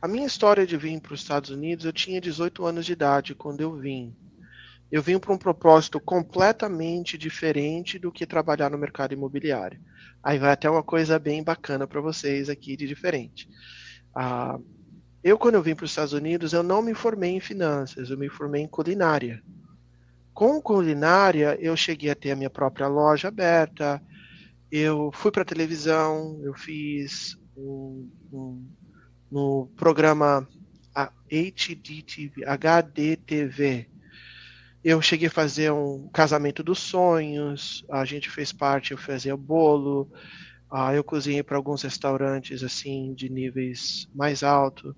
A 0.00 0.08
minha 0.08 0.26
história 0.26 0.66
de 0.66 0.78
vir 0.78 0.98
para 0.98 1.12
os 1.12 1.20
Estados 1.20 1.50
Unidos, 1.50 1.84
eu 1.84 1.92
tinha 1.92 2.22
18 2.22 2.64
anos 2.64 2.86
de 2.86 2.94
idade 2.94 3.34
quando 3.34 3.60
eu 3.60 3.76
vim. 3.76 4.16
Eu 4.90 5.02
vim 5.02 5.18
para 5.18 5.34
um 5.34 5.38
propósito 5.38 6.00
completamente 6.00 7.18
diferente 7.18 7.98
do 7.98 8.10
que 8.10 8.24
trabalhar 8.24 8.70
no 8.70 8.78
mercado 8.78 9.12
imobiliário. 9.12 9.78
Aí 10.22 10.38
vai 10.38 10.52
até 10.52 10.70
uma 10.70 10.82
coisa 10.82 11.18
bem 11.18 11.44
bacana 11.44 11.86
para 11.86 12.00
vocês 12.00 12.48
aqui 12.48 12.78
de 12.78 12.88
diferente. 12.88 13.46
Ah, 14.14 14.58
eu, 15.22 15.38
quando 15.38 15.54
eu 15.54 15.62
vim 15.62 15.74
para 15.74 15.84
os 15.84 15.90
Estados 15.90 16.12
Unidos, 16.12 16.52
eu 16.52 16.62
não 16.62 16.82
me 16.82 16.94
formei 16.94 17.30
em 17.30 17.40
finanças, 17.40 18.10
eu 18.10 18.18
me 18.18 18.28
formei 18.28 18.62
em 18.62 18.68
culinária. 18.68 19.42
Com 20.34 20.60
culinária, 20.60 21.56
eu 21.60 21.76
cheguei 21.76 22.10
a 22.10 22.14
ter 22.14 22.32
a 22.32 22.36
minha 22.36 22.50
própria 22.50 22.88
loja 22.88 23.28
aberta, 23.28 24.02
eu 24.70 25.10
fui 25.12 25.30
para 25.30 25.44
televisão, 25.44 26.40
eu 26.42 26.54
fiz 26.54 27.36
um, 27.56 28.10
um 28.32 28.66
no 29.30 29.66
programa 29.76 30.46
HDTV, 30.94 32.44
HDTV. 32.44 33.88
Eu 34.84 35.00
cheguei 35.00 35.28
a 35.28 35.30
fazer 35.30 35.72
um 35.72 36.08
casamento 36.12 36.62
dos 36.62 36.80
sonhos, 36.80 37.84
a 37.90 38.04
gente 38.04 38.28
fez 38.28 38.52
parte, 38.52 38.90
eu 38.90 38.98
fazia 38.98 39.36
bolo, 39.36 40.10
uh, 40.72 40.92
eu 40.94 41.04
cozinhei 41.04 41.42
para 41.42 41.56
alguns 41.56 41.82
restaurantes 41.82 42.62
assim 42.62 43.14
de 43.14 43.28
níveis 43.28 44.08
mais 44.14 44.42
altos. 44.42 44.94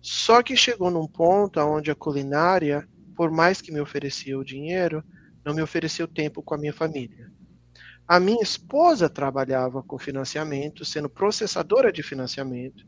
Só 0.00 0.42
que 0.42 0.56
chegou 0.56 0.90
num 0.90 1.08
ponto 1.08 1.58
onde 1.60 1.90
a 1.90 1.94
culinária, 1.94 2.86
por 3.16 3.30
mais 3.30 3.60
que 3.60 3.72
me 3.72 3.80
oferecia 3.80 4.38
o 4.38 4.44
dinheiro, 4.44 5.02
não 5.44 5.54
me 5.54 5.62
ofereceu 5.62 6.06
tempo 6.06 6.42
com 6.42 6.54
a 6.54 6.58
minha 6.58 6.72
família. 6.72 7.32
A 8.06 8.20
minha 8.20 8.42
esposa 8.42 9.08
trabalhava 9.08 9.82
com 9.82 9.98
financiamento, 9.98 10.84
sendo 10.84 11.08
processadora 11.08 11.90
de 11.90 12.02
financiamento, 12.02 12.86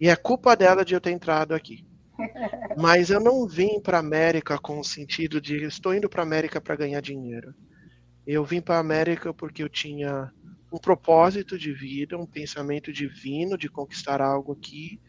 e 0.00 0.08
é 0.08 0.16
culpa 0.16 0.56
dela 0.56 0.84
de 0.84 0.94
eu 0.94 1.00
ter 1.00 1.10
entrado 1.10 1.54
aqui. 1.54 1.86
Mas 2.76 3.10
eu 3.10 3.20
não 3.20 3.46
vim 3.46 3.80
para 3.80 3.98
a 3.98 4.00
América 4.00 4.58
com 4.58 4.80
o 4.80 4.84
sentido 4.84 5.40
de 5.40 5.64
estou 5.64 5.94
indo 5.94 6.08
para 6.08 6.22
a 6.22 6.26
América 6.26 6.60
para 6.60 6.74
ganhar 6.74 7.00
dinheiro. 7.00 7.54
Eu 8.26 8.44
vim 8.44 8.60
para 8.60 8.76
a 8.76 8.80
América 8.80 9.32
porque 9.32 9.62
eu 9.62 9.68
tinha 9.68 10.32
um 10.72 10.78
propósito 10.78 11.58
de 11.58 11.72
vida, 11.72 12.16
um 12.16 12.26
pensamento 12.26 12.92
divino 12.92 13.56
de 13.56 13.68
conquistar 13.68 14.20
algo 14.20 14.52
aqui. 14.52 15.00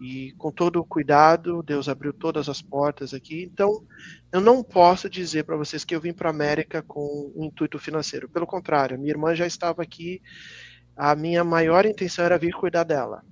E 0.00 0.32
com 0.38 0.52
todo 0.52 0.76
o 0.76 0.84
cuidado, 0.84 1.62
Deus 1.62 1.88
abriu 1.88 2.12
todas 2.12 2.48
as 2.48 2.62
portas 2.62 3.12
aqui. 3.12 3.42
Então, 3.42 3.84
eu 4.30 4.40
não 4.40 4.62
posso 4.62 5.10
dizer 5.10 5.44
para 5.44 5.56
vocês 5.56 5.84
que 5.84 5.94
eu 5.94 6.00
vim 6.00 6.12
para 6.12 6.28
a 6.28 6.30
América 6.30 6.82
com 6.82 7.32
um 7.34 7.44
intuito 7.44 7.78
financeiro. 7.78 8.28
Pelo 8.28 8.46
contrário, 8.46 8.98
minha 8.98 9.10
irmã 9.10 9.34
já 9.34 9.46
estava 9.46 9.82
aqui. 9.82 10.22
A 10.96 11.16
minha 11.16 11.42
maior 11.42 11.84
intenção 11.84 12.24
era 12.24 12.38
vir 12.38 12.52
cuidar 12.52 12.84
dela 12.84 13.24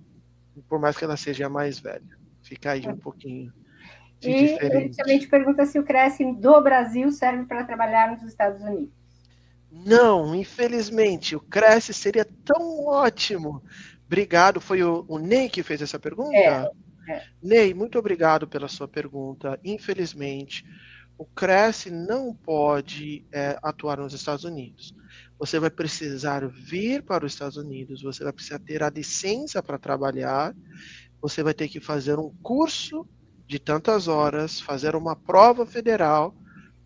por 0.68 0.80
mais 0.80 0.96
que 0.96 1.04
ela 1.04 1.16
seja 1.16 1.46
a 1.46 1.50
mais 1.50 1.78
velha. 1.78 2.16
Fica 2.42 2.72
aí 2.72 2.86
um 2.88 2.96
pouquinho 2.96 3.52
de 4.20 4.30
e 4.30 4.46
diferente. 4.48 4.74
ele 4.74 4.94
também 4.94 5.18
te 5.18 5.28
pergunta 5.28 5.66
se 5.66 5.78
o 5.78 5.84
Cresce 5.84 6.24
do 6.32 6.60
Brasil 6.60 7.10
serve 7.12 7.44
para 7.44 7.64
trabalhar 7.64 8.10
nos 8.10 8.22
Estados 8.22 8.62
Unidos. 8.62 8.94
Não, 9.84 10.34
infelizmente, 10.34 11.36
o 11.36 11.40
Cresce 11.40 11.92
seria 11.92 12.24
tão 12.44 12.86
ótimo. 12.86 13.62
Obrigado, 14.06 14.60
foi 14.60 14.82
o, 14.82 15.04
o 15.08 15.18
Ney 15.18 15.48
que 15.48 15.62
fez 15.62 15.82
essa 15.82 15.98
pergunta? 15.98 16.36
É, 16.36 16.70
é. 17.08 17.24
Ney, 17.42 17.74
muito 17.74 17.98
obrigado 17.98 18.46
pela 18.46 18.68
sua 18.68 18.88
pergunta. 18.88 19.58
Infelizmente, 19.64 20.64
o 21.18 21.24
Cresce 21.24 21.90
não 21.90 22.34
pode 22.34 23.26
é, 23.32 23.58
atuar 23.62 23.98
nos 23.98 24.14
Estados 24.14 24.44
Unidos 24.44 24.94
você 25.38 25.58
vai 25.58 25.70
precisar 25.70 26.46
vir 26.48 27.02
para 27.02 27.24
os 27.24 27.32
Estados 27.32 27.56
Unidos, 27.56 28.02
você 28.02 28.24
vai 28.24 28.32
precisar 28.32 28.58
ter 28.58 28.82
a 28.82 28.90
licença 28.90 29.62
para 29.62 29.78
trabalhar, 29.78 30.54
você 31.20 31.42
vai 31.42 31.52
ter 31.52 31.68
que 31.68 31.80
fazer 31.80 32.18
um 32.18 32.30
curso 32.42 33.06
de 33.46 33.58
tantas 33.58 34.08
horas, 34.08 34.60
fazer 34.60 34.96
uma 34.96 35.14
prova 35.14 35.66
federal 35.66 36.34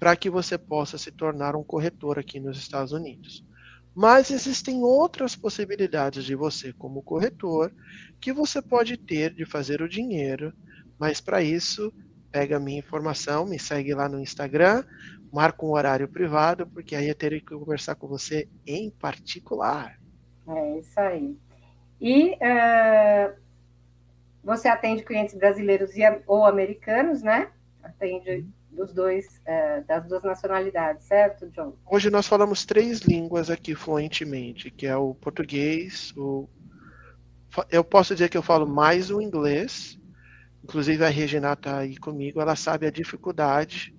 para 0.00 0.16
que 0.16 0.30
você 0.30 0.56
possa 0.56 0.96
se 0.96 1.12
tornar 1.12 1.54
um 1.54 1.62
corretor 1.62 2.18
aqui 2.18 2.40
nos 2.40 2.56
Estados 2.56 2.90
Unidos. 2.90 3.44
Mas 3.94 4.30
existem 4.30 4.82
outras 4.82 5.36
possibilidades 5.36 6.24
de 6.24 6.34
você, 6.34 6.72
como 6.72 7.02
corretor, 7.02 7.70
que 8.18 8.32
você 8.32 8.62
pode 8.62 8.96
ter 8.96 9.34
de 9.34 9.44
fazer 9.44 9.82
o 9.82 9.88
dinheiro, 9.88 10.54
mas 10.98 11.20
para 11.20 11.42
isso, 11.42 11.92
pega 12.32 12.56
a 12.56 12.60
minha 12.60 12.78
informação, 12.78 13.44
me 13.44 13.58
segue 13.58 13.92
lá 13.92 14.08
no 14.08 14.18
Instagram, 14.18 14.84
marca 15.30 15.66
um 15.66 15.72
horário 15.72 16.08
privado, 16.08 16.66
porque 16.66 16.96
aí 16.96 17.08
eu 17.08 17.14
teria 17.14 17.40
que 17.40 17.46
conversar 17.46 17.94
com 17.94 18.08
você 18.08 18.48
em 18.66 18.90
particular. 18.90 20.00
É 20.48 20.78
isso 20.78 20.98
aí. 20.98 21.36
E 22.00 22.30
uh, 22.36 23.36
você 24.42 24.66
atende 24.66 25.02
clientes 25.02 25.34
brasileiros 25.34 25.94
e, 25.94 26.02
ou 26.26 26.46
americanos, 26.46 27.22
né? 27.22 27.50
Atende 27.82 28.46
dos 28.70 28.92
dois, 28.92 29.26
uh, 29.46 29.86
das 29.86 30.06
duas 30.06 30.22
nacionalidades, 30.22 31.04
certo, 31.04 31.48
John? 31.50 31.74
Hoje 31.90 32.10
nós 32.10 32.26
falamos 32.26 32.64
três 32.64 33.00
línguas 33.00 33.50
aqui 33.50 33.74
fluentemente, 33.74 34.70
que 34.70 34.86
é 34.86 34.96
o 34.96 35.14
português, 35.14 36.12
o 36.16 36.48
eu 37.68 37.82
posso 37.82 38.14
dizer 38.14 38.28
que 38.28 38.36
eu 38.36 38.42
falo 38.42 38.64
mais 38.64 39.10
o 39.10 39.20
inglês, 39.20 39.98
inclusive 40.62 41.04
a 41.04 41.08
Regina 41.08 41.52
está 41.52 41.78
aí 41.78 41.96
comigo, 41.96 42.40
ela 42.40 42.54
sabe 42.54 42.86
a 42.86 42.90
dificuldade 42.90 43.92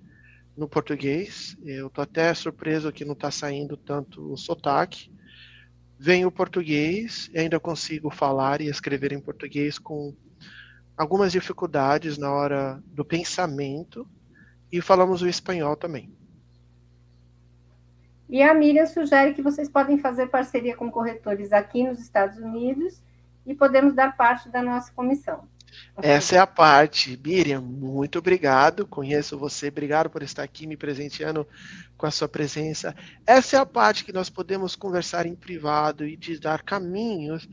no 0.55 0.69
português. 0.69 1.57
Eu 1.65 1.89
tô 1.89 2.01
até 2.01 2.33
surpreso 2.33 2.91
que 2.91 3.03
não 3.03 3.13
está 3.13 3.29
saindo 3.29 3.75
tanto 3.75 4.31
o 4.31 4.37
sotaque. 4.37 5.11
Vem 5.99 6.25
o 6.25 6.31
português 6.31 7.29
ainda 7.35 7.59
consigo 7.59 8.09
falar 8.09 8.61
e 8.61 8.67
escrever 8.67 9.11
em 9.11 9.19
português 9.19 9.77
com 9.77 10.15
algumas 10.95 11.31
dificuldades 11.31 12.17
na 12.17 12.31
hora 12.31 12.81
do 12.87 13.03
pensamento 13.03 14.07
e 14.71 14.81
falamos 14.81 15.21
o 15.21 15.27
espanhol 15.27 15.75
também. 15.75 16.11
E 18.29 18.41
a 18.41 18.53
Miriam 18.53 18.85
sugere 18.85 19.33
que 19.33 19.41
vocês 19.41 19.67
podem 19.67 19.97
fazer 19.97 20.27
parceria 20.27 20.75
com 20.75 20.89
corretores 20.89 21.51
aqui 21.51 21.83
nos 21.83 21.99
Estados 21.99 22.37
Unidos 22.37 23.03
e 23.45 23.53
podemos 23.53 23.93
dar 23.93 24.15
parte 24.15 24.47
da 24.47 24.61
nossa 24.61 24.91
comissão. 24.93 25.43
Essa 26.01 26.35
é 26.35 26.39
a 26.39 26.47
parte. 26.47 27.19
Miriam, 27.23 27.61
muito 27.61 28.19
obrigado. 28.19 28.87
Conheço 28.87 29.37
você. 29.37 29.67
Obrigado 29.67 30.09
por 30.09 30.23
estar 30.23 30.43
aqui 30.43 30.65
me 30.65 30.77
presenteando 30.77 31.47
com 31.97 32.05
a 32.05 32.11
sua 32.11 32.27
presença. 32.27 32.95
Essa 33.25 33.57
é 33.57 33.59
a 33.59 33.65
parte 33.65 34.03
que 34.05 34.13
nós 34.13 34.29
podemos 34.29 34.75
conversar 34.75 35.25
em 35.25 35.35
privado 35.35 36.05
e 36.05 36.17
te 36.17 36.37
dar 36.39 36.61
caminhos. 36.63 37.47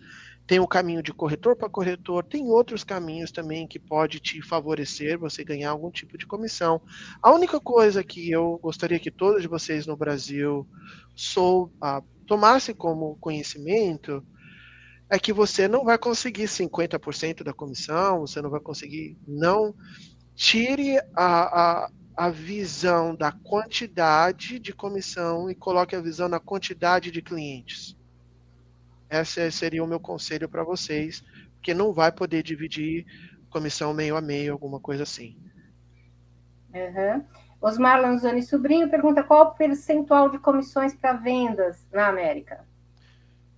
Tem 0.48 0.58
o 0.58 0.66
caminho 0.66 1.02
de 1.02 1.12
corretor 1.12 1.54
para 1.54 1.68
corretor, 1.68 2.24
tem 2.24 2.46
outros 2.46 2.82
caminhos 2.82 3.30
também 3.30 3.68
que 3.68 3.78
pode 3.78 4.18
te 4.18 4.40
favorecer 4.40 5.18
você 5.18 5.44
ganhar 5.44 5.68
algum 5.68 5.90
tipo 5.90 6.16
de 6.16 6.26
comissão. 6.26 6.80
A 7.22 7.30
única 7.30 7.60
coisa 7.60 8.02
que 8.02 8.30
eu 8.30 8.58
gostaria 8.62 8.98
que 8.98 9.10
todos 9.10 9.44
vocês 9.44 9.86
no 9.86 9.94
Brasil 9.94 10.66
sou, 11.14 11.70
ah, 11.82 12.02
tomassem 12.26 12.74
como 12.74 13.18
conhecimento 13.20 14.24
é 15.10 15.18
que 15.18 15.34
você 15.34 15.68
não 15.68 15.84
vai 15.84 15.98
conseguir 15.98 16.48
50% 16.48 17.44
da 17.44 17.52
comissão, 17.52 18.20
você 18.20 18.40
não 18.40 18.48
vai 18.48 18.60
conseguir. 18.60 19.18
Não 19.28 19.74
tire 20.34 20.98
a, 21.14 21.82
a, 21.84 21.90
a 22.16 22.30
visão 22.30 23.14
da 23.14 23.30
quantidade 23.30 24.58
de 24.58 24.72
comissão 24.72 25.50
e 25.50 25.54
coloque 25.54 25.94
a 25.94 26.00
visão 26.00 26.26
na 26.26 26.40
quantidade 26.40 27.10
de 27.10 27.20
clientes. 27.20 27.97
Esse 29.10 29.50
seria 29.50 29.82
o 29.82 29.86
meu 29.86 29.98
conselho 29.98 30.48
para 30.48 30.62
vocês, 30.62 31.24
porque 31.54 31.72
não 31.72 31.92
vai 31.92 32.12
poder 32.12 32.42
dividir 32.42 33.06
comissão 33.50 33.94
meio 33.94 34.16
a 34.16 34.20
meio, 34.20 34.52
alguma 34.52 34.78
coisa 34.78 35.02
assim. 35.02 35.36
Uhum. 36.74 37.24
Osmar 37.60 38.00
Lanzoni 38.00 38.42
Sobrinho 38.42 38.90
pergunta 38.90 39.22
qual 39.22 39.46
o 39.46 39.54
percentual 39.54 40.28
de 40.28 40.38
comissões 40.38 40.94
para 40.94 41.14
vendas 41.14 41.86
na 41.92 42.06
América? 42.06 42.64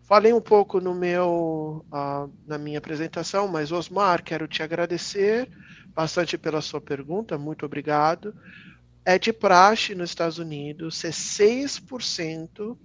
Falei 0.03 0.33
um 0.33 0.41
pouco 0.41 0.81
no 0.81 0.95
meu, 0.95 1.85
uh, 1.93 2.33
na 2.47 2.59
minha 2.59 2.79
apresentação, 2.79 3.47
mas 3.47 3.71
Osmar, 3.71 4.23
quero 4.25 4.49
te 4.49 4.63
agradecer 4.63 5.49
bastante 5.95 6.39
pela 6.39 6.61
sua 6.61 6.81
pergunta, 6.81 7.37
muito 7.37 7.67
obrigado. 7.67 8.35
É 9.05 9.19
de 9.19 9.33
praxe 9.33 9.95
nos 9.95 10.11
Estados 10.11 10.39
Unidos 10.39 10.97
ser 10.97 11.13
6% 11.13 12.77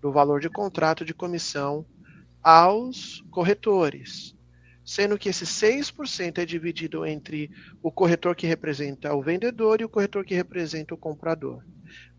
do 0.00 0.12
valor 0.12 0.40
de 0.40 0.48
contrato 0.48 1.04
de 1.04 1.14
comissão 1.14 1.86
aos 2.44 3.24
corretores, 3.30 4.36
sendo 4.84 5.18
que 5.18 5.30
esse 5.30 5.46
6% 5.46 6.38
é 6.38 6.44
dividido 6.44 7.06
entre 7.06 7.50
o 7.82 7.90
corretor 7.90 8.36
que 8.36 8.46
representa 8.46 9.14
o 9.14 9.22
vendedor 9.22 9.80
e 9.80 9.84
o 9.84 9.88
corretor 9.88 10.24
que 10.24 10.34
representa 10.34 10.94
o 10.94 10.98
comprador 10.98 11.62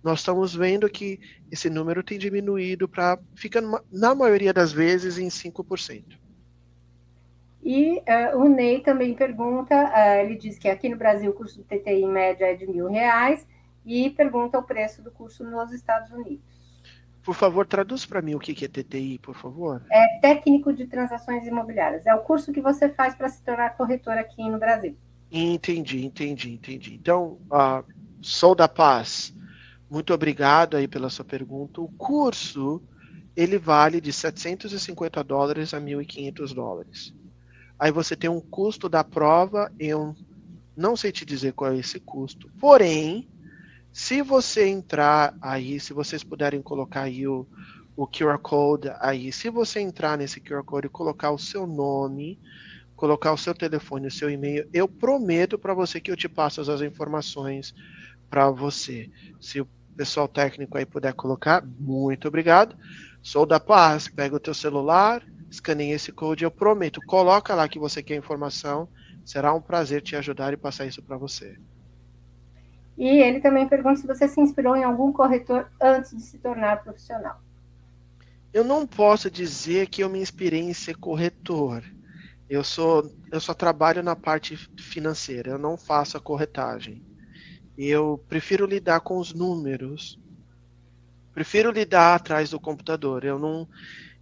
nós 0.06 0.20
estamos 0.20 0.56
vendo 0.56 0.88
que 0.88 1.20
esse 1.52 1.68
número 1.68 2.04
tem 2.04 2.20
diminuído 2.20 2.88
para 2.88 3.18
fica 3.34 3.60
na 3.92 4.14
maioria 4.14 4.54
das 4.54 4.72
vezes 4.72 5.18
em 5.18 5.30
5%. 5.30 6.04
E 7.64 7.98
uh, 7.98 8.38
o 8.38 8.48
Ney 8.48 8.82
também 8.82 9.16
pergunta, 9.16 9.74
uh, 9.76 10.24
ele 10.24 10.36
diz 10.36 10.60
que 10.60 10.70
aqui 10.70 10.88
no 10.88 10.96
Brasil 10.96 11.32
o 11.32 11.34
curso 11.34 11.58
do 11.58 11.64
TTI 11.64 12.04
em 12.04 12.08
média 12.08 12.46
é 12.46 12.54
de 12.54 12.68
mil 12.68 12.88
reais 12.88 13.48
e 13.84 14.12
pergunta 14.12 14.60
o 14.60 14.64
preço 14.64 15.02
do 15.02 15.10
curso 15.10 15.44
nos 15.44 15.72
Estados 15.72 16.12
Unidos. 16.12 16.55
Por 17.26 17.34
favor, 17.34 17.66
traduz 17.66 18.06
para 18.06 18.22
mim 18.22 18.36
o 18.36 18.40
que 18.40 18.64
é 18.64 18.68
TTI, 18.68 19.18
por 19.18 19.36
favor. 19.36 19.82
É 19.92 20.20
técnico 20.20 20.72
de 20.72 20.86
transações 20.86 21.46
imobiliárias. 21.48 22.06
É 22.06 22.14
o 22.14 22.20
curso 22.20 22.54
que 22.54 22.62
você 22.62 22.88
faz 22.90 23.16
para 23.16 23.28
se 23.28 23.44
tornar 23.44 23.76
corretor 23.76 24.18
aqui 24.18 24.48
no 24.48 24.60
Brasil. 24.60 24.96
Entendi, 25.32 26.06
entendi, 26.06 26.54
entendi. 26.54 26.94
Então, 26.94 27.40
uh, 27.52 27.84
sou 28.22 28.54
da 28.54 28.68
paz 28.68 29.36
muito 29.90 30.14
obrigado 30.14 30.76
aí 30.76 30.88
pela 30.88 31.10
sua 31.10 31.24
pergunta. 31.24 31.80
O 31.80 31.88
curso 31.88 32.82
ele 33.36 33.58
vale 33.58 34.02
de 34.02 34.12
750 34.12 35.24
dólares 35.24 35.74
a 35.74 35.80
1.500 35.80 36.54
dólares. 36.54 37.14
Aí 37.78 37.92
você 37.92 38.16
tem 38.16 38.30
um 38.30 38.42
custo 38.42 38.90
da 38.90 39.04
prova, 39.04 39.72
eu 39.78 40.16
não 40.76 40.96
sei 40.96 41.12
te 41.12 41.26
dizer 41.26 41.54
qual 41.54 41.72
é 41.72 41.78
esse 41.78 42.00
custo. 42.00 42.50
Porém, 42.60 43.30
se 43.98 44.22
você 44.22 44.68
entrar 44.68 45.34
aí, 45.42 45.80
se 45.80 45.94
vocês 45.94 46.22
puderem 46.22 46.62
colocar 46.62 47.04
aí 47.04 47.26
o, 47.26 47.48
o 47.96 48.06
QR 48.06 48.38
Code 48.40 48.92
aí, 49.00 49.32
se 49.32 49.50
você 49.50 49.80
entrar 49.80 50.18
nesse 50.18 50.42
QR 50.42 50.66
Code 50.66 50.88
e 50.88 50.90
colocar 50.90 51.32
o 51.32 51.38
seu 51.40 51.66
nome, 51.66 52.38
colocar 52.94 53.32
o 53.32 53.38
seu 53.38 53.54
telefone, 53.54 54.08
o 54.08 54.12
seu 54.12 54.30
e-mail, 54.30 54.68
eu 54.74 54.86
prometo 54.86 55.58
para 55.58 55.74
você 55.74 56.02
que 56.02 56.12
eu 56.12 56.18
te 56.18 56.28
passo 56.28 56.60
as 56.70 56.82
informações 56.82 57.74
para 58.30 58.50
você. 58.50 59.10
Se 59.40 59.62
o 59.62 59.68
pessoal 59.96 60.28
técnico 60.28 60.78
aí 60.78 60.86
puder 60.86 61.14
colocar, 61.14 61.66
muito 61.66 62.28
obrigado. 62.28 62.76
Sou 63.24 63.46
da 63.46 63.62
Paz, 63.62 64.10
pega 64.10 64.36
o 64.36 64.42
teu 64.42 64.54
celular, 64.54 65.24
escaneia 65.50 65.96
esse 65.96 66.12
code, 66.12 66.44
eu 66.44 66.52
prometo, 66.52 67.00
coloca 67.08 67.56
lá 67.56 67.66
que 67.70 67.80
você 67.80 68.04
quer 68.04 68.18
informação, 68.18 68.90
será 69.24 69.54
um 69.54 69.62
prazer 69.62 70.02
te 70.02 70.18
ajudar 70.18 70.52
e 70.52 70.58
passar 70.58 70.86
isso 70.86 71.02
para 71.02 71.16
você. 71.16 71.56
E 72.98 73.08
ele 73.08 73.40
também 73.40 73.68
pergunta 73.68 73.98
se 73.98 74.08
você 74.08 74.28
se 74.28 74.40
inspirou 74.40 74.76
em 74.76 74.84
algum 74.84 75.12
corretor 75.12 75.70
antes 75.82 76.16
de 76.16 76.22
se 76.22 76.38
tornar 76.38 76.84
profissional. 76.84 77.42
Eu 78.54 78.64
não 78.64 78.88
posso 78.88 79.30
dizer 79.30 79.88
que 79.88 80.02
eu 80.02 80.10
me 80.10 80.20
inspirei 80.20 80.62
em 80.62 80.74
ser 80.74 80.96
corretor. 80.96 81.84
Eu 82.50 82.64
sou, 82.64 83.12
eu 83.32 83.42
só 83.42 83.54
trabalho 83.54 84.02
na 84.02 84.16
parte 84.16 84.56
financeira, 84.80 85.52
eu 85.52 85.58
não 85.58 85.76
faço 85.76 86.16
a 86.16 86.22
corretagem. 86.22 87.04
Eu 87.78 88.24
prefiro 88.30 88.66
lidar 88.66 89.02
com 89.02 89.18
os 89.18 89.34
números. 89.34 90.18
Prefiro 91.34 91.72
lidar 91.72 92.16
atrás 92.16 92.52
do 92.52 92.60
computador. 92.60 93.26
Eu 93.26 93.38
não 93.38 93.68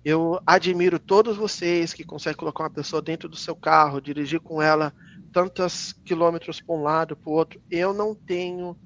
eu 0.04 0.42
admiro 0.46 1.00
todos 1.00 1.38
vocês 1.38 1.94
que 1.94 2.04
conseguem 2.04 2.38
colocar 2.38 2.64
uma 2.64 2.70
pessoa 2.70 3.02
dentro 3.02 3.30
do 3.30 3.38
seu 3.38 3.56
carro, 3.56 4.02
dirigir 4.02 4.42
com 4.42 4.62
ela 4.62 4.94
tantos 5.34 5.94
quilômetros 6.06 6.62
para 6.62 6.76
um 6.76 6.84
lado, 6.84 7.16
para 7.18 7.30
o 7.30 7.34
outro. 7.34 7.62
Eu 7.70 7.94
não 7.94 8.16
tenho, 8.16 8.78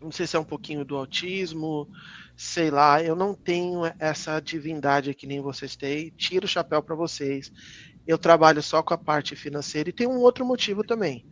não 0.00 0.10
sei 0.10 0.26
se 0.26 0.36
é 0.36 0.40
um 0.40 0.44
pouquinho 0.44 0.84
do 0.84 0.96
autismo, 0.96 1.88
sei 2.36 2.70
lá, 2.70 3.02
eu 3.02 3.14
não 3.14 3.34
tenho 3.34 3.82
essa 3.98 4.40
divindade 4.40 5.14
que 5.14 5.26
nem 5.26 5.40
vocês 5.40 5.76
têm. 5.76 6.10
Tiro 6.16 6.46
o 6.46 6.48
chapéu 6.48 6.82
para 6.82 6.96
vocês. 6.96 7.52
Eu 8.06 8.18
trabalho 8.18 8.62
só 8.62 8.82
com 8.82 8.94
a 8.94 8.98
parte 8.98 9.36
financeira 9.36 9.90
e 9.90 9.92
tem 9.92 10.06
um 10.06 10.18
outro 10.18 10.44
motivo 10.44 10.82
também 10.82 11.24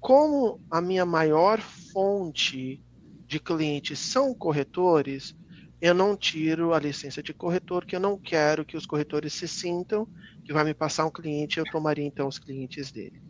como 0.00 0.60
a 0.70 0.80
minha 0.80 1.04
maior 1.04 1.60
fonte 1.60 2.82
de 3.26 3.38
clientes 3.38 3.98
são 3.98 4.34
corretores, 4.34 5.36
eu 5.80 5.94
não 5.94 6.16
tiro 6.16 6.72
a 6.72 6.78
licença 6.78 7.22
de 7.22 7.34
corretor, 7.34 7.84
que 7.84 7.94
eu 7.94 8.00
não 8.00 8.18
quero 8.18 8.64
que 8.64 8.76
os 8.76 8.86
corretores 8.86 9.32
se 9.32 9.46
sintam 9.46 10.08
que 10.44 10.52
vai 10.52 10.64
me 10.64 10.74
passar 10.74 11.06
um 11.06 11.10
cliente, 11.10 11.58
eu 11.58 11.64
tomaria 11.64 12.04
então 12.04 12.26
os 12.26 12.38
clientes 12.38 12.90
dele. 12.90 13.22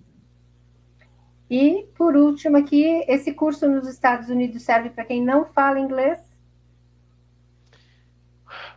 E, 1.51 1.87
por 1.97 2.17
último, 2.17 2.57
aqui, 2.57 2.85
esse 3.09 3.33
curso 3.33 3.69
nos 3.69 3.87
Estados 3.87 4.29
Unidos 4.29 4.63
serve 4.63 4.91
para 4.91 5.05
quem 5.05 5.25
não 5.25 5.47
fala 5.47 5.81
inglês? 5.81 6.19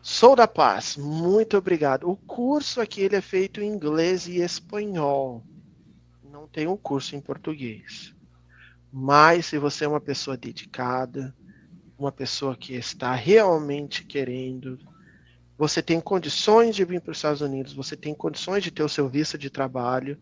Sou 0.01 0.35
da 0.35 0.47
paz, 0.47 0.97
muito 0.97 1.57
obrigado. 1.57 2.09
O 2.09 2.15
curso 2.15 2.81
aqui 2.81 3.01
ele 3.01 3.15
é 3.15 3.21
feito 3.21 3.61
em 3.61 3.67
inglês 3.67 4.27
e 4.27 4.41
espanhol 4.41 5.43
não 6.41 6.47
tem 6.47 6.67
um 6.67 6.77
curso 6.77 7.15
em 7.15 7.21
português. 7.21 8.15
Mas 8.91 9.45
se 9.45 9.59
você 9.59 9.85
é 9.85 9.87
uma 9.87 10.01
pessoa 10.01 10.35
dedicada, 10.35 11.35
uma 11.97 12.11
pessoa 12.11 12.55
que 12.55 12.73
está 12.73 13.13
realmente 13.13 14.03
querendo, 14.03 14.79
você 15.55 15.83
tem 15.83 16.01
condições 16.01 16.75
de 16.75 16.83
vir 16.83 16.99
para 16.99 17.11
os 17.11 17.17
Estados 17.17 17.41
Unidos, 17.41 17.73
você 17.73 17.95
tem 17.95 18.15
condições 18.15 18.63
de 18.63 18.71
ter 18.71 18.81
o 18.81 18.89
seu 18.89 19.07
visto 19.07 19.37
de 19.37 19.51
trabalho, 19.51 20.17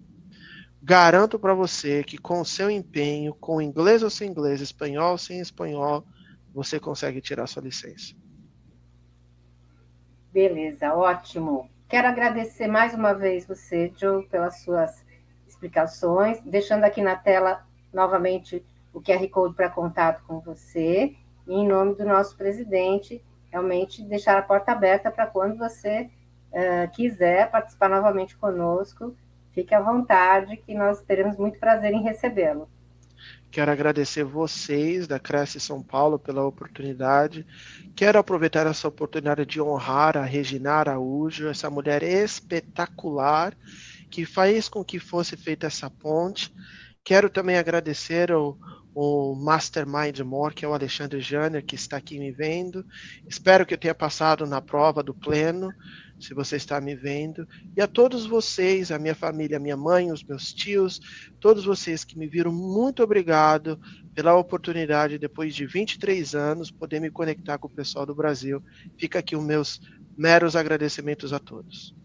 garanto 0.81 1.37
para 1.37 1.53
você 1.53 2.03
que 2.03 2.17
com 2.17 2.41
o 2.41 2.45
seu 2.45 2.69
empenho, 2.69 3.33
com 3.33 3.61
inglês 3.61 4.03
ou 4.03 4.09
sem 4.09 4.29
inglês, 4.29 4.61
espanhol 4.61 5.11
ou 5.11 5.17
sem 5.17 5.39
espanhol, 5.39 6.05
você 6.53 6.79
consegue 6.79 7.21
tirar 7.21 7.47
sua 7.47 7.63
licença. 7.63 8.15
Beleza, 10.31 10.93
ótimo. 10.93 11.69
Quero 11.87 12.07
agradecer 12.07 12.67
mais 12.67 12.93
uma 12.93 13.13
vez 13.13 13.45
você, 13.45 13.91
Joe, 13.95 14.25
pelas 14.27 14.61
suas 14.61 15.03
explicações, 15.47 16.39
deixando 16.43 16.83
aqui 16.83 17.01
na 17.01 17.15
tela 17.15 17.65
novamente 17.91 18.63
o 18.93 19.01
QR 19.01 19.27
Code 19.29 19.55
para 19.55 19.69
contato 19.69 20.23
com 20.25 20.39
você, 20.39 21.15
e 21.47 21.53
em 21.53 21.67
nome 21.67 21.95
do 21.95 22.05
nosso 22.05 22.37
presidente, 22.37 23.23
realmente 23.49 24.03
deixar 24.03 24.37
a 24.37 24.41
porta 24.43 24.71
aberta 24.71 25.09
para 25.09 25.25
quando 25.25 25.57
você 25.57 26.09
uh, 26.51 26.91
quiser 26.93 27.49
participar 27.49 27.89
novamente 27.89 28.37
conosco, 28.37 29.15
fique 29.53 29.73
à 29.73 29.81
vontade, 29.81 30.57
que 30.57 30.73
nós 30.73 31.01
teremos 31.03 31.37
muito 31.37 31.59
prazer 31.59 31.93
em 31.93 32.03
recebê-lo. 32.03 32.69
Quero 33.51 33.71
agradecer 33.71 34.23
vocês 34.23 35.07
da 35.07 35.19
Cresce 35.19 35.59
São 35.59 35.81
Paulo 35.81 36.19
pela 36.19 36.45
oportunidade. 36.45 37.45
Quero 37.95 38.19
aproveitar 38.19 38.67
essa 38.67 38.87
oportunidade 38.87 39.45
de 39.45 39.59
honrar 39.59 40.15
a 40.15 40.23
Regina 40.23 40.73
Araújo, 40.73 41.47
essa 41.47 41.69
mulher 41.69 42.03
espetacular 42.03 43.57
que 44.09 44.25
fez 44.25 44.69
com 44.69 44.83
que 44.83 44.99
fosse 44.99 45.35
feita 45.35 45.67
essa 45.67 45.89
ponte. 45.89 46.53
Quero 47.03 47.29
também 47.29 47.57
agradecer 47.57 48.31
ao, 48.31 48.55
o 48.93 49.35
Mastermind 49.35 50.19
More, 50.19 50.53
que 50.53 50.65
é 50.65 50.67
o 50.67 50.73
Alexandre 50.73 51.21
Janer, 51.21 51.63
que 51.63 51.75
está 51.75 51.97
aqui 51.97 52.19
me 52.19 52.31
vendo. 52.31 52.85
Espero 53.27 53.65
que 53.65 53.73
eu 53.73 53.77
tenha 53.77 53.95
passado 53.95 54.45
na 54.45 54.61
prova 54.61 55.01
do 55.01 55.13
pleno. 55.13 55.71
Se 56.19 56.33
você 56.33 56.55
está 56.57 56.81
me 56.81 56.95
vendo, 56.95 57.47
e 57.75 57.81
a 57.81 57.87
todos 57.87 58.25
vocês, 58.25 58.91
a 58.91 58.99
minha 58.99 59.15
família, 59.15 59.57
a 59.57 59.59
minha 59.59 59.77
mãe, 59.77 60.11
os 60.11 60.23
meus 60.23 60.53
tios, 60.53 60.99
todos 61.39 61.65
vocês 61.65 62.03
que 62.03 62.17
me 62.17 62.27
viram, 62.27 62.51
muito 62.51 63.01
obrigado 63.01 63.79
pela 64.13 64.35
oportunidade, 64.35 65.17
depois 65.17 65.55
de 65.55 65.65
23 65.65 66.35
anos, 66.35 66.69
poder 66.69 66.99
me 66.99 67.09
conectar 67.09 67.57
com 67.57 67.67
o 67.67 67.71
pessoal 67.71 68.05
do 68.05 68.13
Brasil. 68.13 68.61
Fica 68.97 69.19
aqui 69.19 69.35
os 69.35 69.43
meus 69.43 69.81
meros 70.17 70.55
agradecimentos 70.55 71.31
a 71.31 71.39
todos. 71.39 71.95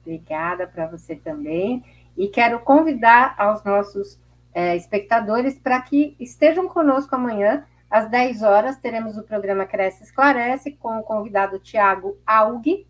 Obrigada 0.00 0.66
para 0.66 0.88
você 0.88 1.14
também. 1.14 1.84
E 2.16 2.28
quero 2.28 2.60
convidar 2.60 3.34
aos 3.38 3.62
nossos 3.64 4.18
é, 4.52 4.76
espectadores 4.76 5.58
para 5.58 5.80
que 5.80 6.16
estejam 6.18 6.68
conosco 6.68 7.14
amanhã, 7.14 7.64
às 7.88 8.08
10 8.10 8.42
horas, 8.42 8.78
teremos 8.78 9.18
o 9.18 9.22
programa 9.22 9.66
Cresce 9.66 10.02
Esclarece, 10.02 10.72
com 10.72 10.98
o 10.98 11.02
convidado 11.02 11.58
Tiago 11.58 12.18
Aug, 12.26 12.86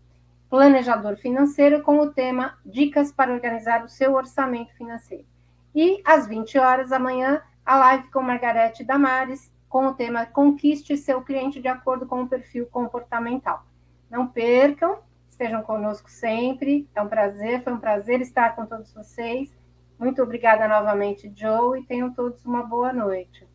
planejador 0.53 1.17
financeiro, 1.17 1.81
com 1.81 1.97
o 1.97 2.11
tema 2.11 2.59
Dicas 2.63 3.11
para 3.11 3.33
organizar 3.33 3.83
o 3.83 3.89
seu 3.89 4.13
orçamento 4.13 4.71
financeiro. 4.75 5.25
E 5.73 5.99
às 6.05 6.27
20 6.27 6.59
horas 6.59 6.91
amanhã, 6.91 7.41
a 7.65 7.75
live 7.75 8.11
com 8.11 8.21
Margarete 8.21 8.83
Damares, 8.83 9.51
com 9.67 9.87
o 9.87 9.95
tema 9.95 10.27
Conquiste 10.27 10.95
seu 10.95 11.23
cliente 11.23 11.59
de 11.59 11.67
acordo 11.67 12.05
com 12.05 12.21
o 12.21 12.27
perfil 12.27 12.67
comportamental. 12.67 13.65
Não 14.11 14.27
percam, 14.27 14.99
estejam 15.27 15.63
conosco 15.63 16.07
sempre. 16.07 16.87
É 16.93 17.01
um 17.01 17.07
prazer, 17.07 17.63
foi 17.63 17.73
um 17.73 17.79
prazer 17.79 18.21
estar 18.21 18.55
com 18.55 18.67
todos 18.67 18.93
vocês. 18.93 19.51
Muito 19.97 20.21
obrigada 20.21 20.67
novamente, 20.67 21.33
Joe, 21.35 21.79
e 21.79 21.83
tenham 21.83 22.13
todos 22.13 22.45
uma 22.45 22.61
boa 22.61 22.93
noite. 22.93 23.47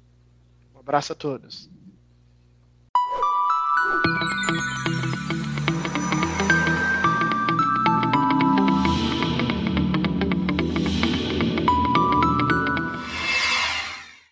Um 0.75 0.81
abraço 0.81 1.13
a 1.13 1.15
todos. 1.15 1.71